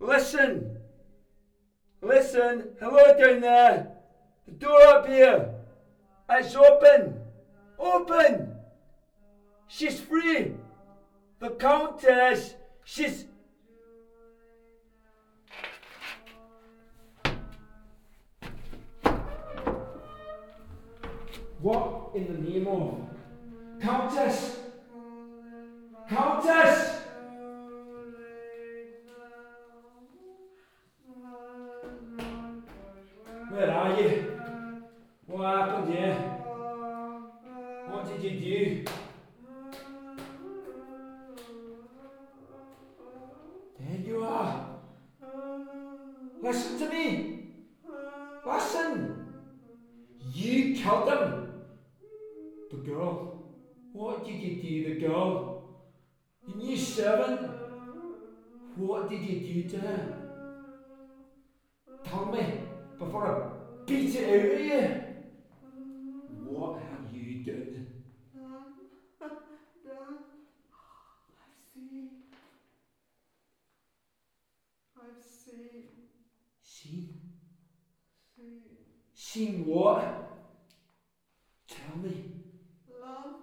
Listen! 0.01 0.80
Listen! 2.03 2.71
Hello 2.81 3.17
down 3.19 3.41
there! 3.41 3.93
The 4.47 4.53
door 4.53 4.83
up 4.83 5.07
here! 5.07 5.51
It's 6.31 6.55
open! 6.55 7.21
Open! 7.79 8.55
She's 9.67 10.01
free! 10.01 10.53
The 11.41 11.51
Countess! 11.51 12.55
She's. 12.85 13.27
What 21.61 22.11
in 22.15 22.27
the 22.27 22.51
name 22.51 22.67
of. 22.67 22.99
Countess! 23.83 24.61
Countess! 26.09 27.00
What 38.31 39.10
Seen 79.31 79.65
what? 79.65 80.11
Tell 81.69 81.97
me. 81.97 82.27
Love, 82.87 83.37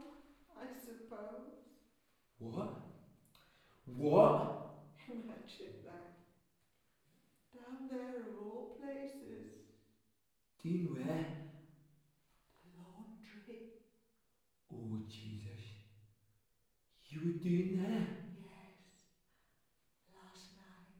I 0.55 0.65
suppose. 0.83 1.55
What? 2.39 2.69
What? 3.85 4.51
Imagine 5.07 5.81
that. 5.83 6.03
Down 7.53 7.87
there 7.87 8.19
of 8.19 8.35
all 8.35 8.67
places. 8.77 9.47
Doing 10.61 10.91
where? 10.91 11.23
The 12.61 12.69
laundry. 12.75 13.61
Oh, 14.71 14.97
Jesus. 15.07 15.61
You 17.05 17.21
were 17.23 17.31
doing 17.31 17.71
there? 17.71 18.07
Yes. 18.35 18.73
Last 20.13 20.49
night. 20.53 20.91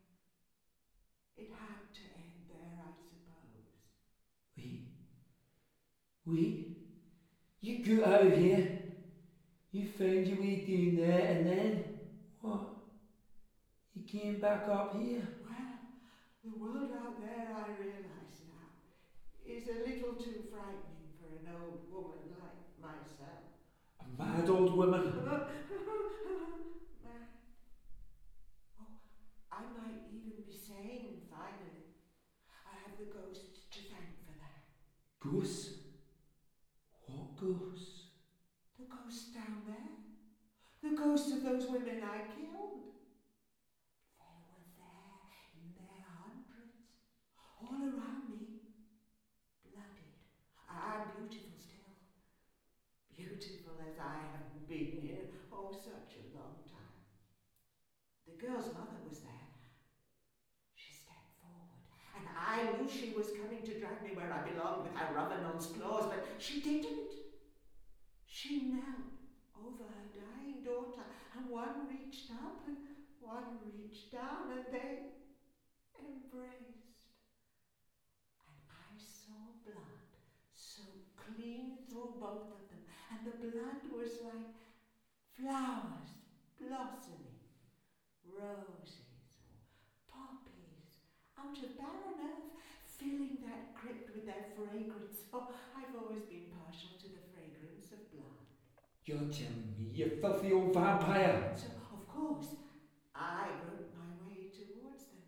It 1.36 1.50
had 1.52 1.78
to 1.96 2.04
end 2.16 2.46
there, 2.48 2.80
I 2.82 2.94
suppose. 3.10 3.76
Wait. 4.58 4.82
Wait. 6.28 6.68
You 7.62 7.86
got 7.86 8.12
out 8.12 8.26
of 8.28 8.38
here. 8.38 8.68
You 9.72 9.88
found 9.98 10.28
your 10.28 10.42
way 10.42 10.66
down 10.68 10.96
there 10.96 11.28
and 11.32 11.48
then 11.48 11.86
what? 12.42 12.68
You 13.96 14.04
came 14.04 14.42
back 14.42 14.68
up 14.68 14.94
here. 14.94 15.26
Well, 15.48 15.80
the 16.44 16.52
world 16.52 16.92
out 17.02 17.22
there, 17.22 17.48
I 17.56 17.70
realise 17.80 18.44
now, 18.44 18.68
is 19.46 19.70
a 19.70 19.80
little 19.88 20.16
too 20.22 20.44
frightening 20.52 21.16
for 21.18 21.32
an 21.40 21.48
old 21.56 21.80
woman 21.90 22.36
like 22.44 22.68
myself. 22.82 23.48
A 24.02 24.22
mad 24.22 24.50
old 24.50 24.76
woman. 24.76 25.04
Mad. 27.04 27.24
Oh, 28.82 28.92
I 29.50 29.62
might 29.80 30.04
even 30.12 30.44
be 30.46 30.52
sane 30.52 31.24
finally. 31.32 31.88
I 32.66 32.76
have 32.84 32.98
the 33.00 33.06
ghosts 33.06 33.64
to 33.72 33.80
thank 33.80 34.12
for 34.26 34.36
that. 34.36 34.68
Ghosts? 35.22 35.87
Ghosts? 37.38 38.06
The 38.78 38.86
ghost 38.90 39.34
down 39.34 39.64
there. 39.66 39.94
The 40.82 40.96
ghosts 40.98 41.32
of 41.32 41.44
those 41.44 41.68
women 41.68 42.02
I 42.04 42.22
killed. 42.34 42.82
They 44.20 44.42
were 44.50 44.66
there 44.78 45.22
in 45.54 45.70
their 45.78 46.02
hundreds, 46.18 46.78
all 47.62 47.82
around 47.84 48.30
me. 48.30 48.66
Blooded. 49.64 50.14
I'm 50.68 51.06
beautiful 51.18 51.58
still. 51.60 51.94
Beautiful 53.16 53.78
as 53.86 53.98
I 54.00 54.18
haven't 54.32 54.68
been 54.68 55.02
in 55.06 55.26
oh 55.52 55.72
such 55.72 56.18
a 56.18 56.38
long 56.38 56.58
time. 56.70 57.02
The 58.28 58.34
girl's 58.34 58.72
mother 58.74 58.98
was 59.08 59.20
there. 59.20 59.50
She 60.76 60.94
stepped 60.94 61.32
forward, 61.42 61.82
and 62.16 62.26
I 62.36 62.64
knew 62.78 62.88
she 62.88 63.10
was 63.10 63.32
coming 63.32 63.64
to 63.64 63.74
drag 63.80 64.02
me 64.04 64.12
where 64.14 64.32
I 64.32 64.40
belonged 64.40 64.84
with 64.84 64.94
her 64.96 65.08
Ravenon's 65.14 65.68
claws, 65.68 66.06
but 66.06 66.26
she 66.38 66.62
didn't. 66.62 67.17
She 68.38 68.70
knelt 68.70 69.18
over 69.58 69.90
her 69.90 70.10
dying 70.14 70.62
daughter, 70.62 71.10
and 71.34 71.50
one 71.50 71.90
reached 71.90 72.30
up 72.30 72.62
and 72.68 72.78
one 73.20 73.58
reached 73.66 74.12
down, 74.14 74.54
and 74.54 74.62
they 74.70 75.10
embraced. 75.98 77.02
And 78.46 78.62
I 78.70 78.94
saw 78.94 79.58
blood 79.66 80.06
so 80.54 80.84
clean 81.18 81.82
through 81.90 82.22
both 82.22 82.54
of 82.54 82.62
them, 82.70 82.86
and 83.10 83.26
the 83.26 83.42
blood 83.42 83.82
was 83.90 84.22
like 84.22 84.54
flowers 85.34 86.14
blossoming, 86.62 87.42
roses 88.22 89.34
or 89.42 89.58
poppies 90.06 91.02
out 91.42 91.58
of 91.58 91.74
barren 91.74 92.22
earth, 92.22 92.54
filling 92.86 93.42
that 93.50 93.74
crypt 93.74 94.14
with 94.14 94.30
their 94.30 94.54
fragrance. 94.54 95.26
Oh, 95.34 95.50
I've 95.74 95.98
always 95.98 96.30
been 96.30 96.54
partial 96.54 96.97
of 97.92 98.12
blood. 98.12 98.48
You're 99.06 99.32
telling 99.32 99.76
me, 99.78 99.92
you 99.94 100.18
filthy 100.22 100.52
old 100.54 100.74
vampire. 100.74 101.54
So, 101.56 101.68
of 101.94 102.08
course, 102.08 102.56
I 103.16 103.48
groped 103.64 103.94
my 103.96 104.12
way 104.28 104.50
towards 104.52 105.06
them. 105.06 105.24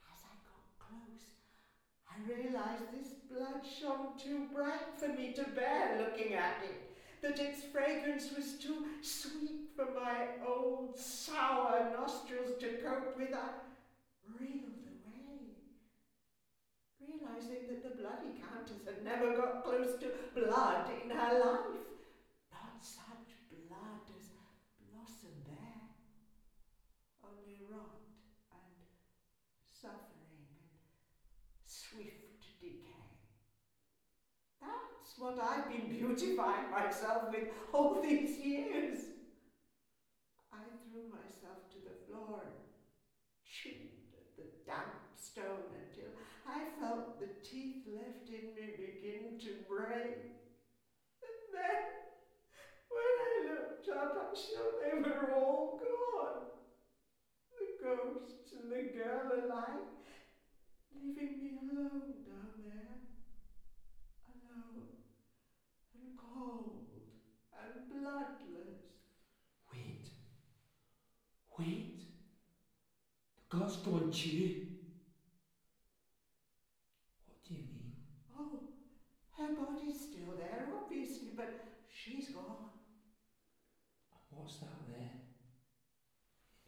But 0.00 0.10
as 0.12 0.22
I 0.24 0.34
got 0.48 0.64
close, 0.78 1.24
I 2.08 2.14
realized 2.26 2.92
this 2.92 3.12
blood 3.30 3.62
shone 3.64 4.18
too 4.18 4.48
bright 4.54 4.98
for 4.98 5.08
me 5.08 5.32
to 5.34 5.44
bear 5.54 5.98
looking 5.98 6.34
at 6.34 6.62
it, 6.64 6.96
that 7.22 7.38
its 7.38 7.62
fragrance 7.64 8.30
was 8.34 8.54
too 8.54 8.86
sweet 9.02 9.70
for 9.76 9.86
my 9.94 10.26
old 10.46 10.98
sour 10.98 11.90
nostrils 11.92 12.58
to 12.60 12.78
cope 12.82 13.16
with. 13.16 13.34
I 13.34 13.50
reeled 14.38 14.64
away, 14.64 14.69
realizing 17.40 17.68
that 17.68 17.82
the 17.82 18.02
bloody 18.02 18.38
countess 18.40 18.84
had 18.84 19.04
never 19.04 19.36
got 19.36 19.64
close 19.64 19.98
to 20.00 20.08
blood 20.34 20.90
in 21.04 21.10
her 21.10 21.38
life. 21.38 21.80
Not 22.52 22.80
such 22.80 23.32
blood 23.50 24.04
as 24.18 24.30
blossomed 24.80 25.44
there, 25.46 25.88
only 27.24 27.60
rot 27.70 28.00
and 28.52 28.76
suffering 29.72 30.48
and 30.48 30.68
swift 31.64 32.60
decay. 32.60 33.20
That's 34.60 35.18
what 35.18 35.38
I've 35.40 35.68
been 35.70 35.88
beautifying 35.88 36.70
myself 36.70 37.30
with 37.30 37.48
all 37.72 38.00
these 38.02 38.38
years. 38.38 38.98
I 40.52 40.58
threw 40.90 41.08
myself 41.08 41.70
to 41.70 41.78
the 41.78 41.96
floor 42.06 42.42
and 42.44 42.66
chewed 43.44 44.12
at 44.12 44.36
the 44.36 44.44
damp 44.66 45.00
stone 45.16 45.70
I 46.50 46.64
felt 46.78 47.16
the 47.18 47.28
teeth 47.42 47.78
left 47.86 48.28
in 48.28 48.52
me 48.54 48.70
begin 48.76 49.34
to 49.38 49.52
break. 49.68 50.26
And 51.22 51.38
then, 51.52 51.80
when 52.90 53.14
I 53.28 53.54
looked 53.54 53.88
up, 53.88 54.16
I'm 54.18 54.34
sure 54.34 54.72
they 54.80 54.92
were 54.94 55.30
all 55.30 55.78
gone. 55.78 56.40
The 57.52 57.86
ghosts 57.86 58.52
and 58.52 58.70
the 58.70 58.82
girl 58.82 59.30
alike, 59.30 60.10
leaving 60.92 61.38
me 61.38 61.50
alone 61.50 62.18
down 62.24 62.50
there. 62.64 62.98
Alone 64.28 64.88
and 65.94 66.08
cold 66.16 66.82
and 67.62 67.78
bloodless. 67.88 68.80
Wait. 69.72 70.10
Wait. 71.58 72.06
The 73.36 73.56
girl's 73.56 73.76
gone 73.76 74.08
too. 74.10 74.50
What 77.26 77.36
do 77.46 77.54
you 77.54 77.60
mean? 77.60 77.90
Oh, 78.36 78.60
her 79.40 79.54
body's 79.56 80.00
still 80.00 80.36
there, 80.36 80.68
obviously, 80.76 81.30
but 81.34 81.48
she's 81.88 82.28
gone. 82.28 82.68
And 84.12 84.20
what's 84.30 84.58
that 84.60 84.84
there? 84.88 85.16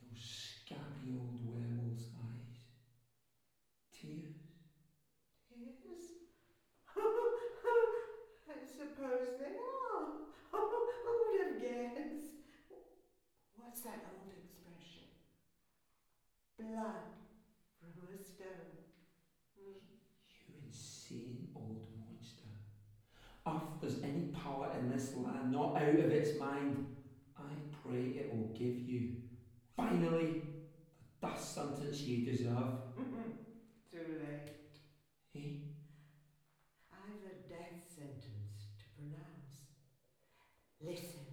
In 0.00 0.08
those 0.08 0.24
scabby 0.24 1.12
old 1.20 1.44
werewolf's 1.44 2.08
eyes? 2.16 2.56
Tears? 3.92 4.40
Yes. 5.52 6.16
I 6.96 8.64
suppose 8.64 9.36
they 9.38 9.56
are. 9.60 10.04
Who 10.52 11.12
would 11.12 11.40
have 11.44 11.60
guessed? 11.60 12.40
What's 13.56 13.82
that 13.82 14.00
old 14.08 14.32
expression? 14.32 15.12
Blood 16.58 17.12
from 17.80 18.08
a 18.08 18.22
stone. 18.22 18.80
Hmm. 19.56 19.76
You 20.48 20.54
insane 20.66 21.48
old 21.54 21.88
monster. 21.98 22.48
If 23.44 23.80
there's 23.80 24.02
any 24.04 24.32
power 24.44 24.70
in 24.78 24.88
this 24.88 25.14
land 25.16 25.50
not 25.50 25.76
out 25.76 25.88
of 25.88 26.10
its 26.10 26.38
mind, 26.38 26.96
I 27.36 27.50
pray 27.82 28.14
it 28.16 28.32
will 28.32 28.54
give 28.54 28.78
you, 28.78 29.14
finally, 29.76 30.42
the 31.20 31.26
death 31.26 31.42
sentence 31.42 32.00
you 32.00 32.24
deserve. 32.24 32.78
Too 33.90 34.20
late. 34.22 34.54
Eh? 35.34 35.58
I've 36.92 37.24
a 37.26 37.48
death 37.48 37.82
sentence 37.94 38.70
to 38.78 38.84
pronounce. 38.96 39.66
Listen. 40.80 41.26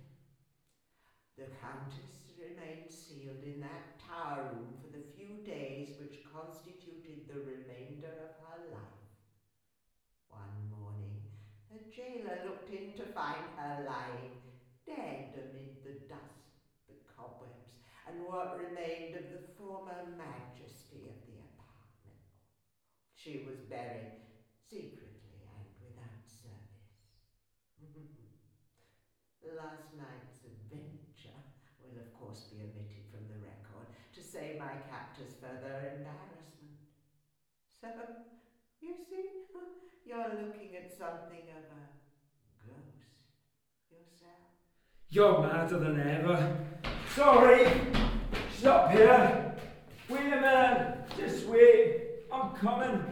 The 1.38 1.46
Countess 1.62 2.20
remained 2.36 2.92
sealed 2.92 3.44
in 3.46 3.62
that 3.62 3.96
tower 3.96 4.52
room 4.52 4.76
for 4.82 4.92
the 4.92 5.06
few 5.16 5.40
days 5.46 5.96
which 6.02 6.20
constituted 6.28 7.30
the 7.32 7.40
remainder 7.40 8.12
of 8.12 8.36
her 8.44 8.60
life. 8.76 9.08
One 10.28 10.68
morning, 10.68 11.24
looked 12.46 12.70
in 12.70 12.94
to 12.98 13.06
find 13.14 13.44
her 13.58 13.86
lying 13.86 14.38
dead 14.86 15.34
amid 15.38 15.82
the 15.86 16.02
dust, 16.10 16.58
the 16.88 16.98
cobwebs, 17.16 17.78
and 18.08 18.26
what 18.26 18.58
remained 18.58 19.16
of 19.16 19.26
the 19.30 19.46
former 19.58 20.06
majesty 20.18 21.10
of 21.10 21.18
the 21.30 21.38
apartment. 21.54 22.22
She 23.14 23.46
was 23.46 23.62
buried 23.70 24.18
secretly 24.70 25.46
and 25.46 25.70
without 25.82 26.26
service. 26.26 26.90
last 29.60 29.92
night's 29.98 30.40
adventure 30.48 31.36
will 31.84 32.00
of 32.00 32.08
course 32.16 32.48
be 32.48 32.64
omitted 32.64 33.04
from 33.12 33.28
the 33.28 33.40
record 33.44 33.92
to 34.16 34.22
save 34.24 34.56
my 34.56 34.72
captors 34.88 35.36
further 35.36 36.00
embarrassment. 36.00 36.80
So, 37.76 37.92
you 38.80 38.96
see, 38.96 39.52
you're 40.08 40.32
looking 40.32 40.80
at 40.80 40.96
something 40.96 41.44
of 41.52 41.66
a 41.76 41.84
ghost 42.64 43.04
yourself. 43.92 44.48
You're 45.12 45.42
madder 45.42 45.80
than 45.80 46.00
ever. 46.00 46.56
Sorry, 47.16 47.66
up 48.64 48.92
here. 48.92 49.56
Wait 50.08 50.34
a 50.34 50.42
minute, 50.42 50.98
just 51.18 51.48
wait. 51.48 52.02
I'm 52.32 52.52
coming. 52.52 53.04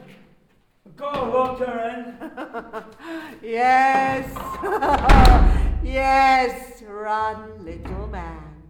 I've 0.85 0.95
got 0.95 1.13
to 1.13 1.23
lock 1.23 1.57
her 1.57 1.79
in. 1.89 3.41
yes, 3.41 4.29
yes, 5.83 6.83
run, 6.83 7.65
little 7.65 8.05
man. 8.05 8.61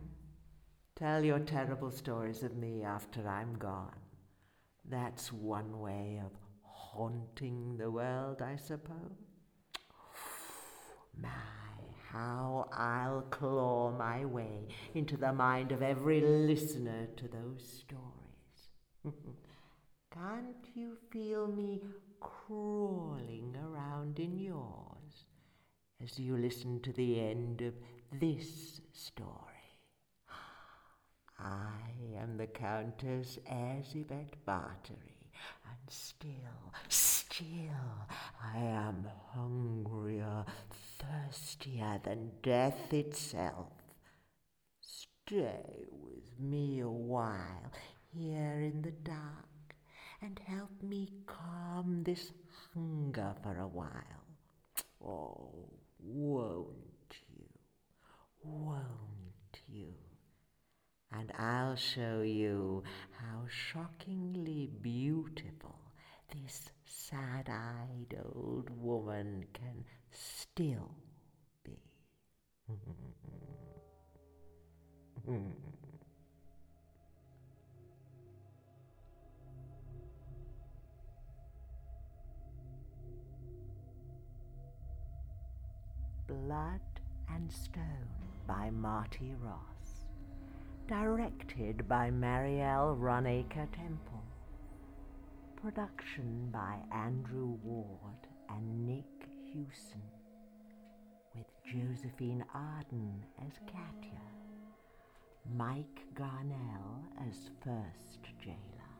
Tell 0.96 1.22
your 1.22 1.40
terrible 1.40 1.92
stories 1.92 2.44
of 2.44 2.56
me 2.56 2.84
after 2.84 3.28
I'm 3.28 3.58
gone. 3.58 4.00
That's 4.90 5.34
one 5.34 5.82
way 5.82 6.22
of 6.26 6.32
haunting 6.62 7.76
the 7.76 7.92
world, 7.92 8.42
I 8.42 8.56
suppose. 8.56 9.18
My, 11.22 11.57
how 12.18 12.68
I'll 12.72 13.22
claw 13.30 13.92
my 13.92 14.26
way 14.26 14.68
into 14.96 15.18
the 15.18 15.32
mind 15.34 15.72
of 15.72 15.84
every 15.84 16.20
listener 16.22 17.08
to 17.18 17.28
those 17.28 17.64
stories. 17.82 19.14
Can't 20.14 20.66
you 20.74 20.98
feel 21.12 21.48
me 21.48 21.82
crawling 22.20 23.56
around 23.64 24.18
in 24.20 24.40
yours 24.40 25.26
as 26.04 26.18
you 26.18 26.38
listen 26.38 26.80
to 26.82 26.94
the 26.94 27.20
end 27.20 27.62
of 27.62 27.74
this 28.20 28.82
story? 28.94 29.30
I 31.40 32.20
am 32.20 32.38
the 32.38 32.48
Countess 32.48 33.38
Erzsébet 33.48 34.32
Bathory, 34.48 35.30
and 35.70 35.88
still, 35.88 36.74
still, 36.90 38.08
I 38.44 38.58
am 38.58 39.06
hungrier, 39.36 40.46
thirstier 41.00 42.00
than 42.04 42.32
death 42.42 42.94
itself. 42.94 43.72
Stay 44.82 45.86
with 45.92 46.40
me 46.40 46.80
a 46.80 46.90
while 46.90 47.72
here 48.14 48.62
in 48.62 48.82
the 48.82 48.92
dark 48.92 49.76
and 50.22 50.40
help 50.46 50.72
me 50.82 51.10
calm 51.26 52.04
this 52.04 52.32
hunger 52.74 53.36
for 53.44 53.58
a 53.58 53.68
while. 53.68 54.24
Oh, 55.04 55.70
won't 56.00 57.16
you? 57.30 57.46
Won't 58.44 59.62
you? 59.68 59.94
And 61.12 61.32
I'll 61.38 61.76
show 61.76 62.22
you 62.22 62.84
how 63.12 63.46
shockingly 63.48 64.70
beautiful 64.82 65.80
this 66.34 66.70
sad 66.86 67.50
eyed 67.50 68.16
old 68.36 68.70
woman 68.70 69.46
can 69.54 69.86
still 70.12 70.92
be. 71.64 71.80
Blood 86.28 86.82
and 87.34 87.52
Stone 87.52 87.84
by 88.48 88.70
Marty 88.70 89.34
Ross. 89.42 90.06
Directed 90.88 91.88
by 91.88 92.10
Marielle 92.10 92.98
Runacre 92.98 93.68
Temple. 93.74 94.24
Production 95.62 96.50
by 96.52 96.78
Andrew 96.96 97.58
Ward 97.64 98.28
and 98.50 98.86
Nick 98.86 99.17
Hewson. 99.58 100.04
With 101.34 101.48
Josephine 101.66 102.46
Arden 102.54 103.26
as 103.44 103.54
Katya. 103.66 104.22
Mike 105.56 106.06
Garnell 106.14 107.02
as 107.28 107.50
first 107.64 108.20
jailer. 108.40 108.94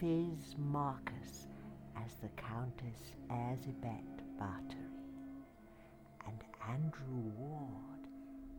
Fizz 0.00 0.56
Marcus 0.58 1.46
as 2.04 2.16
the 2.16 2.28
Countess 2.42 3.14
Erzsébet 3.30 4.18
Bathory. 4.36 4.98
And 6.26 6.40
Andrew 6.68 7.30
Ward 7.38 8.08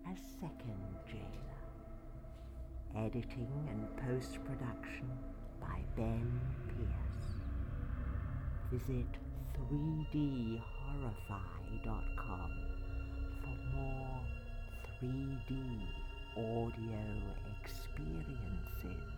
as 0.09 0.19
second 0.39 0.95
jailer. 1.05 1.61
Editing 2.95 3.67
and 3.69 3.97
post 3.97 4.39
production 4.45 5.09
by 5.59 5.81
Ben 5.97 6.39
Pierce. 6.69 7.35
Visit 8.71 9.17
3dhorrify.com 9.69 12.51
for 13.41 13.57
more 13.75 14.21
3D 15.01 15.51
audio 16.37 17.03
experiences. 17.61 19.10